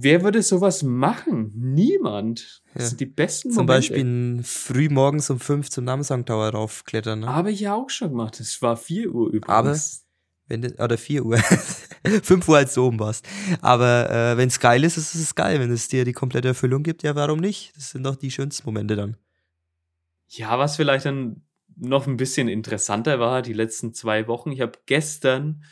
wer 0.00 0.22
würde 0.22 0.42
sowas 0.42 0.82
machen? 0.82 1.52
Niemand. 1.54 2.62
Das 2.74 2.82
Ja. 2.84 2.88
sind 2.90 3.00
die 3.00 3.06
besten 3.06 3.50
Zum 3.50 3.66
Momente. 3.66 3.72
Beispiel 3.92 4.40
früh 4.44 4.88
morgens 4.88 5.28
um 5.30 5.40
fünf 5.40 5.68
zum 5.70 5.84
Namsang 5.84 6.24
Tower 6.24 6.48
raufklettern. 6.50 7.20
Ne? 7.20 7.26
Habe 7.28 7.50
ich 7.50 7.60
ja 7.60 7.74
auch 7.74 7.90
schon 7.90 8.10
gemacht. 8.10 8.40
Es 8.40 8.62
war 8.62 8.76
4 8.76 9.12
Uhr 9.14 9.28
übrigens. 9.28 9.48
Aber- 9.48 9.78
Wenn 10.48 10.62
du, 10.62 10.68
oder 10.82 10.98
4 10.98 11.24
Uhr. 11.24 11.38
5 12.22 12.48
Uhr, 12.48 12.56
als 12.56 12.74
du 12.74 12.84
oben 12.86 12.98
warst. 12.98 13.26
Aber 13.60 14.10
äh, 14.10 14.36
wenn 14.36 14.48
es 14.48 14.58
geil 14.60 14.82
ist, 14.84 14.96
ist 14.96 15.14
es 15.14 15.34
geil. 15.34 15.60
Wenn 15.60 15.70
es 15.70 15.88
dir 15.88 16.04
die 16.04 16.12
komplette 16.12 16.48
Erfüllung 16.48 16.82
gibt, 16.82 17.02
ja, 17.02 17.14
warum 17.14 17.38
nicht? 17.38 17.72
Das 17.76 17.90
sind 17.90 18.04
doch 18.04 18.16
die 18.16 18.30
schönsten 18.30 18.66
Momente 18.66 18.96
dann. 18.96 19.16
Ja, 20.28 20.58
was 20.58 20.76
vielleicht 20.76 21.06
dann 21.06 21.42
noch 21.76 22.06
ein 22.06 22.16
bisschen 22.16 22.48
interessanter 22.48 23.18
war, 23.20 23.40
die 23.42 23.52
letzten 23.54 23.94
zwei 23.94 24.26
Wochen. 24.26 24.50
Ich 24.52 24.60
habe 24.60 24.72
gestern 24.86 25.62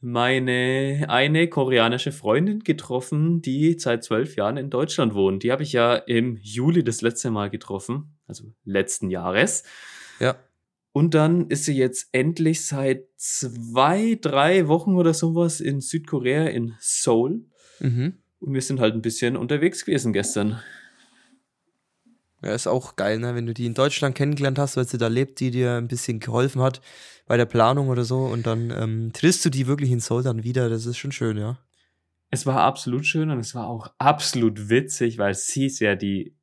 meine 0.00 1.06
eine 1.08 1.48
koreanische 1.48 2.12
Freundin 2.12 2.60
getroffen, 2.60 3.42
die 3.42 3.78
seit 3.78 4.04
zwölf 4.04 4.36
Jahren 4.36 4.56
in 4.56 4.70
Deutschland 4.70 5.14
wohnt. 5.14 5.42
Die 5.42 5.50
habe 5.50 5.62
ich 5.62 5.72
ja 5.72 5.96
im 5.96 6.36
Juli 6.40 6.84
das 6.84 7.00
letzte 7.00 7.30
Mal 7.30 7.50
getroffen, 7.50 8.16
also 8.26 8.52
letzten 8.64 9.10
Jahres. 9.10 9.64
Ja. 10.20 10.36
Und 10.92 11.14
dann 11.14 11.48
ist 11.48 11.64
sie 11.64 11.76
jetzt 11.76 12.08
endlich 12.12 12.66
seit 12.66 13.04
zwei, 13.16 14.18
drei 14.20 14.68
Wochen 14.68 14.96
oder 14.96 15.14
sowas 15.14 15.60
in 15.60 15.80
Südkorea, 15.80 16.46
in 16.46 16.74
Seoul. 16.80 17.44
Mhm. 17.80 18.14
Und 18.40 18.54
wir 18.54 18.62
sind 18.62 18.80
halt 18.80 18.94
ein 18.94 19.02
bisschen 19.02 19.36
unterwegs 19.36 19.84
gewesen 19.84 20.12
gestern. 20.12 20.60
Ja, 22.42 22.52
ist 22.52 22.68
auch 22.68 22.94
geil, 22.96 23.18
ne? 23.18 23.34
Wenn 23.34 23.46
du 23.46 23.54
die 23.54 23.66
in 23.66 23.74
Deutschland 23.74 24.14
kennengelernt 24.14 24.58
hast, 24.58 24.76
weil 24.76 24.86
sie 24.86 24.98
da 24.98 25.08
lebt, 25.08 25.40
die 25.40 25.50
dir 25.50 25.74
ein 25.74 25.88
bisschen 25.88 26.20
geholfen 26.20 26.62
hat 26.62 26.80
bei 27.26 27.36
der 27.36 27.46
Planung 27.46 27.88
oder 27.88 28.04
so 28.04 28.24
und 28.24 28.46
dann 28.46 28.70
ähm, 28.70 29.12
triffst 29.12 29.44
du 29.44 29.50
die 29.50 29.66
wirklich 29.66 29.90
in 29.90 30.00
Seoul 30.00 30.22
dann 30.22 30.44
wieder. 30.44 30.68
Das 30.68 30.86
ist 30.86 30.98
schon 30.98 31.12
schön, 31.12 31.36
ja. 31.36 31.58
Es 32.30 32.46
war 32.46 32.60
absolut 32.60 33.06
schön 33.06 33.30
und 33.30 33.38
es 33.38 33.54
war 33.54 33.68
auch 33.68 33.92
absolut 33.98 34.68
witzig, 34.68 35.18
weil 35.18 35.34
sie 35.34 35.66
ist 35.66 35.80
ja 35.80 35.96
die 35.96 36.36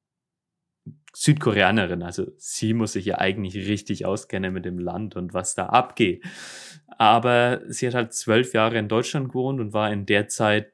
Südkoreanerin. 1.13 2.03
Also 2.03 2.27
sie 2.37 2.73
muss 2.73 2.93
sich 2.93 3.05
ja 3.05 3.19
eigentlich 3.19 3.55
richtig 3.55 4.05
auskennen 4.05 4.53
mit 4.53 4.65
dem 4.65 4.79
Land 4.79 5.15
und 5.15 5.33
was 5.33 5.55
da 5.55 5.67
abgeht. 5.67 6.25
Aber 6.97 7.61
sie 7.67 7.87
hat 7.87 7.93
halt 7.93 8.13
zwölf 8.13 8.53
Jahre 8.53 8.77
in 8.77 8.89
Deutschland 8.89 9.29
gewohnt 9.29 9.61
und 9.61 9.73
war 9.73 9.91
in 9.91 10.05
der 10.05 10.27
Zeit 10.27 10.73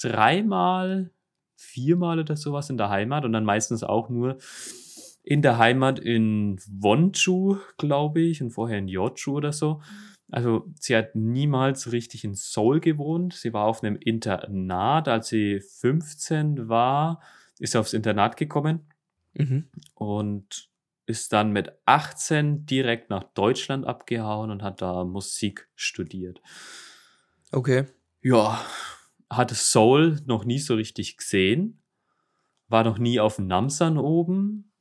dreimal, 0.00 1.10
viermal 1.56 2.18
oder 2.18 2.36
sowas 2.36 2.70
in 2.70 2.76
der 2.76 2.90
Heimat 2.90 3.24
und 3.24 3.32
dann 3.32 3.44
meistens 3.44 3.82
auch 3.82 4.08
nur 4.08 4.38
in 5.22 5.42
der 5.42 5.58
Heimat 5.58 5.98
in 5.98 6.60
Wonju, 6.70 7.58
glaube 7.78 8.20
ich, 8.20 8.42
und 8.42 8.50
vorher 8.50 8.78
in 8.78 8.86
Jeoju 8.88 9.34
oder 9.34 9.52
so. 9.52 9.82
Also 10.30 10.66
sie 10.78 10.96
hat 10.96 11.14
niemals 11.14 11.92
richtig 11.92 12.24
in 12.24 12.34
Seoul 12.34 12.80
gewohnt. 12.80 13.34
Sie 13.34 13.52
war 13.52 13.64
auf 13.64 13.82
einem 13.82 13.96
Internat. 13.96 15.08
Als 15.08 15.28
sie 15.28 15.60
15 15.60 16.68
war, 16.68 17.20
ist 17.58 17.72
sie 17.72 17.78
aufs 17.78 17.92
Internat 17.92 18.36
gekommen 18.36 18.92
Mhm. 19.34 19.68
und 19.94 20.68
ist 21.06 21.32
dann 21.32 21.52
mit 21.52 21.72
18 21.86 22.66
direkt 22.66 23.10
nach 23.10 23.22
Deutschland 23.22 23.86
abgehauen 23.86 24.50
und 24.50 24.62
hat 24.62 24.82
da 24.82 25.04
Musik 25.04 25.68
studiert. 25.74 26.40
Okay. 27.52 27.84
Ja, 28.22 28.60
hatte 29.30 29.54
Seoul 29.54 30.20
noch 30.26 30.44
nie 30.44 30.58
so 30.58 30.74
richtig 30.74 31.16
gesehen, 31.16 31.80
war 32.68 32.84
noch 32.84 32.98
nie 32.98 33.20
auf 33.20 33.38
Namsan 33.38 33.98
oben, 33.98 34.72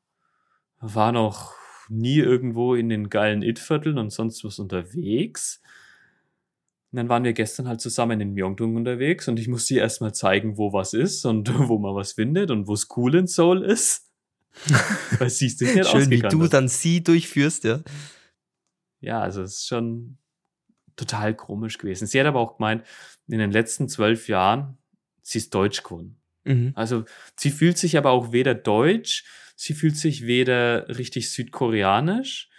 war 0.80 1.12
noch 1.12 1.54
nie 1.90 2.18
irgendwo 2.18 2.76
in 2.76 2.90
den 2.90 3.10
geilen 3.10 3.42
It-Vierteln 3.42 3.98
und 3.98 4.12
sonst 4.12 4.44
was 4.44 4.60
unterwegs. 4.60 5.62
Und 6.92 6.98
dann 6.98 7.10
waren 7.10 7.24
wir 7.24 7.34
gestern 7.34 7.68
halt 7.68 7.82
zusammen 7.82 8.22
in 8.22 8.34
Myeongdong 8.34 8.76
unterwegs 8.76 9.28
und 9.28 9.40
ich 9.40 9.48
musste 9.48 9.76
ihr 9.76 9.82
erstmal 9.82 10.14
zeigen, 10.14 10.58
wo 10.58 10.74
was 10.74 10.94
ist 10.94 11.26
und 11.26 11.50
wo 11.70 11.78
man 11.78 11.96
was 11.96 12.14
findet 12.14 12.52
und 12.52 12.68
wo 12.68 12.74
es 12.74 12.88
cool 12.96 13.16
in 13.16 13.28
Seoul 13.28 13.64
ist. 13.64 14.10
Weil 15.20 15.30
sie 15.30 15.48
es 15.48 15.60
nicht 15.60 15.86
Schön, 15.86 16.10
wie 16.10 16.22
du 16.22 16.44
hat. 16.44 16.54
dann 16.54 16.70
sie 16.70 17.04
durchführst, 17.04 17.66
ja. 17.66 17.82
Ja, 19.02 19.20
also 19.22 19.42
es 19.42 19.58
ist 19.58 19.68
schon 19.68 20.18
total 20.96 21.36
komisch 21.36 21.78
gewesen. 21.78 22.08
Sie 22.08 22.20
hat 22.20 22.28
aber 22.28 22.40
auch 22.40 22.58
gemeint, 22.58 22.84
in 23.28 23.40
den 23.40 23.52
letzten 23.52 23.90
zwölf 23.90 24.28
Jahren, 24.28 24.78
sie 25.22 25.40
ist 25.40 25.54
deutsch 25.54 25.84
geworden. 25.84 26.18
Mhm. 26.44 26.72
Also 26.76 27.06
sie 27.36 27.52
fühlt 27.52 27.78
sich 27.78 27.98
aber 27.98 28.12
auch 28.12 28.32
weder 28.32 28.54
deutsch, 28.54 29.26
sie 29.56 29.74
fühlt 29.74 29.98
sich 29.98 30.26
weder 30.26 30.88
richtig 30.98 31.32
südkoreanisch. 31.32 32.50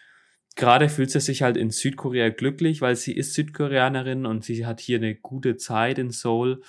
Gerade 0.56 0.88
fühlt 0.88 1.10
sie 1.10 1.20
sich 1.20 1.42
halt 1.42 1.56
in 1.56 1.70
Südkorea 1.70 2.30
glücklich, 2.30 2.80
weil 2.80 2.96
sie 2.96 3.12
ist 3.12 3.34
Südkoreanerin 3.34 4.24
und 4.24 4.44
sie 4.44 4.64
hat 4.64 4.80
hier 4.80 4.96
eine 4.96 5.14
gute 5.14 5.56
Zeit 5.56 5.98
in 5.98 6.10
Seoul, 6.10 6.62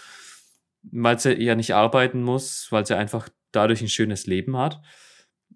weil 0.83 1.19
sie 1.19 1.41
ja 1.41 1.55
nicht 1.55 1.73
arbeiten 1.73 2.21
muss, 2.21 2.67
weil 2.69 2.85
sie 2.85 2.97
einfach 2.97 3.29
dadurch 3.53 3.81
ein 3.81 3.87
schönes 3.87 4.27
Leben 4.27 4.57
hat. 4.57 4.81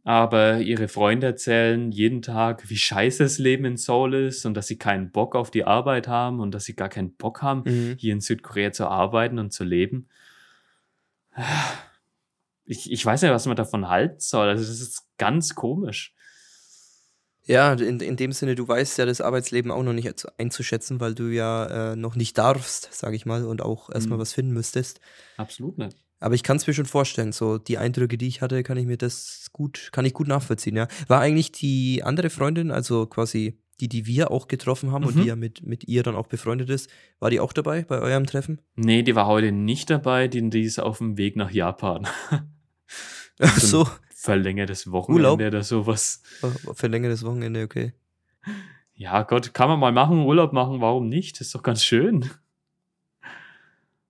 Aber 0.03 0.57
ihre 0.59 0.87
Freunde 0.87 1.27
erzählen 1.27 1.91
jeden 1.91 2.23
Tag, 2.23 2.69
wie 2.69 2.77
scheiße 2.77 3.21
das 3.23 3.37
Leben 3.37 3.65
in 3.65 3.77
Seoul 3.77 4.15
ist 4.15 4.45
und 4.47 4.55
dass 4.55 4.65
sie 4.67 4.77
keinen 4.79 5.11
Bock 5.11 5.35
auf 5.35 5.51
die 5.51 5.63
Arbeit 5.63 6.07
haben 6.07 6.39
und 6.39 6.51
dass 6.55 6.65
sie 6.65 6.75
gar 6.75 6.89
keinen 6.89 7.13
Bock 7.15 7.41
haben, 7.43 7.61
Mhm. 7.65 7.95
hier 7.99 8.13
in 8.13 8.19
Südkorea 8.21 8.71
zu 8.71 8.87
arbeiten 8.87 9.37
und 9.37 9.51
zu 9.53 9.63
leben. 9.63 10.07
Ich, 12.65 12.91
ich 12.91 13.05
weiß 13.05 13.21
nicht, 13.21 13.31
was 13.31 13.45
man 13.45 13.55
davon 13.55 13.89
halten 13.89 14.19
soll. 14.19 14.47
Also, 14.49 14.63
das 14.63 14.79
ist 14.81 15.03
ganz 15.17 15.55
komisch. 15.55 16.13
Ja, 17.45 17.73
in, 17.73 17.99
in 17.99 18.15
dem 18.17 18.31
Sinne, 18.31 18.55
du 18.55 18.67
weißt 18.67 18.97
ja 18.99 19.05
das 19.05 19.19
Arbeitsleben 19.19 19.71
auch 19.71 19.83
noch 19.83 19.93
nicht 19.93 20.19
zu- 20.19 20.29
einzuschätzen, 20.37 20.99
weil 20.99 21.15
du 21.15 21.23
ja 21.29 21.91
äh, 21.91 21.95
noch 21.95 22.15
nicht 22.15 22.37
darfst, 22.37 22.89
sag 22.93 23.13
ich 23.13 23.25
mal, 23.25 23.45
und 23.45 23.61
auch 23.61 23.89
erstmal 23.89 24.17
Mhm. 24.17 24.21
was 24.21 24.33
finden 24.33 24.53
müsstest. 24.53 25.01
Absolut 25.37 25.77
nicht. 25.77 25.97
Aber 26.21 26.35
ich 26.35 26.43
kann 26.43 26.55
es 26.57 26.65
mir 26.67 26.73
schon 26.73 26.85
vorstellen, 26.85 27.33
so 27.33 27.57
die 27.57 27.77
Eindrücke, 27.77 28.17
die 28.17 28.27
ich 28.27 28.41
hatte, 28.41 28.63
kann 28.63 28.77
ich 28.77 28.85
mir 28.85 28.97
das 28.97 29.49
gut, 29.51 29.89
kann 29.91 30.05
ich 30.05 30.13
gut 30.13 30.27
nachvollziehen, 30.29 30.77
ja. 30.77 30.87
War 31.07 31.19
eigentlich 31.19 31.51
die 31.51 32.03
andere 32.03 32.29
Freundin, 32.29 32.71
also 32.71 33.05
quasi 33.07 33.57
die, 33.81 33.89
die 33.89 34.05
wir 34.05 34.29
auch 34.31 34.47
getroffen 34.47 34.91
haben 34.91 35.03
und 35.05 35.15
Mhm. 35.15 35.21
die 35.21 35.27
ja 35.27 35.35
mit, 35.35 35.65
mit 35.65 35.87
ihr 35.87 36.03
dann 36.03 36.15
auch 36.15 36.27
befreundet 36.27 36.69
ist, 36.69 36.89
war 37.19 37.31
die 37.31 37.39
auch 37.39 37.51
dabei 37.51 37.81
bei 37.83 37.99
eurem 37.99 38.27
Treffen? 38.27 38.61
Nee, 38.75 39.01
die 39.01 39.15
war 39.15 39.25
heute 39.25 39.51
nicht 39.51 39.89
dabei, 39.89 40.27
die, 40.27 40.47
die 40.51 40.61
ist 40.61 40.79
auf 40.79 40.99
dem 40.99 41.17
Weg 41.17 41.35
nach 41.35 41.49
Japan. 41.51 42.07
Ach 43.39 43.57
so, 43.59 43.87
Verlängertes 44.13 44.91
Wochenende 44.91 45.23
Urlaub? 45.31 45.41
oder 45.41 45.63
sowas. 45.63 46.21
für 46.75 46.85
längeres 46.87 47.25
Wochenende, 47.25 47.63
okay. 47.63 47.93
Ja, 48.93 49.23
Gott, 49.23 49.55
kann 49.55 49.67
man 49.67 49.79
mal 49.79 49.91
machen, 49.91 50.19
Urlaub 50.25 50.53
machen, 50.53 50.79
warum 50.79 51.07
nicht? 51.09 51.41
ist 51.41 51.55
doch 51.55 51.63
ganz 51.63 51.83
schön. 51.83 52.29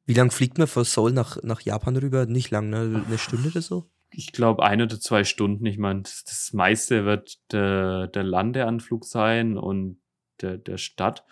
Wie 0.06 0.14
lang 0.14 0.32
fliegt 0.32 0.58
man 0.58 0.68
von 0.68 0.84
Seoul 0.84 1.12
nach, 1.12 1.42
nach 1.44 1.62
Japan 1.62 1.96
rüber? 1.96 2.26
Nicht 2.26 2.50
lang, 2.52 2.70
ne? 2.70 3.04
Eine 3.06 3.18
Stunde 3.18 3.50
oder 3.50 3.62
so? 3.62 3.90
Ich 4.10 4.34
glaube, 4.34 4.64
ein 4.64 4.82
oder 4.82 5.00
zwei 5.00 5.24
Stunden. 5.24 5.66
Ich 5.66 5.78
meine, 5.78 6.02
das, 6.02 6.24
das 6.26 6.54
meiste 6.54 7.06
wird 7.06 7.40
der, 7.52 8.08
der 8.08 8.24
Landeanflug 8.24 9.06
sein 9.06 9.58
und 9.58 10.02
der, 10.42 10.58
der 10.58 10.78
Stadt, 10.78 11.24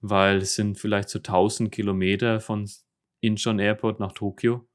weil 0.00 0.38
es 0.38 0.54
sind 0.54 0.78
vielleicht 0.78 1.10
so 1.10 1.18
1000 1.18 1.70
Kilometer 1.70 2.40
von 2.40 2.68
Incheon 3.20 3.58
Airport 3.58 4.00
nach 4.00 4.12
Tokio 4.12 4.66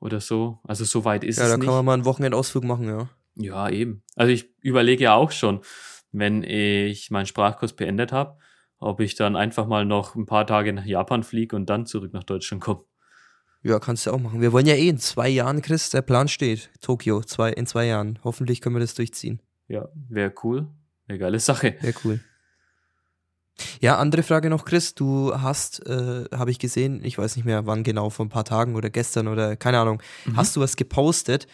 oder 0.00 0.20
so. 0.20 0.60
Also 0.64 0.84
so 0.84 1.04
weit 1.04 1.24
ist 1.24 1.38
ja, 1.38 1.44
es 1.44 1.50
da 1.50 1.56
nicht. 1.56 1.66
kann 1.66 1.74
man 1.74 1.84
mal 1.84 1.94
einen 1.94 2.04
Wochenendausflug 2.04 2.64
machen, 2.64 2.88
ja. 2.88 3.08
Ja, 3.36 3.68
eben. 3.68 4.02
Also 4.14 4.32
ich 4.32 4.48
überlege 4.60 5.04
ja 5.04 5.14
auch 5.14 5.30
schon, 5.30 5.60
wenn 6.10 6.42
ich 6.42 7.10
meinen 7.10 7.26
Sprachkurs 7.26 7.74
beendet 7.74 8.12
habe, 8.12 8.38
ob 8.78 9.00
ich 9.00 9.14
dann 9.14 9.36
einfach 9.36 9.66
mal 9.66 9.84
noch 9.84 10.14
ein 10.14 10.26
paar 10.26 10.46
Tage 10.46 10.72
nach 10.72 10.84
Japan 10.84 11.22
fliege 11.22 11.56
und 11.56 11.68
dann 11.70 11.86
zurück 11.86 12.12
nach 12.12 12.24
Deutschland 12.24 12.62
komme. 12.62 12.84
Ja, 13.62 13.78
kannst 13.80 14.06
du 14.06 14.12
auch 14.12 14.20
machen. 14.20 14.40
Wir 14.40 14.52
wollen 14.52 14.66
ja 14.66 14.74
eh 14.74 14.88
in 14.88 14.98
zwei 14.98 15.28
Jahren, 15.28 15.60
Chris, 15.62 15.90
der 15.90 16.02
Plan 16.02 16.28
steht. 16.28 16.70
Tokio, 16.80 17.22
zwei, 17.22 17.50
in 17.52 17.66
zwei 17.66 17.86
Jahren. 17.86 18.18
Hoffentlich 18.22 18.60
können 18.60 18.76
wir 18.76 18.80
das 18.80 18.94
durchziehen. 18.94 19.40
Ja, 19.66 19.88
wäre 20.08 20.32
cool. 20.44 20.68
Eine 21.08 21.18
geile 21.18 21.40
Sache. 21.40 21.74
Sehr 21.80 21.94
cool. 22.04 22.20
Ja, 23.80 23.96
andere 23.96 24.22
Frage 24.22 24.50
noch, 24.50 24.64
Chris. 24.66 24.94
Du 24.94 25.32
hast, 25.34 25.84
äh, 25.86 26.26
habe 26.32 26.50
ich 26.50 26.58
gesehen, 26.58 27.00
ich 27.02 27.16
weiß 27.16 27.36
nicht 27.36 27.44
mehr 27.46 27.66
wann 27.66 27.82
genau, 27.84 28.10
vor 28.10 28.26
ein 28.26 28.30
paar 28.30 28.44
Tagen 28.44 28.76
oder 28.76 28.90
gestern 28.90 29.28
oder 29.28 29.56
keine 29.56 29.78
Ahnung, 29.80 30.02
Mhm. 30.26 30.36
hast 30.36 30.54
du 30.56 30.60
was 30.60 30.76
gepostet, 30.76 31.46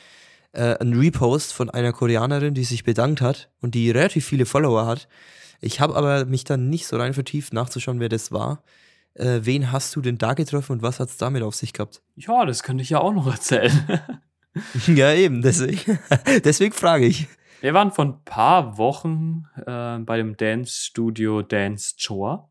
äh, 0.52 0.76
ein 0.80 0.94
Repost 0.94 1.52
von 1.54 1.70
einer 1.70 1.92
Koreanerin, 1.92 2.54
die 2.54 2.64
sich 2.64 2.82
bedankt 2.84 3.20
hat 3.20 3.50
und 3.60 3.74
die 3.76 3.90
relativ 3.90 4.26
viele 4.26 4.46
Follower 4.46 4.84
hat. 4.84 5.06
Ich 5.62 5.80
habe 5.80 5.94
aber 5.94 6.24
mich 6.26 6.44
dann 6.44 6.68
nicht 6.68 6.86
so 6.86 6.96
rein 6.96 7.14
vertieft, 7.14 7.52
nachzuschauen, 7.52 8.00
wer 8.00 8.08
das 8.08 8.32
war. 8.32 8.62
Äh, 9.14 9.40
wen 9.42 9.70
hast 9.70 9.94
du 9.94 10.00
denn 10.00 10.18
da 10.18 10.34
getroffen 10.34 10.72
und 10.72 10.82
was 10.82 10.98
hat's 10.98 11.16
damit 11.16 11.42
auf 11.42 11.54
sich 11.54 11.72
gehabt? 11.72 12.02
Ja, 12.16 12.44
das 12.44 12.62
könnte 12.62 12.82
ich 12.82 12.90
ja 12.90 13.00
auch 13.00 13.12
noch 13.12 13.28
erzählen. 13.30 14.00
ja, 14.88 15.12
eben, 15.12 15.40
deswegen, 15.40 15.98
deswegen 16.44 16.74
frage 16.74 17.06
ich. 17.06 17.28
Wir 17.60 17.74
waren 17.74 17.92
vor 17.92 18.06
ein 18.06 18.24
paar 18.24 18.76
Wochen 18.76 19.44
äh, 19.64 19.98
bei 20.00 20.16
dem 20.16 20.36
Dance-Studio 20.36 21.42
Dance 21.42 21.94
Chor. 22.04 22.50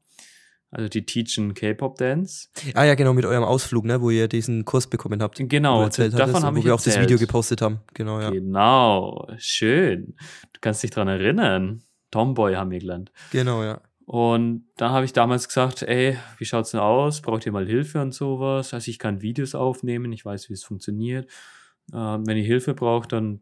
Also 0.70 0.88
die 0.88 1.06
teachen 1.06 1.54
K-Pop 1.54 1.98
Dance. 1.98 2.48
Ah 2.76 2.86
ja, 2.86 2.96
genau, 2.96 3.14
mit 3.14 3.26
eurem 3.26 3.44
Ausflug, 3.44 3.84
ne, 3.84 4.02
wo 4.02 4.10
ihr 4.10 4.30
diesen 4.30 4.64
Kurs 4.64 4.88
bekommen 4.88 5.22
habt. 5.22 5.38
Genau, 5.50 5.84
erzählt 5.84 6.14
davon 6.14 6.28
hattest, 6.30 6.46
habe 6.46 6.56
wo 6.56 6.60
ich 6.60 6.66
wir 6.66 6.74
auch 6.74 6.78
das 6.78 6.88
erzählt. 6.88 7.10
Video 7.10 7.18
gepostet 7.18 7.62
haben. 7.62 7.82
Genau, 7.94 8.22
ja. 8.22 8.30
Genau, 8.30 9.28
schön. 9.38 10.16
Du 10.54 10.62
kannst 10.62 10.82
dich 10.82 10.92
dran 10.92 11.10
erinnern. 11.10 11.84
Tomboy 12.12 12.56
haben 12.56 12.72
wir 12.72 12.80
gelernt. 12.80 13.12
Genau, 13.32 13.64
ja. 13.64 13.82
Und 14.06 14.66
dann 14.76 14.92
habe 14.92 15.06
ich 15.06 15.14
damals 15.14 15.48
gesagt, 15.48 15.84
ey, 15.84 16.18
wie 16.38 16.46
schaut's 16.46 16.72
denn 16.72 16.80
aus? 16.80 17.22
Braucht 17.22 17.46
ihr 17.46 17.52
mal 17.52 17.66
Hilfe 17.66 18.02
und 18.02 18.14
sowas? 18.14 18.74
Also 18.74 18.90
ich 18.90 19.00
kann 19.00 19.22
Videos 19.22 19.56
aufnehmen, 19.56 20.12
ich 20.12 20.26
weiß, 20.26 20.50
wie 20.50 20.54
es 20.54 20.64
funktioniert. 20.64 21.30
Ähm, 21.94 22.28
wenn 22.28 22.38
ihr 22.38 22.44
Hilfe 22.44 22.74
braucht, 22.74 23.14
dann 23.14 23.42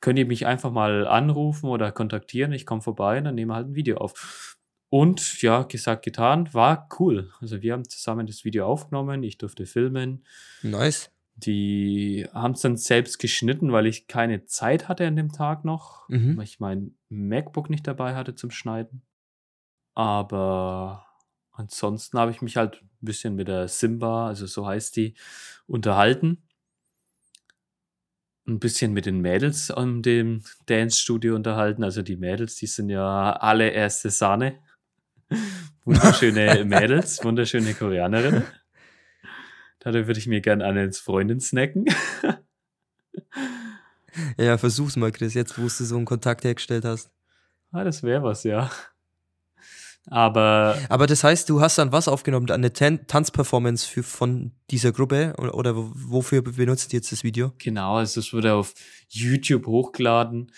könnt 0.00 0.18
ihr 0.18 0.26
mich 0.26 0.46
einfach 0.46 0.70
mal 0.70 1.06
anrufen 1.06 1.68
oder 1.68 1.92
kontaktieren. 1.92 2.52
Ich 2.52 2.66
komme 2.66 2.82
vorbei 2.82 3.18
und 3.18 3.24
dann 3.24 3.34
nehmen 3.34 3.50
wir 3.50 3.56
halt 3.56 3.68
ein 3.68 3.74
Video 3.74 3.98
auf. 3.98 4.56
Und 4.90 5.42
ja, 5.42 5.64
gesagt, 5.64 6.04
getan, 6.04 6.52
war 6.54 6.88
cool. 6.98 7.32
Also 7.40 7.62
wir 7.62 7.72
haben 7.72 7.88
zusammen 7.88 8.26
das 8.26 8.44
Video 8.44 8.66
aufgenommen, 8.66 9.22
ich 9.22 9.38
durfte 9.38 9.66
filmen. 9.66 10.24
Nice. 10.62 11.10
Die 11.36 12.28
haben 12.32 12.52
es 12.52 12.60
dann 12.60 12.76
selbst 12.76 13.18
geschnitten, 13.18 13.72
weil 13.72 13.86
ich 13.86 14.06
keine 14.06 14.44
Zeit 14.46 14.88
hatte 14.88 15.06
an 15.06 15.16
dem 15.16 15.32
Tag 15.32 15.64
noch, 15.64 16.08
Mhm. 16.08 16.36
weil 16.36 16.44
ich 16.44 16.60
mein 16.60 16.94
MacBook 17.08 17.70
nicht 17.70 17.86
dabei 17.86 18.14
hatte 18.14 18.34
zum 18.34 18.50
Schneiden. 18.50 19.02
Aber 19.94 21.06
ansonsten 21.52 22.18
habe 22.18 22.30
ich 22.30 22.40
mich 22.42 22.56
halt 22.56 22.82
ein 22.82 22.88
bisschen 23.00 23.34
mit 23.34 23.48
der 23.48 23.68
Simba, 23.68 24.28
also 24.28 24.46
so 24.46 24.66
heißt 24.66 24.96
die, 24.96 25.14
unterhalten. 25.66 26.42
Ein 28.46 28.58
bisschen 28.60 28.92
mit 28.92 29.06
den 29.06 29.20
Mädels 29.20 29.70
an 29.70 30.02
dem 30.02 30.42
Dance-Studio 30.66 31.34
unterhalten. 31.34 31.82
Also 31.82 32.02
die 32.02 32.16
Mädels, 32.16 32.56
die 32.56 32.66
sind 32.66 32.90
ja 32.90 33.32
alle 33.32 33.70
erste 33.70 34.10
Sahne. 34.10 34.58
Wunderschöne 35.84 36.64
Mädels, 36.64 37.22
wunderschöne 37.24 37.74
Koreanerinnen. 37.74 38.44
Dadurch 39.84 40.06
würde 40.08 40.18
ich 40.18 40.26
mir 40.26 40.40
gerne 40.40 40.64
eine 40.64 40.80
als 40.80 40.98
Freundin 40.98 41.40
snacken. 41.40 41.84
Ja, 44.38 44.58
versuch's 44.58 44.94
mal, 44.96 45.10
Chris, 45.10 45.34
jetzt 45.34 45.58
wo 45.58 45.62
du 45.62 45.68
so 45.68 45.96
einen 45.96 46.04
Kontakt 46.04 46.44
hergestellt 46.44 46.84
hast. 46.84 47.10
Ah, 47.72 47.82
das 47.82 48.02
wäre 48.04 48.22
was, 48.22 48.44
ja. 48.44 48.70
Aber 50.06 50.78
Aber 50.88 51.06
das 51.06 51.24
heißt, 51.24 51.48
du 51.48 51.60
hast 51.60 51.78
dann 51.78 51.90
was 51.90 52.08
aufgenommen, 52.08 52.50
eine 52.50 52.72
Tan 52.72 53.06
Tanzperformance 53.06 53.88
für, 53.88 54.02
von 54.02 54.52
dieser 54.70 54.92
Gruppe 54.92 55.34
oder, 55.38 55.54
oder 55.54 55.74
wo- 55.76 55.90
wofür 55.94 56.42
benutzt 56.42 56.92
ihr 56.92 56.98
jetzt 56.98 57.10
das 57.10 57.24
Video? 57.24 57.52
genau, 57.58 57.96
also 57.96 58.20
es 58.20 58.32
wurde 58.32 58.54
auf 58.54 58.74
YouTube 59.08 59.66
hochgeladen. 59.66 60.52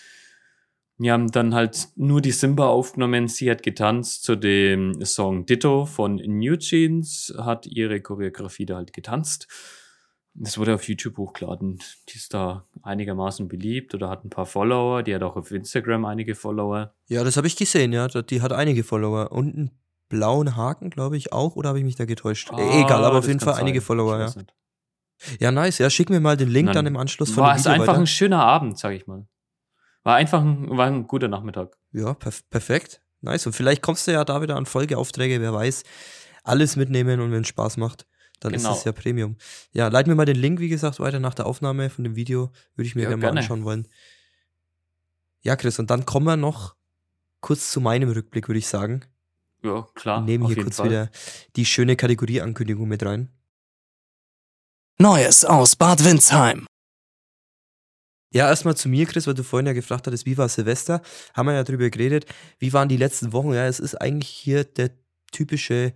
Wir 0.99 1.13
haben 1.13 1.31
dann 1.31 1.55
halt 1.55 1.89
nur 1.97 2.23
die 2.23 2.31
Simba 2.31 2.69
aufgenommen. 2.69 3.29
Sie 3.29 3.51
hat 3.51 3.63
getanzt 3.63 4.23
zu 4.25 4.35
dem 4.37 5.05
Song 5.05 5.45
Ditto 5.45 5.85
von 5.85 6.17
New 6.17 6.57
Jeans, 6.57 7.35
hat 7.39 7.67
ihre 7.67 8.01
Choreografie 8.01 8.65
da 8.65 8.77
halt 8.77 8.93
getanzt. 8.95 9.47
Das 10.39 10.59
wurde 10.59 10.75
auf 10.75 10.87
YouTube 10.89 11.17
hochgeladen. 11.19 11.79
Die 12.09 12.17
ist 12.17 12.33
da 12.35 12.67
einigermaßen 12.83 13.49
beliebt 13.49 13.95
oder 13.95 14.09
hat 14.11 14.25
ein 14.25 14.31
paar 14.31 14.47
Follower. 14.47 15.03
Die 15.03 15.15
hat 15.15 15.23
auch 15.23 15.37
auf 15.37 15.51
Instagram 15.51 16.05
einige 16.05 16.35
Follower. 16.35 16.95
Ja, 17.09 17.25
das 17.25 17.37
habe 17.37 17.47
ich 17.47 17.57
gesehen, 17.57 17.93
ja. 17.93 18.07
Die 18.09 18.43
hat 18.43 18.53
einige 18.53 18.85
Follower 18.85 19.33
und 19.33 19.55
einen 19.55 19.71
blauen 20.09 20.55
Haken, 20.57 20.91
glaube 20.91 21.17
ich, 21.17 21.33
auch. 21.33 21.57
Oder 21.57 21.71
habe 21.71 21.79
ich 21.79 21.85
mich 21.85 21.97
da 21.97 22.05
getäuscht? 22.05 22.51
Äh, 22.53 22.83
Egal, 22.83 23.05
aber 23.05 23.17
Ah, 23.17 23.19
auf 23.19 23.27
jeden 23.29 23.41
Fall 23.41 23.55
einige 23.55 23.81
sein. 23.81 23.87
Follower, 23.87 24.27
Ich 24.27 24.35
ja. 24.35 24.41
nicht. 24.43 24.55
Ja, 25.41 25.51
nice. 25.53 25.79
Ja, 25.79 25.89
schick 25.89 26.11
mir 26.11 26.21
mal 26.21 26.37
den 26.37 26.49
Link 26.51 26.67
Dann 26.69 26.75
dann 26.85 26.87
im 26.87 26.97
Anschluss 26.99 27.31
von 27.31 27.43
War 27.45 27.55
dem 27.55 27.57
es 27.57 27.63
Video 27.65 27.73
einfach 27.73 27.87
weiter. 27.95 28.01
ein 28.01 28.07
schöner 28.07 28.43
Abend, 28.45 28.79
sag 28.79 28.93
ich 28.95 29.07
mal. 29.07 29.27
War 30.07 30.15
einfach 30.15 30.41
ein, 30.41 30.71
war 30.77 30.87
ein 30.87 31.09
guter 31.09 31.27
Nachmittag. 31.27 31.77
Ja, 31.91 32.15
perf 32.15 32.49
perfekt. 32.49 33.03
Nice. 33.23 33.45
Und 33.49 33.55
vielleicht 33.55 33.83
kommst 33.83 34.07
du 34.07 34.13
ja 34.13 34.25
da 34.25 34.41
wieder 34.41 34.55
an 34.55 34.65
Folgeaufträge, 34.65 35.41
wer 35.41 35.53
weiß. 35.53 35.83
Alles 36.45 36.77
mitnehmen 36.77 37.19
und 37.19 37.33
wenn 37.33 37.41
es 37.43 37.49
Spaß 37.49 37.77
macht, 37.77 38.07
dann 38.39 38.53
Genau. 38.53 38.71
ist 38.71 38.79
es 38.79 38.85
ja 38.85 38.93
Premium. 38.93 39.37
Ja, 39.73 39.89
leit 39.89 40.07
mir 40.07 40.15
mal 40.15 40.25
den 40.25 40.37
Link, 40.37 40.61
wie 40.61 40.69
gesagt, 40.69 41.01
weiter 41.01 41.19
nach 41.19 41.35
der 41.35 41.47
Aufnahme 41.47 41.91
von 41.91 42.05
dem 42.05 42.15
Video. 42.15 42.53
Würde 42.77 42.87
ich 42.87 42.95
mir 42.95 43.03
Ja, 43.03 43.09
gerne 43.09 43.21
mal 43.25 43.37
anschauen 43.37 43.65
wollen. 43.65 43.89
Ja, 45.41 45.57
Chris, 45.57 45.81
und 45.81 45.91
dann 45.91 46.07
kommen 46.07 46.27
wir 46.27 46.37
noch 46.37 46.77
kurz 47.41 47.73
zu 47.73 47.81
meinem 47.81 48.09
Rückblick, 48.11 48.49
würde 48.49 48.61
ich 48.61 48.69
sagen. 48.69 49.01
Ja, 49.65 49.89
klar. 49.97 50.21
Nehmen 50.21 50.45
auf 50.45 50.53
hier 50.55 50.63
kurz 50.63 50.77
Fall. 50.77 50.87
wieder 50.87 51.11
die 51.57 51.67
schöne 51.67 51.97
Kategorieankündigung 51.97 52.87
mit 52.87 53.05
rein. 53.05 53.33
Neues 54.99 55.45
aus 55.45 55.75
Bad 55.75 56.05
Windsheim. 56.05 56.65
Ja, 58.33 58.49
erstmal 58.49 58.77
zu 58.77 58.89
mir, 58.89 59.07
Chris, 59.07 59.27
weil 59.27 59.35
du 59.35 59.45
vorhin 59.45 59.67
ja 59.67 59.73
gefragt 59.73 60.07
hattest, 60.07 60.27
wie 60.27 60.37
war 60.37 60.49
Silvester? 60.49 61.01
Haben 61.35 61.47
wir 61.47 61.55
ja 61.55 61.65
drüber 61.65 61.89
geredet. 61.91 62.27
Wie 62.59 62.73
waren 62.73 62.89
die 62.89 62.97
letzten 62.97 63.33
Wochen? 63.33 63.53
Ja, 63.53 63.67
es 63.67 63.81
ist 63.81 63.95
eigentlich 63.95 64.29
hier 64.29 64.65
der 64.65 64.91
typische 65.33 65.95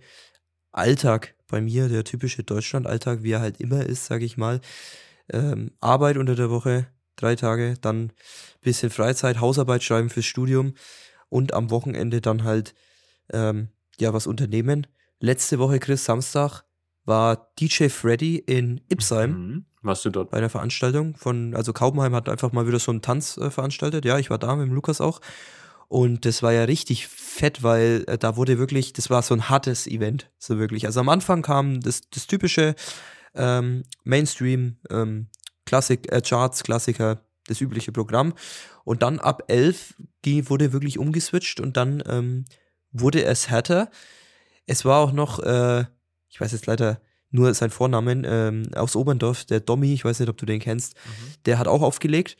Alltag 0.71 1.35
bei 1.47 1.61
mir, 1.61 1.89
der 1.89 2.03
typische 2.03 2.43
Deutschland-Alltag, 2.43 3.23
wie 3.23 3.31
er 3.31 3.41
halt 3.41 3.59
immer 3.59 3.85
ist, 3.85 4.05
sage 4.05 4.25
ich 4.25 4.37
mal. 4.37 4.61
Ähm, 5.31 5.71
Arbeit 5.81 6.17
unter 6.17 6.35
der 6.35 6.49
Woche, 6.49 6.87
drei 7.15 7.35
Tage, 7.35 7.75
dann 7.81 8.11
bisschen 8.61 8.89
Freizeit, 8.89 9.39
Hausarbeit 9.39 9.83
schreiben 9.83 10.09
fürs 10.09 10.25
Studium 10.25 10.73
und 11.29 11.53
am 11.53 11.69
Wochenende 11.69 12.21
dann 12.21 12.43
halt 12.43 12.73
ähm, 13.31 13.69
ja 13.99 14.13
was 14.13 14.27
unternehmen. 14.27 14.87
Letzte 15.19 15.59
Woche, 15.59 15.79
Chris, 15.79 16.05
Samstag, 16.05 16.63
war 17.05 17.51
DJ 17.59 17.89
Freddy 17.89 18.37
in 18.37 18.81
Ipsheim 18.89 19.31
Mhm. 19.31 19.65
Warst 19.83 20.05
du 20.05 20.11
dort? 20.11 20.29
bei 20.29 20.37
einer 20.37 20.49
Veranstaltung 20.49 21.15
von, 21.15 21.55
also 21.55 21.73
Kaubenheim 21.73 22.13
hat 22.13 22.29
einfach 22.29 22.51
mal 22.51 22.67
wieder 22.67 22.77
so 22.77 22.91
einen 22.91 23.01
Tanz 23.01 23.37
äh, 23.37 23.49
veranstaltet. 23.49 24.05
Ja, 24.05 24.19
ich 24.19 24.29
war 24.29 24.37
da 24.37 24.55
mit 24.55 24.67
dem 24.67 24.75
Lukas 24.75 25.01
auch. 25.01 25.21
Und 25.87 26.23
das 26.25 26.43
war 26.43 26.53
ja 26.53 26.63
richtig 26.65 27.07
fett, 27.07 27.63
weil 27.63 28.05
äh, 28.07 28.17
da 28.17 28.37
wurde 28.37 28.59
wirklich, 28.59 28.93
das 28.93 29.09
war 29.09 29.23
so 29.23 29.33
ein 29.33 29.49
hartes 29.49 29.87
Event, 29.87 30.29
so 30.37 30.59
wirklich. 30.59 30.85
Also 30.85 30.99
am 30.99 31.09
Anfang 31.09 31.41
kam 31.41 31.81
das, 31.81 32.01
das 32.11 32.27
typische 32.27 32.75
ähm, 33.33 33.83
Mainstream, 34.03 34.77
ähm, 34.89 35.27
Klassik, 35.65 36.11
äh, 36.11 36.21
Charts, 36.21 36.63
Klassiker, 36.63 37.25
das 37.47 37.59
übliche 37.59 37.91
Programm. 37.91 38.33
Und 38.83 39.01
dann 39.01 39.19
ab 39.19 39.43
11 39.47 39.95
ging, 40.21 40.49
wurde 40.49 40.73
wirklich 40.73 40.99
umgeswitcht 40.99 41.59
und 41.59 41.75
dann 41.75 42.03
ähm, 42.07 42.45
wurde 42.91 43.23
es 43.23 43.49
härter. 43.49 43.89
Es 44.67 44.85
war 44.85 44.99
auch 44.99 45.11
noch, 45.11 45.39
äh, 45.39 45.85
ich 46.31 46.41
weiß 46.41 46.53
jetzt 46.53 46.65
leider 46.65 47.01
nur 47.29 47.53
sein 47.53 47.69
Vornamen, 47.69 48.25
ähm, 48.25 48.69
aus 48.75 48.95
Oberndorf, 48.95 49.45
der 49.45 49.59
Dommy, 49.59 49.93
ich 49.93 50.03
weiß 50.03 50.19
nicht, 50.19 50.29
ob 50.29 50.37
du 50.37 50.45
den 50.45 50.59
kennst, 50.59 50.95
der 51.45 51.59
hat 51.59 51.67
auch 51.67 51.81
aufgelegt, 51.81 52.37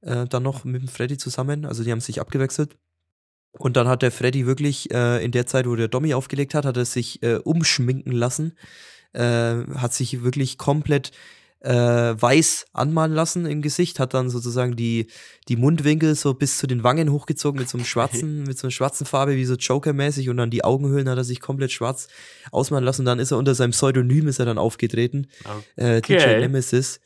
äh, 0.00 0.26
dann 0.26 0.42
noch 0.42 0.64
mit 0.64 0.82
dem 0.82 0.88
Freddy 0.88 1.18
zusammen, 1.18 1.64
also 1.64 1.84
die 1.84 1.92
haben 1.92 2.00
sich 2.00 2.20
abgewechselt. 2.20 2.76
Und 3.58 3.76
dann 3.76 3.86
hat 3.86 4.02
der 4.02 4.10
Freddy 4.10 4.46
wirklich 4.46 4.90
äh, 4.92 5.22
in 5.22 5.30
der 5.30 5.46
Zeit, 5.46 5.66
wo 5.66 5.76
der 5.76 5.88
Dommy 5.88 6.14
aufgelegt 6.14 6.54
hat, 6.54 6.64
hat 6.64 6.76
er 6.76 6.86
sich 6.86 7.22
äh, 7.22 7.36
umschminken 7.36 8.12
lassen, 8.12 8.56
äh, 9.12 9.64
hat 9.76 9.92
sich 9.92 10.22
wirklich 10.22 10.56
komplett 10.56 11.12
äh, 11.62 11.72
weiß 12.20 12.66
anmalen 12.72 13.12
lassen 13.12 13.46
im 13.46 13.62
Gesicht, 13.62 14.00
hat 14.00 14.14
dann 14.14 14.30
sozusagen 14.30 14.74
die, 14.74 15.06
die 15.48 15.56
Mundwinkel 15.56 16.14
so 16.14 16.34
bis 16.34 16.58
zu 16.58 16.66
den 16.66 16.82
Wangen 16.82 17.12
hochgezogen 17.12 17.58
mit 17.58 17.68
so 17.68 17.78
einem 17.78 17.84
schwarzen, 17.84 18.42
mit 18.42 18.58
so 18.58 18.66
einer 18.66 18.72
schwarzen 18.72 19.06
Farbe, 19.06 19.36
wie 19.36 19.44
so 19.44 19.54
Joker-mäßig 19.54 20.28
und 20.28 20.38
dann 20.38 20.50
die 20.50 20.64
Augenhöhlen 20.64 21.08
hat 21.08 21.18
er 21.18 21.24
sich 21.24 21.40
komplett 21.40 21.70
schwarz 21.70 22.08
ausmalen 22.50 22.84
lassen. 22.84 23.04
Dann 23.04 23.20
ist 23.20 23.30
er 23.30 23.38
unter 23.38 23.54
seinem 23.54 23.70
Pseudonym 23.70 24.26
ist 24.26 24.40
er 24.40 24.46
dann 24.46 24.58
aufgetreten, 24.58 25.28
äh, 25.76 26.00
DJ 26.00 26.14
Okay. 26.14 26.40
Nemesis, 26.40 27.00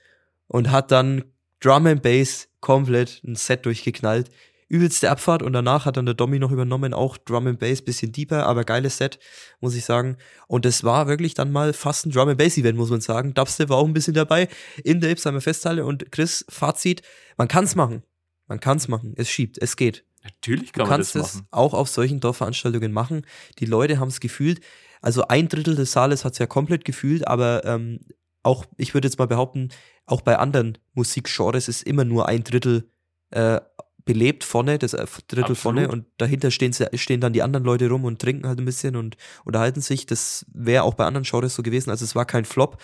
und 0.48 0.70
hat 0.70 0.90
dann 0.90 1.24
Drum 1.60 1.86
and 1.86 2.02
Bass 2.02 2.48
komplett 2.60 3.22
ein 3.24 3.34
Set 3.36 3.66
durchgeknallt. 3.66 4.30
Übelste 4.68 5.10
Abfahrt 5.10 5.42
und 5.42 5.52
danach 5.52 5.84
hat 5.84 5.96
dann 5.96 6.06
der 6.06 6.14
Domi 6.14 6.38
noch 6.38 6.50
übernommen, 6.50 6.92
auch 6.92 7.16
Drum 7.18 7.46
and 7.46 7.58
Bass, 7.60 7.82
bisschen 7.82 8.10
deeper, 8.12 8.46
aber 8.46 8.64
geiles 8.64 8.96
Set, 8.96 9.18
muss 9.60 9.74
ich 9.76 9.84
sagen. 9.84 10.16
Und 10.48 10.64
das 10.64 10.82
war 10.82 11.06
wirklich 11.06 11.34
dann 11.34 11.52
mal 11.52 11.72
fast 11.72 12.06
ein 12.06 12.10
Drum 12.10 12.28
and 12.30 12.38
Bass 12.38 12.56
Event, 12.58 12.76
muss 12.76 12.90
man 12.90 13.00
sagen. 13.00 13.32
Dubstep 13.34 13.68
war 13.68 13.76
auch 13.76 13.86
ein 13.86 13.92
bisschen 13.92 14.14
dabei 14.14 14.48
in 14.82 15.00
der 15.00 15.10
Ipsheimer 15.10 15.40
Festhalle 15.40 15.84
und 15.84 16.10
Chris, 16.10 16.44
Fazit, 16.48 17.02
man 17.36 17.46
kann's 17.48 17.76
machen. 17.76 18.02
Man 18.48 18.58
kann's 18.60 18.88
machen. 18.88 19.14
Es 19.16 19.28
schiebt, 19.30 19.58
es 19.58 19.76
geht. 19.76 20.04
Natürlich 20.24 20.72
Du 20.72 20.80
kann 20.80 20.88
man 20.88 20.96
kannst 20.98 21.14
das 21.14 21.28
es 21.28 21.34
machen. 21.36 21.46
auch 21.52 21.72
auf 21.74 21.88
solchen 21.88 22.18
Dorfveranstaltungen 22.18 22.92
machen. 22.92 23.22
Die 23.60 23.66
Leute 23.66 24.00
haben 24.00 24.08
es 24.08 24.18
gefühlt. 24.18 24.60
Also 25.00 25.28
ein 25.28 25.48
Drittel 25.48 25.76
des 25.76 25.92
Saales 25.92 26.24
hat 26.24 26.32
es 26.32 26.38
ja 26.38 26.46
komplett 26.46 26.84
gefühlt, 26.84 27.28
aber 27.28 27.64
ähm, 27.64 28.00
auch, 28.42 28.64
ich 28.76 28.94
würde 28.94 29.06
jetzt 29.06 29.18
mal 29.18 29.26
behaupten, 29.26 29.68
auch 30.06 30.20
bei 30.22 30.38
anderen 30.38 30.78
Musikgenres 30.94 31.68
ist 31.68 31.82
immer 31.82 32.04
nur 32.04 32.28
ein 32.28 32.42
Drittel 32.42 32.90
äh, 33.30 33.60
belebt 34.06 34.44
vorne, 34.44 34.78
das 34.78 34.94
äh, 34.94 35.04
Drittel 35.28 35.42
Absolut. 35.42 35.58
vorne 35.58 35.88
und 35.88 36.06
dahinter 36.16 36.50
stehen, 36.50 36.72
stehen 36.94 37.20
dann 37.20 37.34
die 37.34 37.42
anderen 37.42 37.66
Leute 37.66 37.90
rum 37.90 38.04
und 38.04 38.22
trinken 38.22 38.46
halt 38.48 38.58
ein 38.58 38.64
bisschen 38.64 38.96
und 38.96 39.18
unterhalten 39.44 39.82
sich. 39.82 40.06
Das 40.06 40.46
wäre 40.54 40.84
auch 40.84 40.94
bei 40.94 41.04
anderen 41.04 41.26
Genres 41.28 41.54
so 41.54 41.62
gewesen. 41.62 41.90
Also 41.90 42.06
es 42.06 42.14
war 42.14 42.24
kein 42.24 42.46
Flop. 42.46 42.80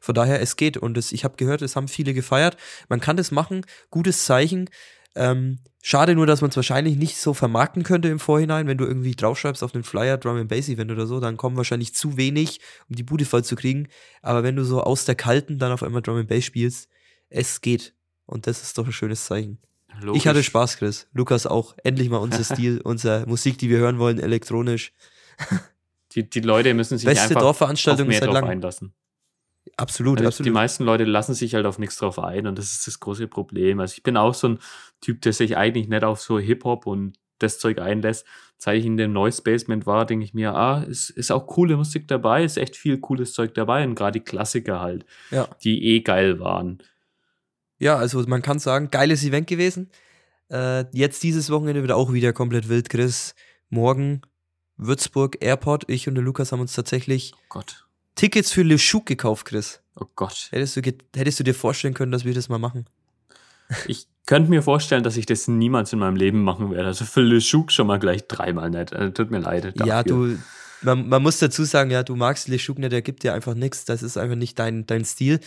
Von 0.00 0.16
daher, 0.16 0.40
es 0.40 0.56
geht. 0.56 0.76
Und 0.76 0.98
es, 0.98 1.12
ich 1.12 1.22
habe 1.22 1.36
gehört, 1.36 1.62
es 1.62 1.76
haben 1.76 1.86
viele 1.86 2.14
gefeiert. 2.14 2.56
Man 2.88 3.00
kann 3.00 3.16
das 3.16 3.30
machen. 3.30 3.64
Gutes 3.90 4.24
Zeichen. 4.24 4.68
Ähm, 5.14 5.58
schade 5.82 6.14
nur, 6.14 6.26
dass 6.26 6.40
man 6.40 6.50
es 6.50 6.56
wahrscheinlich 6.56 6.96
nicht 6.96 7.18
so 7.18 7.34
vermarkten 7.34 7.82
könnte 7.82 8.08
im 8.08 8.18
Vorhinein, 8.18 8.66
wenn 8.66 8.78
du 8.78 8.86
irgendwie 8.86 9.14
draufschreibst 9.14 9.62
auf 9.62 9.72
den 9.72 9.84
Flyer 9.84 10.16
Drum 10.16 10.38
and 10.38 10.48
Bass 10.48 10.70
Event 10.70 10.90
oder 10.90 11.06
so, 11.06 11.20
dann 11.20 11.36
kommen 11.36 11.58
wahrscheinlich 11.58 11.94
zu 11.94 12.16
wenig, 12.16 12.60
um 12.88 12.96
die 12.96 13.02
Bude 13.02 13.26
voll 13.26 13.44
zu 13.44 13.56
kriegen. 13.56 13.88
Aber 14.22 14.42
wenn 14.42 14.56
du 14.56 14.64
so 14.64 14.82
aus 14.82 15.04
der 15.04 15.16
kalten 15.16 15.58
dann 15.58 15.70
auf 15.70 15.82
einmal 15.82 16.00
Drum 16.00 16.16
and 16.16 16.28
Bass 16.28 16.44
spielst, 16.44 16.88
es 17.28 17.60
geht. 17.60 17.94
Und 18.24 18.46
das 18.46 18.62
ist 18.62 18.78
doch 18.78 18.86
ein 18.86 18.92
schönes 18.92 19.26
Zeichen. 19.26 19.58
Ich 20.14 20.26
hatte 20.26 20.36
Logisch. 20.38 20.46
Spaß, 20.46 20.76
Chris. 20.78 21.08
Lukas 21.12 21.46
auch. 21.46 21.74
Endlich 21.84 22.08
mal 22.10 22.18
unser 22.18 22.42
Stil, 22.44 22.80
unsere 22.82 23.26
Musik, 23.26 23.58
die 23.58 23.68
wir 23.70 23.78
hören 23.78 23.98
wollen, 23.98 24.18
elektronisch. 24.18 24.92
Die, 26.14 26.28
die 26.28 26.40
Leute 26.40 26.74
müssen 26.74 26.98
sich 26.98 27.06
Beste 27.06 27.22
einfach 27.24 27.36
auf 27.36 27.42
Dorfveranstaltung 27.42 28.06
mehr 28.08 28.18
seit 28.18 28.28
drauf 28.28 28.34
langem. 28.34 28.50
einlassen. 28.50 28.92
Absolut, 29.76 30.18
Also 30.18 30.22
Die 30.22 30.26
absolut. 30.28 30.54
meisten 30.54 30.84
Leute 30.84 31.04
lassen 31.04 31.34
sich 31.34 31.54
halt 31.54 31.66
auf 31.66 31.78
nichts 31.78 31.96
drauf 31.96 32.18
ein 32.18 32.46
und 32.46 32.58
das 32.58 32.72
ist 32.72 32.86
das 32.86 33.00
große 33.00 33.28
Problem. 33.28 33.80
Also 33.80 33.94
ich 33.96 34.02
bin 34.02 34.16
auch 34.16 34.34
so 34.34 34.48
ein 34.48 34.58
Typ, 35.00 35.22
der 35.22 35.32
sich 35.32 35.56
eigentlich 35.56 35.88
nicht 35.88 36.04
auf 36.04 36.20
so 36.20 36.38
Hip-Hop 36.38 36.86
und 36.86 37.16
das 37.38 37.58
Zeug 37.58 37.78
einlässt. 37.78 38.26
Seit 38.58 38.78
ich 38.78 38.84
in 38.86 38.96
dem 38.96 39.12
Noise 39.12 39.42
Basement 39.42 39.86
war, 39.86 40.04
denke 40.04 40.24
ich 40.24 40.34
mir, 40.34 40.54
ah, 40.54 40.82
es 40.88 41.10
ist 41.10 41.30
auch 41.32 41.46
coole 41.46 41.76
Musik 41.76 42.06
dabei, 42.08 42.44
ist 42.44 42.58
echt 42.58 42.76
viel 42.76 42.98
cooles 42.98 43.32
Zeug 43.32 43.54
dabei 43.54 43.84
und 43.84 43.94
gerade 43.94 44.18
die 44.20 44.24
Klassiker 44.24 44.80
halt, 44.80 45.04
Ja. 45.30 45.48
die 45.64 45.82
eh 45.84 46.00
geil 46.00 46.38
waren. 46.40 46.78
Ja, 47.82 47.96
also 47.96 48.22
man 48.28 48.42
kann 48.42 48.60
sagen, 48.60 48.92
geiles 48.92 49.24
Event 49.24 49.48
gewesen. 49.48 49.90
Äh, 50.52 50.84
jetzt 50.92 51.20
dieses 51.24 51.50
Wochenende 51.50 51.80
wird 51.80 51.90
auch 51.90 52.12
wieder 52.12 52.32
komplett 52.32 52.68
wild, 52.68 52.88
Chris. 52.88 53.34
Morgen 53.70 54.22
Würzburg 54.76 55.38
Airport. 55.40 55.90
Ich 55.90 56.06
und 56.06 56.14
der 56.14 56.22
Lukas 56.22 56.52
haben 56.52 56.60
uns 56.60 56.74
tatsächlich 56.74 57.34
Oh. 57.48 57.88
Tickets 58.14 58.52
für 58.52 58.62
Le 58.62 58.76
Chouk 58.78 59.06
gekauft, 59.06 59.46
Chris. 59.46 59.80
Oh 59.96 60.04
Gott. 60.14 60.46
Hättest 60.52 60.76
du, 60.76 60.80
hättest 61.16 61.40
du 61.40 61.42
dir 61.42 61.56
vorstellen 61.56 61.94
können, 61.94 62.12
dass 62.12 62.24
wir 62.24 62.34
das 62.34 62.48
mal 62.48 62.58
machen? 62.58 62.86
Ich 63.88 64.06
könnte 64.26 64.50
mir 64.50 64.62
vorstellen, 64.62 65.02
dass 65.02 65.16
ich 65.16 65.26
das 65.26 65.48
niemals 65.48 65.92
in 65.92 65.98
meinem 65.98 66.14
Leben 66.14 66.44
machen 66.44 66.70
werde. 66.70 66.86
Also 66.86 67.04
für 67.04 67.22
Le 67.22 67.40
Chouk 67.40 67.72
schon 67.72 67.88
mal 67.88 67.98
gleich 67.98 68.28
dreimal 68.28 68.70
nicht. 68.70 68.92
Also 68.92 69.10
tut 69.10 69.32
mir 69.32 69.40
leid. 69.40 69.64
Ja, 69.84 70.04
dafür. 70.04 70.36
du, 70.36 70.38
man, 70.82 71.08
man 71.08 71.22
muss 71.22 71.38
dazu 71.38 71.64
sagen, 71.64 71.90
ja, 71.90 72.02
du 72.02 72.16
magst 72.16 72.48
Le 72.48 72.58
Chouk 72.58 72.78
nicht, 72.78 72.92
der 72.92 73.02
gibt 73.02 73.22
dir 73.22 73.34
einfach 73.34 73.54
nichts. 73.54 73.84
Das 73.84 74.02
ist 74.02 74.16
einfach 74.16 74.36
nicht 74.36 74.58
dein, 74.58 74.86
dein 74.86 75.04
Stil. 75.04 75.40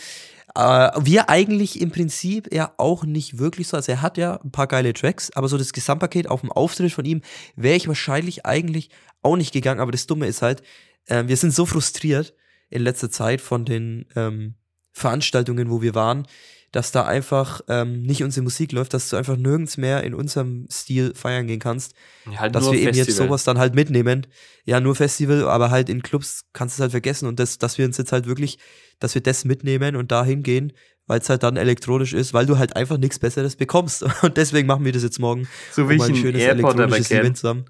Äh, 0.54 0.90
wir 1.00 1.28
eigentlich 1.28 1.80
im 1.80 1.90
Prinzip 1.90 2.52
ja 2.52 2.72
auch 2.76 3.04
nicht 3.04 3.38
wirklich 3.38 3.68
so. 3.68 3.76
Also 3.76 3.92
er 3.92 4.02
hat 4.02 4.18
ja 4.18 4.40
ein 4.42 4.50
paar 4.50 4.66
geile 4.66 4.92
Tracks, 4.92 5.30
aber 5.32 5.48
so 5.48 5.58
das 5.58 5.72
Gesamtpaket 5.72 6.28
auf 6.28 6.40
dem 6.40 6.52
Auftritt 6.52 6.92
von 6.92 7.04
ihm 7.04 7.22
wäre 7.56 7.76
ich 7.76 7.88
wahrscheinlich 7.88 8.46
eigentlich 8.46 8.90
auch 9.22 9.36
nicht 9.36 9.52
gegangen. 9.52 9.80
Aber 9.80 9.92
das 9.92 10.06
Dumme 10.06 10.26
ist 10.26 10.42
halt, 10.42 10.62
äh, 11.06 11.24
wir 11.26 11.36
sind 11.36 11.52
so 11.52 11.66
frustriert 11.66 12.34
in 12.70 12.82
letzter 12.82 13.10
Zeit 13.10 13.40
von 13.40 13.64
den 13.64 14.06
ähm, 14.16 14.54
Veranstaltungen, 14.92 15.70
wo 15.70 15.82
wir 15.82 15.94
waren, 15.94 16.26
dass 16.72 16.92
da 16.92 17.04
einfach 17.04 17.60
ähm, 17.68 18.02
nicht 18.02 18.22
unsere 18.22 18.42
Musik 18.44 18.72
läuft, 18.72 18.92
dass 18.94 19.08
du 19.08 19.16
einfach 19.16 19.36
nirgends 19.36 19.76
mehr 19.76 20.02
in 20.04 20.14
unserem 20.14 20.66
Stil 20.70 21.14
feiern 21.14 21.46
gehen 21.46 21.60
kannst 21.60 21.94
Ja, 22.30 22.40
halt 22.40 22.54
dass 22.54 22.64
nur 22.64 22.72
wir 22.72 22.80
eben 22.80 22.94
jetzt 22.94 23.06
Festival. 23.06 23.28
sowas 23.28 23.44
dann 23.44 23.58
halt 23.58 23.74
mitnehmen. 23.74 24.26
Ja, 24.64 24.80
nur 24.80 24.94
Festival, 24.94 25.48
aber 25.48 25.70
halt 25.70 25.88
in 25.88 26.02
Clubs 26.02 26.44
kannst 26.52 26.76
du 26.76 26.80
es 26.80 26.82
halt 26.82 26.90
vergessen 26.92 27.26
und 27.28 27.38
das, 27.40 27.58
dass 27.58 27.78
wir 27.78 27.86
uns 27.86 27.96
jetzt 27.98 28.12
halt 28.12 28.26
wirklich, 28.26 28.58
dass 28.98 29.14
wir 29.14 29.22
das 29.22 29.44
mitnehmen 29.44 29.96
und 29.96 30.10
da 30.12 30.24
hingehen, 30.24 30.72
weil 31.06 31.20
es 31.20 31.28
halt 31.30 31.42
dann 31.44 31.56
elektronisch 31.56 32.12
ist, 32.12 32.34
weil 32.34 32.46
du 32.46 32.58
halt 32.58 32.74
einfach 32.76 32.98
nichts 32.98 33.18
Besseres 33.20 33.54
bekommst. 33.56 34.02
Und 34.22 34.36
deswegen 34.36 34.66
machen 34.66 34.84
wir 34.84 34.90
das 34.90 35.04
jetzt 35.04 35.20
morgen, 35.20 35.46
So 35.70 35.88
wie 35.88 35.94
ich 35.94 36.02
ein 36.02 36.06
einen 36.06 36.16
schönes 36.16 36.42
Airport 36.42 36.74
elektronisches 36.74 37.10
Event 37.12 37.38
zu 37.38 37.48
haben. 37.48 37.64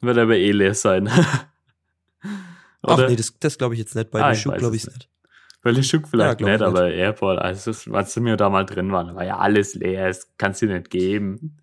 wird 0.00 0.16
aber 0.16 0.36
eh 0.38 0.52
leer 0.52 0.74
sein. 0.74 1.06
Ach 2.82 2.98
nee, 3.08 3.16
das, 3.16 3.34
das 3.38 3.58
glaube 3.58 3.74
ich 3.74 3.80
jetzt 3.80 3.94
nicht. 3.94 4.10
Bei 4.10 4.22
Ah, 4.22 4.32
ich 4.32 4.40
Schuh 4.40 4.50
weiß 4.50 4.58
glaube 4.58 4.76
es 4.76 4.84
ich 4.84 4.88
nicht. 4.90 5.08
Weil 5.62 5.74
der 5.74 5.82
Schuck 5.82 6.08
vielleicht 6.08 6.38
glaub 6.38 6.50
ich 6.50 6.58
nicht, 6.58 6.60
nicht. 6.60 6.80
aber 6.80 6.90
Airport, 6.90 7.38
also 7.38 7.70
als 7.92 8.16
wir 8.16 8.36
da 8.36 8.50
mal 8.50 8.66
drin 8.66 8.90
waren, 8.90 9.14
war 9.14 9.24
ja 9.24 9.38
alles 9.38 9.74
leer, 9.74 10.08
es 10.08 10.28
kannst 10.36 10.62
du 10.62 10.66
nicht 10.66 10.90
geben. 10.90 11.58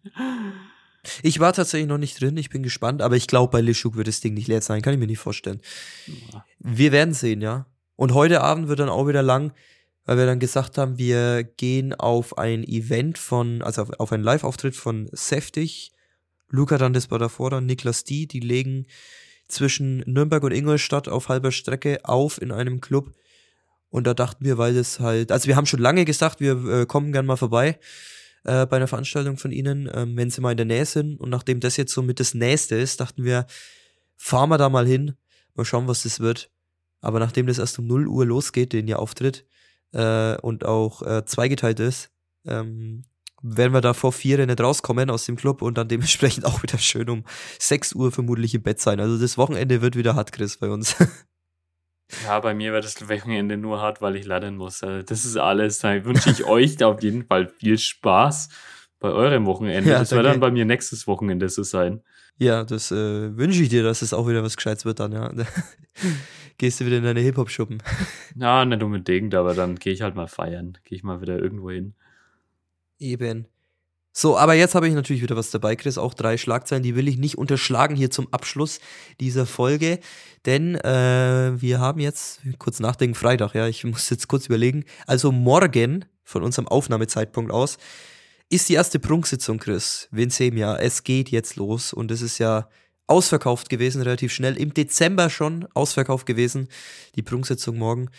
Ich 1.21 1.39
war 1.39 1.53
tatsächlich 1.53 1.87
noch 1.87 1.97
nicht 1.97 2.19
drin, 2.19 2.37
ich 2.37 2.49
bin 2.49 2.63
gespannt, 2.63 3.01
aber 3.01 3.15
ich 3.15 3.27
glaube, 3.27 3.51
bei 3.51 3.61
Lischuk 3.61 3.95
wird 3.95 4.07
das 4.07 4.21
Ding 4.21 4.33
nicht 4.33 4.47
leer 4.47 4.61
sein, 4.61 4.81
kann 4.81 4.93
ich 4.93 4.99
mir 4.99 5.07
nicht 5.07 5.19
vorstellen. 5.19 5.61
Wir 6.59 6.91
werden 6.91 7.13
sehen, 7.13 7.41
ja. 7.41 7.65
Und 7.95 8.13
heute 8.13 8.41
Abend 8.41 8.67
wird 8.67 8.79
dann 8.79 8.89
auch 8.89 9.07
wieder 9.07 9.23
lang, 9.23 9.53
weil 10.05 10.17
wir 10.17 10.25
dann 10.25 10.39
gesagt 10.39 10.77
haben, 10.77 10.97
wir 10.97 11.43
gehen 11.43 11.93
auf 11.93 12.37
ein 12.37 12.63
Event 12.63 13.17
von, 13.17 13.61
also 13.61 13.83
auf, 13.83 13.99
auf 13.99 14.11
einen 14.11 14.23
Live-Auftritt 14.23 14.75
von 14.75 15.09
Seftig, 15.11 15.91
Luca 16.49 16.77
davor, 16.77 17.49
dann 17.49 17.65
Niklas 17.65 18.03
D, 18.05 18.25
die 18.25 18.39
legen 18.39 18.87
zwischen 19.47 19.99
Nürnberg 20.05 20.43
und 20.43 20.51
Ingolstadt 20.51 21.07
auf 21.07 21.29
halber 21.29 21.51
Strecke 21.51 21.99
auf 22.03 22.41
in 22.41 22.51
einem 22.51 22.81
Club. 22.81 23.13
Und 23.89 24.05
da 24.05 24.13
dachten 24.13 24.45
wir, 24.45 24.57
weil 24.57 24.73
das 24.75 24.99
halt, 24.99 25.31
also 25.31 25.47
wir 25.47 25.55
haben 25.55 25.65
schon 25.65 25.79
lange 25.79 26.05
gesagt, 26.05 26.39
wir 26.39 26.63
äh, 26.65 26.85
kommen 26.85 27.11
gern 27.11 27.25
mal 27.25 27.37
vorbei 27.37 27.79
äh, 28.43 28.65
bei 28.65 28.77
einer 28.77 28.87
Veranstaltung 28.87 29.37
von 29.37 29.51
ihnen, 29.51 29.89
ähm, 29.93 30.15
wenn 30.15 30.29
sie 30.29 30.41
mal 30.41 30.51
in 30.51 30.57
der 30.57 30.65
Nähe 30.65 30.85
sind. 30.85 31.19
Und 31.19 31.29
nachdem 31.29 31.59
das 31.59 31.77
jetzt 31.77 31.93
so 31.93 32.01
mit 32.01 32.19
das 32.19 32.33
Nächste 32.33 32.75
ist, 32.75 32.99
dachten 32.99 33.23
wir, 33.23 33.47
fahren 34.15 34.49
wir 34.49 34.57
da 34.57 34.69
mal 34.69 34.85
hin, 34.85 35.15
mal 35.55 35.65
schauen, 35.65 35.87
was 35.87 36.03
das 36.03 36.19
wird. 36.19 36.51
Aber 37.01 37.19
nachdem 37.19 37.47
das 37.47 37.57
erst 37.57 37.79
um 37.79 37.87
0 37.87 38.07
Uhr 38.07 38.25
losgeht, 38.25 38.73
den 38.73 38.87
ihr 38.87 38.99
Auftritt, 38.99 39.45
äh, 39.91 40.37
und 40.37 40.65
auch 40.65 41.01
äh, 41.01 41.25
zweigeteilt 41.25 41.79
ist, 41.79 42.11
ähm, 42.45 43.03
werden 43.41 43.73
wir 43.73 43.81
da 43.81 43.93
vor 43.93 44.11
vier 44.11 44.45
nicht 44.45 44.61
rauskommen 44.61 45.09
aus 45.09 45.25
dem 45.25 45.37
Club 45.37 45.61
und 45.61 45.77
dann 45.77 45.87
dementsprechend 45.87 46.45
auch 46.45 46.61
wieder 46.63 46.77
schön 46.77 47.09
um 47.09 47.23
6 47.59 47.93
Uhr 47.93 48.11
vermutlich 48.11 48.53
im 48.55 48.63
Bett 48.63 48.79
sein. 48.79 48.99
Also 48.99 49.17
das 49.17 49.37
Wochenende 49.37 49.81
wird 49.81 49.95
wieder 49.95 50.15
hart, 50.15 50.31
Chris, 50.31 50.57
bei 50.57 50.69
uns. 50.69 50.95
Ja, 52.23 52.39
bei 52.39 52.53
mir 52.53 52.73
wird 52.73 52.85
das 52.85 53.07
Wochenende 53.07 53.57
nur 53.57 53.81
hart, 53.81 54.01
weil 54.01 54.15
ich 54.15 54.25
lernen 54.25 54.57
muss. 54.57 54.83
Also 54.83 55.03
das 55.03 55.25
ist 55.25 55.37
alles. 55.37 55.79
Da 55.79 56.03
wünsche 56.05 56.31
ich 56.31 56.43
euch 56.45 56.83
auf 56.83 57.03
jeden 57.03 57.25
Fall 57.25 57.47
viel 57.47 57.77
Spaß 57.77 58.49
bei 58.99 59.09
eurem 59.09 59.45
Wochenende. 59.45 59.91
Ja, 59.91 59.99
das 59.99 60.11
wird 60.11 60.25
dann 60.25 60.39
bei 60.39 60.51
mir 60.51 60.65
nächstes 60.65 61.07
Wochenende 61.07 61.49
so 61.49 61.63
sein. 61.63 62.01
Ja, 62.37 62.63
das 62.63 62.91
äh, 62.91 63.37
wünsche 63.37 63.61
ich 63.61 63.69
dir, 63.69 63.83
dass 63.83 64.01
es 64.01 64.13
auch 64.13 64.27
wieder 64.27 64.43
was 64.43 64.55
Gescheites 64.55 64.85
wird 64.85 64.99
dann, 64.99 65.11
ja. 65.11 65.31
Gehst 66.57 66.79
du 66.79 66.85
wieder 66.85 66.97
in 66.97 67.03
deine 67.03 67.21
Hip-Hop-Schuppen. 67.21 67.81
Ja, 68.35 68.63
nicht 68.63 68.81
unbedingt, 68.81 69.35
aber 69.35 69.53
dann 69.53 69.75
gehe 69.75 69.91
ich 69.91 70.01
halt 70.01 70.15
mal 70.15 70.27
feiern. 70.27 70.77
Gehe 70.85 70.95
ich 70.95 71.03
mal 71.03 71.19
wieder 71.19 71.37
irgendwo 71.37 71.71
hin. 71.71 71.93
Eben. 72.97 73.47
So, 74.11 74.37
aber 74.37 74.53
jetzt 74.55 74.75
habe 74.75 74.87
ich 74.87 74.93
natürlich 74.93 75.21
wieder 75.21 75.35
was 75.35 75.51
dabei, 75.51 75.75
Chris. 75.75 75.97
Auch 75.97 76.13
drei 76.13 76.37
Schlagzeilen, 76.37 76.83
die 76.83 76.95
will 76.95 77.07
ich 77.07 77.17
nicht 77.17 77.37
unterschlagen 77.37 77.95
hier 77.95 78.09
zum 78.09 78.27
Abschluss 78.33 78.79
dieser 79.19 79.45
Folge. 79.45 79.99
Denn 80.45 80.75
äh, 80.75 81.51
wir 81.55 81.79
haben 81.79 81.99
jetzt, 81.99 82.41
kurz 82.57 82.79
nachdenken, 82.79 83.15
Freitag, 83.15 83.53
ja, 83.53 83.67
ich 83.67 83.83
muss 83.83 84.09
jetzt 84.09 84.27
kurz 84.27 84.47
überlegen. 84.47 84.85
Also 85.05 85.31
morgen, 85.31 86.05
von 86.23 86.43
unserem 86.43 86.67
Aufnahmezeitpunkt 86.67 87.51
aus, 87.51 87.77
ist 88.49 88.67
die 88.67 88.73
erste 88.73 88.99
Prunksitzung, 88.99 89.59
Chris. 89.59 90.07
Vincemia. 90.11 90.77
Es 90.77 91.03
geht 91.03 91.29
jetzt 91.29 91.55
los 91.55 91.93
und 91.93 92.09
es 92.09 92.21
ist 92.21 92.39
ja 92.39 92.67
ausverkauft 93.05 93.69
gewesen, 93.69 94.01
relativ 94.01 94.31
schnell. 94.31 94.57
Im 94.57 94.73
Dezember 94.73 95.29
schon 95.29 95.67
ausverkauft 95.73 96.25
gewesen, 96.25 96.67
die 97.15 97.23
Prunksitzung 97.23 97.77
morgen. 97.77 98.09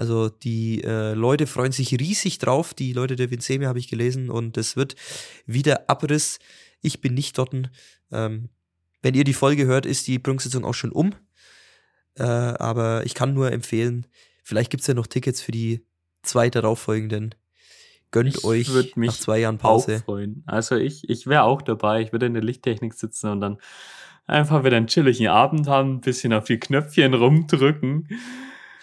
Also 0.00 0.30
die 0.30 0.82
äh, 0.82 1.12
Leute 1.12 1.46
freuen 1.46 1.72
sich 1.72 1.92
riesig 1.92 2.38
drauf. 2.38 2.72
Die 2.72 2.94
Leute 2.94 3.16
der 3.16 3.30
Vincemia 3.30 3.68
habe 3.68 3.78
ich 3.78 3.86
gelesen 3.88 4.30
und 4.30 4.56
es 4.56 4.74
wird 4.74 4.96
wieder 5.44 5.90
Abriss. 5.90 6.38
Ich 6.80 7.02
bin 7.02 7.12
nicht 7.12 7.36
dort. 7.36 7.52
Ähm, 8.10 8.48
wenn 9.02 9.12
ihr 9.12 9.24
die 9.24 9.34
Folge 9.34 9.66
hört, 9.66 9.84
ist 9.84 10.08
die 10.08 10.18
Prunksitzung 10.18 10.64
auch 10.64 10.72
schon 10.72 10.90
um. 10.90 11.14
Äh, 12.14 12.22
aber 12.22 13.04
ich 13.04 13.12
kann 13.12 13.34
nur 13.34 13.52
empfehlen, 13.52 14.06
vielleicht 14.42 14.70
gibt 14.70 14.80
es 14.80 14.86
ja 14.86 14.94
noch 14.94 15.06
Tickets 15.06 15.42
für 15.42 15.52
die 15.52 15.84
zwei 16.22 16.48
darauffolgenden. 16.48 17.34
Gönnt 18.10 18.38
Ich 18.38 18.42
euch 18.42 18.96
mich 18.96 19.08
nach 19.10 19.18
zwei 19.18 19.40
Jahren 19.40 19.56
Auch 19.56 19.84
Pause. 19.84 19.98
freuen. 19.98 20.44
Also 20.46 20.76
ich, 20.76 21.10
ich 21.10 21.26
wäre 21.26 21.42
auch 21.42 21.60
dabei. 21.60 22.00
Ich 22.00 22.12
würde 22.12 22.24
in 22.24 22.32
der 22.32 22.42
Lichttechnik 22.42 22.94
sitzen 22.94 23.28
und 23.28 23.42
dann 23.42 23.58
einfach 24.26 24.64
wieder 24.64 24.78
einen 24.78 24.86
chilligen 24.86 25.28
Abend 25.28 25.68
haben, 25.68 25.96
ein 25.96 26.00
bisschen 26.00 26.32
auf 26.32 26.44
die 26.44 26.58
Knöpfchen 26.58 27.12
rumdrücken. 27.12 28.08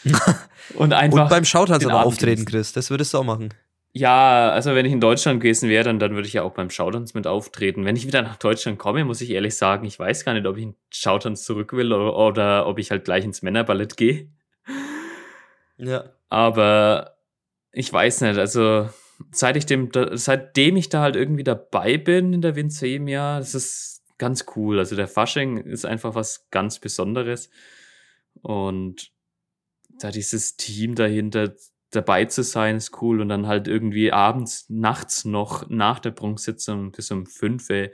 und 0.76 0.94
einfach. 0.94 1.24
Und 1.24 1.30
beim 1.30 1.44
Abend 1.44 1.92
auftreten, 1.92 2.46
genießen. 2.46 2.46
Chris. 2.46 2.74
Das 2.74 2.90
würdest 2.90 3.14
du 3.14 3.20
auch 3.20 3.24
machen. 3.24 3.54
Ja, 3.94 4.50
also 4.50 4.76
wenn 4.76 4.86
ich 4.86 4.92
in 4.92 5.02
Deutschland 5.02 5.42
gewesen 5.42 5.70
wäre, 5.70 5.84
dann, 5.84 5.98
dann 5.98 6.14
würde 6.14 6.28
ich 6.28 6.34
ja 6.34 6.44
auch 6.44 6.54
beim 6.54 6.70
Showdance 6.70 7.18
mit 7.18 7.26
auftreten. 7.26 7.84
Wenn 7.84 7.96
ich 7.96 8.06
wieder 8.06 8.22
nach 8.22 8.36
Deutschland 8.36 8.78
komme, 8.78 9.04
muss 9.06 9.22
ich 9.22 9.32
ehrlich 9.32 9.56
sagen, 9.56 9.86
ich 9.86 9.98
weiß 9.98 10.24
gar 10.24 10.34
nicht, 10.34 10.46
ob 10.46 10.58
ich 10.58 10.64
in 10.64 10.76
Showdance 10.92 11.44
zurück 11.44 11.74
will 11.74 11.92
oder, 11.92 12.16
oder 12.16 12.68
ob 12.68 12.78
ich 12.78 12.92
halt 12.92 13.06
gleich 13.06 13.26
ins 13.26 13.42
Männerballett 13.42 13.98
gehe. 13.98 14.30
Ja. 15.78 16.12
Aber 16.30 17.18
ich 17.72 17.92
weiß 17.92 18.22
nicht, 18.22 18.38
also 18.38 18.90
seit 19.32 19.58
ich 19.58 19.66
dem, 19.66 19.90
seitdem 20.14 20.76
ich 20.76 20.90
da 20.90 21.02
halt 21.02 21.16
irgendwie 21.16 21.44
dabei 21.44 21.98
bin 21.98 22.34
in 22.34 22.42
der 22.42 22.56
Vincemia, 22.56 23.40
das 23.40 23.56
ist 23.56 24.04
ganz 24.18 24.46
cool. 24.56 24.80
Also 24.80 24.96
der 24.96 25.08
Fasching 25.08 25.58
ist 25.58 25.86
einfach 25.86 26.16
was 26.16 26.50
ganz 26.52 26.80
Besonderes. 26.80 27.50
Und 28.42 29.12
da 30.00 30.12
dieses 30.12 30.58
Team 30.58 30.96
dahinter 30.96 31.56
dabei 31.92 32.26
zu 32.26 32.44
sein, 32.44 32.78
ist 32.78 33.02
cool. 33.02 33.22
Und 33.22 33.30
dann 33.30 33.48
halt 33.48 33.68
irgendwie 33.68 34.12
abends, 34.12 34.66
nachts 34.70 35.26
noch 35.26 35.70
nach 35.70 36.00
der 36.00 36.12
Prunksitzung 36.12 36.92
bis 36.92 37.12
um 37.12 37.26
fünf 37.26 37.70
Uhr 37.70 37.90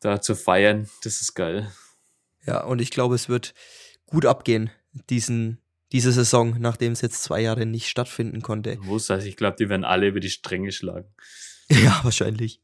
da 0.00 0.20
zu 0.20 0.34
feiern, 0.34 0.88
das 1.02 1.20
ist 1.20 1.34
geil. 1.34 1.70
Ja, 2.46 2.64
und 2.64 2.80
ich 2.80 2.90
glaube, 2.90 3.14
es 3.14 3.28
wird 3.28 3.52
gut 4.06 4.26
abgehen, 4.26 4.70
diesen, 5.10 5.58
diese 5.92 6.12
Saison, 6.12 6.56
nachdem 6.58 6.92
es 6.92 7.00
jetzt 7.00 7.22
zwei 7.22 7.40
Jahre 7.40 7.66
nicht 7.66 7.88
stattfinden 7.88 8.42
konnte. 8.42 8.78
Muss, 8.78 9.10
also 9.10 9.26
ich 9.26 9.36
glaube, 9.36 9.56
die 9.58 9.68
werden 9.68 9.84
alle 9.84 10.08
über 10.08 10.20
die 10.20 10.30
Stränge 10.30 10.72
schlagen. 10.72 11.08
Ja, 11.70 12.00
wahrscheinlich. 12.02 12.62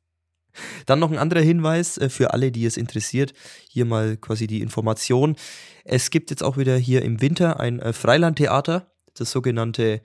Dann 0.87 0.99
noch 0.99 1.11
ein 1.11 1.19
anderer 1.19 1.43
Hinweis 1.43 1.99
äh, 1.99 2.09
für 2.09 2.33
alle, 2.33 2.53
die 2.53 2.65
es 2.65 2.77
interessiert. 2.77 3.33
Hier 3.69 3.85
mal 3.85 4.17
quasi 4.17 4.47
die 4.47 4.61
Information. 4.61 5.37
Es 5.85 6.11
gibt 6.11 6.31
jetzt 6.31 6.43
auch 6.43 6.57
wieder 6.57 6.77
hier 6.77 7.03
im 7.03 7.21
Winter 7.21 7.61
ein 7.61 7.81
äh, 7.81 7.93
Freilandtheater, 7.93 8.91
das 9.15 9.31
sogenannte 9.31 10.03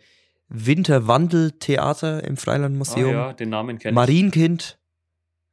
Winterwandeltheater 0.50 2.24
im 2.24 2.36
Freilandmuseum. 2.36 3.16
Ah, 3.16 3.28
ja, 3.28 3.34
den 3.34 3.50
Namen 3.50 3.78
kenne 3.78 3.92
ich. 3.92 3.96
Marienkind. 3.96 4.80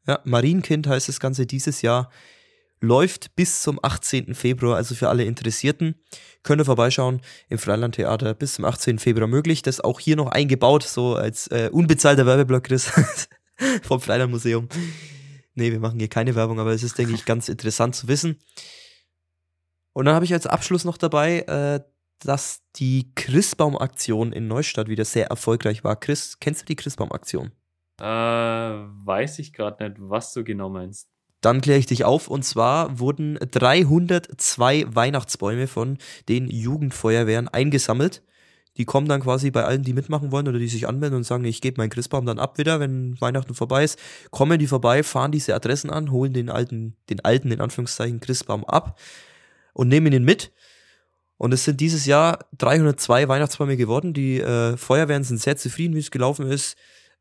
Ja, 0.06 0.20
Marienkind 0.24 0.86
heißt 0.86 1.08
das 1.08 1.20
Ganze 1.20 1.46
dieses 1.46 1.82
Jahr. 1.82 2.10
Läuft 2.80 3.34
bis 3.36 3.62
zum 3.62 3.78
18. 3.82 4.34
Februar, 4.34 4.76
also 4.76 4.94
für 4.94 5.08
alle 5.08 5.24
Interessierten. 5.24 5.94
Könnt 6.42 6.60
ihr 6.60 6.66
vorbeischauen 6.66 7.22
im 7.48 7.58
Freilandtheater 7.58 8.34
bis 8.34 8.54
zum 8.54 8.64
18. 8.64 8.98
Februar 8.98 9.26
möglich. 9.26 9.62
Das 9.62 9.80
auch 9.80 9.98
hier 9.98 10.16
noch 10.16 10.28
eingebaut, 10.28 10.82
so 10.82 11.14
als 11.14 11.46
äh, 11.48 11.70
unbezahlter 11.72 12.26
Werbeblock, 12.26 12.64
Chris, 12.64 12.92
vom 13.82 14.00
Freilandmuseum. 14.00 14.68
Nee, 15.54 15.72
wir 15.72 15.80
machen 15.80 15.98
hier 15.98 16.08
keine 16.08 16.34
Werbung, 16.34 16.60
aber 16.60 16.72
es 16.72 16.82
ist, 16.82 16.98
denke 16.98 17.14
ich, 17.14 17.24
ganz 17.26 17.48
interessant 17.48 17.94
zu 17.94 18.08
wissen. 18.08 18.38
Und 19.92 20.04
dann 20.04 20.14
habe 20.14 20.24
ich 20.24 20.32
als 20.32 20.46
Abschluss 20.46 20.84
noch 20.84 20.98
dabei, 20.98 21.40
äh, 21.40 21.80
dass 22.20 22.62
die 22.76 23.12
Christbaum-Aktion 23.14 24.32
in 24.32 24.48
Neustadt 24.48 24.88
wieder 24.88 25.04
sehr 25.04 25.28
erfolgreich 25.28 25.84
war. 25.84 25.96
Chris, 25.96 26.38
kennst 26.38 26.62
du 26.62 26.66
die 26.66 26.76
Christbaum-Aktion? 26.76 27.52
Äh, 27.98 28.04
weiß 28.04 29.38
ich 29.38 29.52
gerade 29.52 29.88
nicht, 29.88 29.96
was 29.98 30.32
du 30.34 30.44
genau 30.44 30.68
meinst. 30.68 31.08
Dann 31.40 31.60
kläre 31.60 31.78
ich 31.78 31.86
dich 31.86 32.04
auf. 32.04 32.28
Und 32.28 32.44
zwar 32.44 32.98
wurden 32.98 33.38
302 33.38 34.94
Weihnachtsbäume 34.94 35.66
von 35.66 35.98
den 36.28 36.48
Jugendfeuerwehren 36.48 37.48
eingesammelt. 37.48 38.22
Die 38.78 38.84
kommen 38.84 39.08
dann 39.08 39.22
quasi 39.22 39.50
bei 39.50 39.64
allen, 39.64 39.82
die 39.82 39.92
mitmachen 39.92 40.32
wollen 40.32 40.48
oder 40.48 40.58
die 40.58 40.68
sich 40.68 40.88
anmelden 40.88 41.16
und 41.16 41.24
sagen, 41.24 41.44
ich 41.44 41.60
gebe 41.60 41.80
meinen 41.80 41.90
Christbaum 41.90 42.26
dann 42.26 42.38
ab 42.38 42.58
wieder, 42.58 42.80
wenn 42.80 43.20
Weihnachten 43.20 43.54
vorbei 43.54 43.84
ist. 43.84 43.98
Kommen 44.30 44.58
die 44.58 44.66
vorbei, 44.66 45.02
fahren 45.02 45.32
diese 45.32 45.54
Adressen 45.54 45.90
an, 45.90 46.10
holen 46.10 46.32
den 46.32 46.50
alten, 46.50 46.96
den 47.08 47.24
alten, 47.24 47.50
in 47.50 47.60
Anführungszeichen, 47.60 48.20
Christbaum 48.20 48.64
ab 48.64 48.98
und 49.72 49.88
nehmen 49.88 50.12
ihn 50.12 50.24
mit. 50.24 50.52
Und 51.38 51.52
es 51.52 51.64
sind 51.64 51.80
dieses 51.80 52.06
Jahr 52.06 52.46
302 52.58 53.28
Weihnachtsbäume 53.28 53.76
geworden. 53.76 54.14
Die 54.14 54.40
äh, 54.40 54.76
Feuerwehren 54.76 55.22
sind 55.22 55.40
sehr 55.40 55.56
zufrieden, 55.56 55.94
wie 55.94 56.00
es 56.00 56.10
gelaufen 56.10 56.46
ist. 56.50 56.76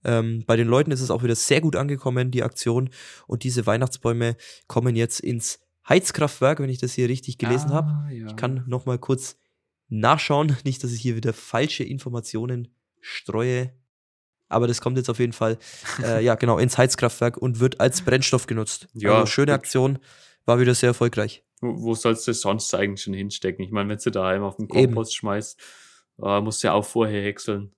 Ähm, 0.06 0.44
bei 0.46 0.56
den 0.56 0.68
Leuten 0.68 0.92
ist 0.92 1.02
es 1.02 1.12
auch 1.12 1.24
wieder 1.24 1.36
sehr 1.36 1.62
gut 1.62 1.76
angekommen, 1.76 2.32
die 2.32 2.44
Aktion. 2.44 2.90
Und 3.28 3.44
diese 3.44 3.66
Weihnachtsbäume 3.66 4.38
kommen 4.68 4.96
jetzt 4.96 5.20
ins 5.20 5.60
Heizkraftwerk, 5.88 6.60
wenn 6.60 6.70
ich 6.70 6.80
das 6.80 6.94
hier 6.94 7.10
richtig 7.10 7.38
gelesen 7.38 7.72
habe. 7.72 7.90
Ah, 7.90 8.10
ja. 8.12 8.28
Ich 8.28 8.36
kann 8.36 8.64
noch 8.68 8.86
mal 8.86 8.98
kurz 8.98 9.38
nachschauen, 9.90 10.56
nicht, 10.64 10.84
dass 10.84 10.92
ich 10.92 11.02
hier 11.02 11.16
wieder 11.16 11.34
falsche 11.34 11.84
Informationen 11.84 12.68
streue. 13.02 13.72
Aber 14.48 14.68
das 14.68 14.80
kommt 14.80 14.98
jetzt 14.98 15.10
auf 15.10 15.20
jeden 15.20 15.34
Fall, 15.34 15.58
äh, 16.04 16.24
ja 16.24 16.36
genau, 16.36 16.58
ins 16.58 16.78
Heizkraftwerk 16.78 17.38
und 17.38 17.60
wird 17.60 17.80
als 17.80 18.02
Brennstoff 18.02 18.48
genutzt. 18.48 18.88
Ja, 18.94 19.16
also 19.16 19.26
schöne. 19.26 19.54
Aktion, 19.54 20.00
war 20.46 20.60
wieder 20.60 20.76
sehr 20.76 20.90
erfolgreich. 20.90 21.44
Wo, 21.62 21.82
wo 21.82 21.96
sollst 21.96 22.28
du 22.28 22.34
sonst 22.34 22.74
eigentlich 22.76 23.04
schon 23.04 23.14
hinstecken? 23.14 23.64
Ich 23.64 23.72
meine, 23.72 23.90
wenn 23.90 23.98
du 23.98 24.12
daheim 24.12 24.44
auf 24.44 24.58
den 24.58 24.70
Eben. 24.70 24.94
Kompost 24.94 25.16
schmeißt, 25.16 25.60
äh, 26.24 26.42
musst 26.42 26.64
du 26.64 26.68
ja 26.68 26.74
auch 26.74 26.86
vorher 26.86 27.24
häckseln. 27.24 27.74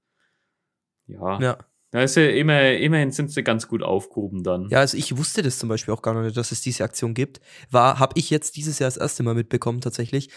Ja. 1.07 1.39
Ja. 1.39 1.57
Da 1.91 2.03
ist 2.03 2.15
ja 2.15 2.27
immer, 2.27 2.73
immerhin 2.73 3.11
sind 3.11 3.31
sie 3.31 3.43
ganz 3.43 3.67
gut 3.67 3.81
aufgehoben 3.81 4.43
dann. 4.43 4.67
Ja, 4.69 4.79
also 4.79 4.97
ich 4.97 5.15
wusste 5.17 5.41
das 5.41 5.57
zum 5.57 5.69
Beispiel 5.69 5.93
auch 5.93 6.01
gar 6.01 6.21
nicht, 6.21 6.35
dass 6.35 6.51
es 6.51 6.61
diese 6.61 6.83
Aktion 6.83 7.13
gibt. 7.13 7.39
War, 7.71 7.97
habe 7.99 8.13
ich 8.19 8.29
jetzt 8.29 8.57
dieses 8.57 8.79
Jahr 8.79 8.89
das 8.89 8.97
erste 8.97 9.23
Mal 9.23 9.35
mitbekommen 9.35 9.79
tatsächlich. 9.79 10.29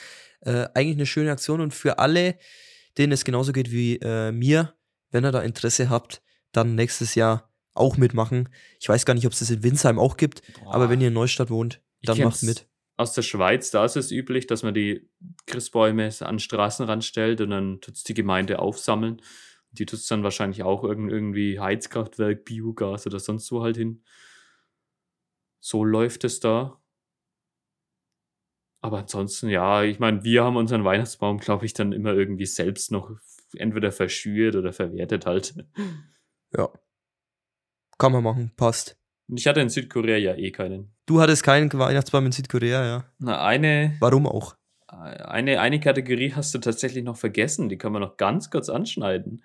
Äh, 0.43 0.69
eigentlich 0.75 0.97
eine 0.97 1.07
schöne 1.07 1.33
Aktion 1.33 1.61
und 1.61 1.75
für 1.75 1.99
alle, 1.99 2.39
denen 2.99 3.13
es 3.13 3.25
genauso 3.25 3.53
geht 3.53 3.73
wie 3.73 3.97
äh, 3.97 4.31
mir, 4.31 4.75
wenn 5.11 5.25
ihr 5.25 5.33
da 5.33 5.41
Interesse 5.43 5.91
habt, 5.91 6.23
dann 6.53 6.77
nächstes 6.77 7.17
Jahr 7.17 7.51
auch 7.75 7.97
mitmachen. 7.97 8.49
Ich 8.79 8.89
weiß 8.89 9.05
gar 9.05 9.15
nicht, 9.15 9.27
ob 9.27 9.33
es 9.33 9.41
das 9.41 9.51
in 9.51 9.63
Winsheim 9.63 9.99
auch 9.99 10.17
gibt, 10.17 10.43
Boah. 10.63 10.75
aber 10.75 10.89
wenn 10.89 11.01
ihr 11.01 11.09
in 11.09 11.15
Neustadt 11.15 11.51
wohnt, 11.51 11.81
dann 12.03 12.19
macht 12.19 12.43
mit. 12.43 12.67
Aus 12.97 13.13
der 13.13 13.23
Schweiz, 13.23 13.71
da 13.71 13.85
ist 13.85 13.97
es 13.97 14.11
üblich, 14.11 14.47
dass 14.47 14.63
man 14.63 14.75
die 14.75 15.09
Christbäume 15.47 16.11
an 16.21 16.35
den 16.35 16.39
Straßenrand 16.39 17.05
stellt 17.05 17.41
und 17.41 17.51
dann 17.51 17.81
tut's 17.81 18.05
die 18.05 18.15
Gemeinde 18.15 18.59
aufsammeln. 18.59 19.23
Die 19.73 19.87
tut's 19.87 20.07
dann 20.09 20.23
wahrscheinlich 20.25 20.63
auch 20.63 20.83
irgend- 20.85 21.11
irgendwie 21.13 21.61
Heizkraftwerk, 21.61 22.45
Biogas 22.45 23.07
oder 23.07 23.21
sonst 23.21 23.51
wo 23.53 23.63
halt 23.63 23.77
hin. 23.77 24.03
So 25.61 25.85
läuft 25.85 26.25
es 26.25 26.41
da. 26.41 26.81
Aber 28.83 28.99
ansonsten, 28.99 29.49
ja, 29.51 29.83
ich 29.83 29.99
meine, 29.99 30.25
wir 30.25 30.43
haben 30.43 30.57
unseren 30.57 30.85
Weihnachtsbaum, 30.85 31.39
glaube 31.39 31.67
ich, 31.67 31.75
dann 31.75 31.93
immer 31.93 32.15
irgendwie 32.15 32.47
selbst 32.47 32.91
noch 32.91 33.11
entweder 33.55 33.93
verschürt 33.93 34.57
oder 34.57 34.73
verwertet 34.73 35.27
halt. 35.27 35.55
Ja. 36.57 36.69
Kann 37.97 38.11
man 38.11 38.25
machen, 38.25 38.51
passt. 38.57 38.97
Ich 39.29 39.47
hatte 39.47 39.61
in 39.61 39.69
Südkorea 39.69 40.17
ja 40.17 40.35
eh 40.35 40.51
keinen. 40.51 40.93
Du 41.07 41.21
hattest 41.21 41.45
keinen 41.45 41.73
Weihnachtsbaum 41.73 42.27
in 42.27 42.33
Südkorea, 42.33 42.85
ja. 42.85 43.05
Na, 43.21 43.45
eine, 43.45 43.97
Warum 44.01 44.27
auch? 44.27 44.57
Eine, 44.99 45.61
eine 45.61 45.81
Kategorie 45.81 46.33
hast 46.35 46.55
du 46.55 46.59
tatsächlich 46.59 47.05
noch 47.05 47.17
vergessen, 47.17 47.69
die 47.69 47.79
kann 47.79 47.93
man 47.93 48.03
noch 48.03 48.17
ganz 48.17 48.51
kurz 48.51 48.69
anschneiden. 48.69 49.43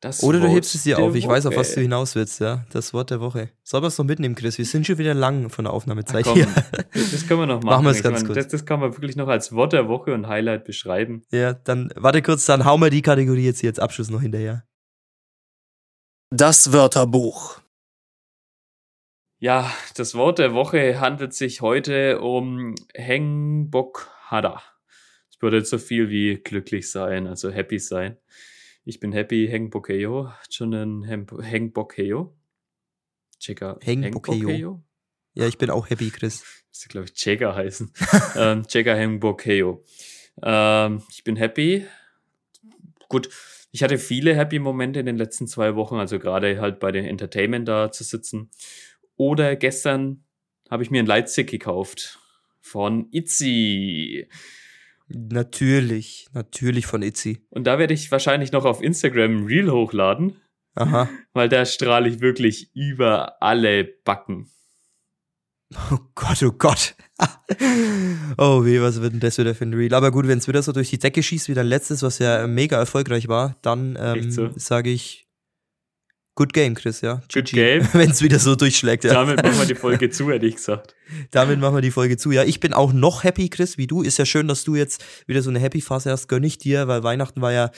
Das 0.00 0.22
Oder 0.22 0.38
du 0.38 0.44
Wort 0.44 0.56
hebst 0.56 0.74
es 0.74 0.82
dir 0.82 0.98
auf. 0.98 1.14
Ich 1.14 1.26
weiß, 1.26 1.46
auf 1.46 1.56
was 1.56 1.70
Woche. 1.70 1.76
du 1.76 1.80
hinaus 1.80 2.14
willst, 2.14 2.38
ja. 2.40 2.66
Das 2.70 2.92
Wort 2.92 3.10
der 3.10 3.20
Woche. 3.20 3.48
Soll 3.62 3.80
man 3.80 3.88
es 3.88 3.96
noch 3.96 4.04
mitnehmen, 4.04 4.34
Chris? 4.34 4.58
Wir 4.58 4.66
sind 4.66 4.86
schon 4.86 4.98
wieder 4.98 5.14
lang 5.14 5.48
von 5.48 5.64
der 5.64 5.72
Aufnahmezeit 5.72 6.24
Komm, 6.24 6.34
hier. 6.34 6.48
das 6.92 7.26
können 7.26 7.40
wir 7.40 7.46
noch 7.46 7.54
machen. 7.62 7.66
Machen 7.66 7.84
wir 7.86 7.90
es 7.92 8.02
ganz 8.02 8.18
meine, 8.18 8.26
kurz. 8.26 8.36
Das, 8.36 8.48
das 8.48 8.66
kann 8.66 8.80
man 8.80 8.92
wirklich 8.92 9.16
noch 9.16 9.28
als 9.28 9.52
Wort 9.52 9.72
der 9.72 9.88
Woche 9.88 10.12
und 10.12 10.28
Highlight 10.28 10.64
beschreiben. 10.64 11.22
Ja, 11.32 11.54
dann 11.54 11.90
warte 11.96 12.20
kurz, 12.20 12.44
dann 12.44 12.66
hauen 12.66 12.80
wir 12.80 12.90
die 12.90 13.02
Kategorie 13.02 13.46
jetzt 13.46 13.60
hier 13.60 13.70
als 13.70 13.78
Abschluss 13.78 14.10
noch 14.10 14.20
hinterher. 14.20 14.64
Das 16.30 16.72
Wörterbuch. 16.72 17.60
Ja, 19.46 19.72
das 19.94 20.16
Wort 20.16 20.40
der 20.40 20.54
Woche 20.54 20.98
handelt 20.98 21.32
sich 21.32 21.60
heute 21.60 22.20
um 22.20 22.74
Hengbokhada. 22.96 24.60
Das 25.28 25.36
bedeutet 25.38 25.68
so 25.68 25.78
viel 25.78 26.10
wie 26.10 26.34
glücklich 26.34 26.90
sein, 26.90 27.28
also 27.28 27.52
happy 27.52 27.78
sein. 27.78 28.16
Ich 28.84 28.98
bin 28.98 29.12
happy, 29.12 29.46
Hengbokeo. 29.48 30.32
Hat 30.32 30.52
schon 30.52 30.74
ein 30.74 31.04
Hem- 31.04 31.28
Hengbokeo. 31.40 32.36
Checker. 33.38 33.78
Hengbokeo. 33.84 34.82
Ja, 35.34 35.46
ich 35.46 35.58
bin 35.58 35.70
auch 35.70 35.90
happy, 35.90 36.10
Chris. 36.10 36.42
Müsste, 36.68 36.88
glaube 36.88 37.04
ich, 37.04 37.14
Checker 37.14 37.54
heißen. 37.54 37.92
ähm, 38.36 38.66
Checker 38.66 38.96
Hengbokeo. 38.96 39.84
Ähm, 40.42 41.04
ich 41.12 41.22
bin 41.22 41.36
happy. 41.36 41.86
Gut, 43.08 43.28
ich 43.70 43.84
hatte 43.84 43.98
viele 43.98 44.34
happy 44.34 44.58
Momente 44.58 44.98
in 44.98 45.06
den 45.06 45.16
letzten 45.16 45.46
zwei 45.46 45.76
Wochen, 45.76 45.96
also 45.96 46.18
gerade 46.18 46.60
halt 46.60 46.80
bei 46.80 46.90
den 46.90 47.04
Entertainment 47.04 47.68
da 47.68 47.92
zu 47.92 48.02
sitzen. 48.02 48.50
Oder 49.16 49.56
gestern 49.56 50.24
habe 50.70 50.82
ich 50.82 50.90
mir 50.90 51.02
ein 51.02 51.06
Lightstick 51.06 51.50
gekauft 51.50 52.18
von 52.60 53.08
Itzy. 53.12 54.28
Natürlich, 55.08 56.26
natürlich 56.32 56.86
von 56.86 57.02
Itzy. 57.02 57.46
Und 57.50 57.64
da 57.66 57.78
werde 57.78 57.94
ich 57.94 58.10
wahrscheinlich 58.10 58.52
noch 58.52 58.64
auf 58.64 58.82
Instagram 58.82 59.38
ein 59.38 59.46
Reel 59.46 59.70
hochladen, 59.70 60.40
Aha. 60.74 61.08
weil 61.32 61.48
da 61.48 61.64
strahle 61.64 62.08
ich 62.08 62.20
wirklich 62.20 62.70
über 62.74 63.40
alle 63.40 63.84
Backen. 63.84 64.50
Oh 65.90 65.98
Gott, 66.14 66.42
oh 66.42 66.52
Gott. 66.52 66.94
oh 68.38 68.64
weh, 68.64 68.80
was 68.80 69.00
wird 69.00 69.14
denn 69.14 69.20
das 69.20 69.38
wieder 69.38 69.54
für 69.54 69.64
ein 69.64 69.74
Reel? 69.74 69.94
Aber 69.94 70.10
gut, 70.10 70.28
wenn 70.28 70.38
es 70.38 70.46
wieder 70.48 70.62
so 70.62 70.72
durch 70.72 70.90
die 70.90 70.98
Decke 70.98 71.22
schießt 71.22 71.48
wie 71.48 71.54
dein 71.54 71.66
letztes, 71.66 72.02
was 72.02 72.18
ja 72.18 72.46
mega 72.46 72.76
erfolgreich 72.76 73.28
war, 73.28 73.56
dann 73.62 73.96
Echt 73.96 74.32
so? 74.32 74.46
ähm, 74.46 74.52
sage 74.56 74.90
ich 74.90 75.25
Good 76.36 76.52
Game, 76.52 76.74
Chris, 76.74 77.00
ja. 77.00 77.22
Good 77.32 77.46
game. 77.46 77.88
Wenn 77.94 78.10
es 78.10 78.22
wieder 78.22 78.38
so 78.38 78.54
durchschlägt, 78.54 79.04
ja. 79.04 79.14
Damit 79.14 79.42
machen 79.42 79.58
wir 79.58 79.66
die 79.66 79.74
Folge 79.74 80.10
zu, 80.10 80.30
hätte 80.30 80.44
ich 80.46 80.56
gesagt. 80.56 80.94
Damit 81.30 81.58
machen 81.60 81.74
wir 81.74 81.80
die 81.80 81.90
Folge 81.90 82.18
zu. 82.18 82.30
Ja, 82.30 82.44
ich 82.44 82.60
bin 82.60 82.74
auch 82.74 82.92
noch 82.92 83.24
happy, 83.24 83.48
Chris, 83.48 83.78
wie 83.78 83.86
du. 83.86 84.02
Ist 84.02 84.18
ja 84.18 84.26
schön, 84.26 84.46
dass 84.46 84.62
du 84.62 84.74
jetzt 84.76 85.02
wieder 85.26 85.40
so 85.42 85.48
eine 85.48 85.58
Happy-Phase 85.60 86.10
hast. 86.10 86.28
Gönn 86.28 86.44
ich 86.44 86.58
dir, 86.58 86.88
weil 86.88 87.02
Weihnachten 87.02 87.40
war 87.40 87.52
ja, 87.52 87.70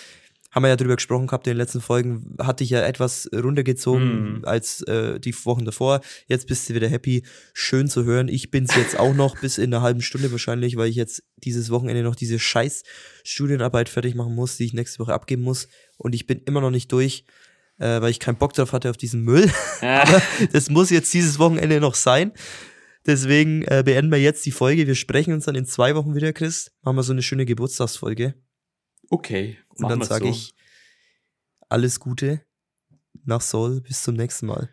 haben 0.51 0.65
wir 0.65 0.71
ja 0.71 0.77
drüber 0.77 0.97
gesprochen 0.97 1.29
gehabt 1.29 1.47
in 1.47 1.53
den 1.53 1.59
letzten 1.59 1.81
Folgen, 1.81 2.35
hatte 2.41 2.65
ich 2.65 2.71
ja 2.71 2.81
etwas 2.81 3.29
runtergezogen 3.33 4.39
Mhm. 4.39 4.45
als 4.45 4.83
äh, 4.83 5.21
die 5.21 5.35
Wochen 5.45 5.65
davor. 5.65 6.01
Jetzt 6.27 6.49
bist 6.49 6.69
du 6.69 6.75
wieder 6.75 6.89
happy. 6.89 7.23
Schön 7.53 7.87
zu 7.87 8.05
hören. 8.05 8.27
Ich 8.27 8.51
bin's 8.51 8.75
jetzt 8.75 8.99
auch 8.99 9.15
noch 9.15 9.39
bis 9.41 9.59
in 9.59 9.73
einer 9.73 9.83
halben 9.85 10.01
Stunde 10.03 10.33
wahrscheinlich, 10.33 10.77
weil 10.77 10.89
ich 10.89 10.97
jetzt 10.97 11.23
dieses 11.37 11.71
Wochenende 11.71 12.03
noch 12.03 12.17
diese 12.17 12.41
scheiß 12.41 12.83
Studienarbeit 13.23 13.89
fertig 13.89 14.17
machen 14.17 14.35
muss, 14.35 14.57
die 14.57 14.65
ich 14.65 14.73
nächste 14.73 14.99
Woche 14.99 15.15
abgeben 15.15 15.43
muss. 15.43 15.69
Und 15.97 16.13
ich 16.15 16.27
bin 16.27 16.41
immer 16.45 16.61
noch 16.61 16.71
nicht 16.73 16.91
durch, 16.91 17.25
äh, 17.79 18.01
weil 18.01 18.11
ich 18.11 18.21
keinen 18.21 18.37
Bock 18.37 18.53
drauf 18.53 18.73
hatte 18.73 18.91
auf 18.91 18.97
diesen 18.97 19.23
Müll. 19.23 19.51
Ah, 19.81 20.21
Das 20.53 20.71
muss 20.71 20.91
jetzt 20.91 21.13
dieses 21.15 21.39
Wochenende 21.39 21.81
noch 21.81 21.95
sein. 21.95 22.33
Deswegen 23.07 23.63
äh, 23.63 23.83
beenden 23.85 24.11
wir 24.11 24.21
jetzt 24.21 24.45
die 24.45 24.51
Folge. 24.51 24.87
Wir 24.87 24.97
sprechen 24.97 25.33
uns 25.33 25.45
dann 25.45 25.55
in 25.55 25.65
zwei 25.67 25.95
Wochen 25.95 26.15
wieder, 26.15 26.33
Chris. 26.33 26.73
Machen 26.83 26.97
wir 26.97 27.03
so 27.05 27.13
eine 27.13 27.23
schöne 27.23 27.47
Geburtstagsfolge. 27.47 28.35
okay. 29.11 29.59
Und 29.77 29.89
dann 29.89 30.03
sage 30.03 30.25
so. 30.25 30.31
ich 30.31 30.55
alles 31.69 32.01
Gute 32.01 32.43
nach 33.25 33.41
Seoul. 33.41 33.81
Bis 33.81 34.03
zum 34.03 34.17
nächsten 34.17 34.47
Mal. 34.47 34.69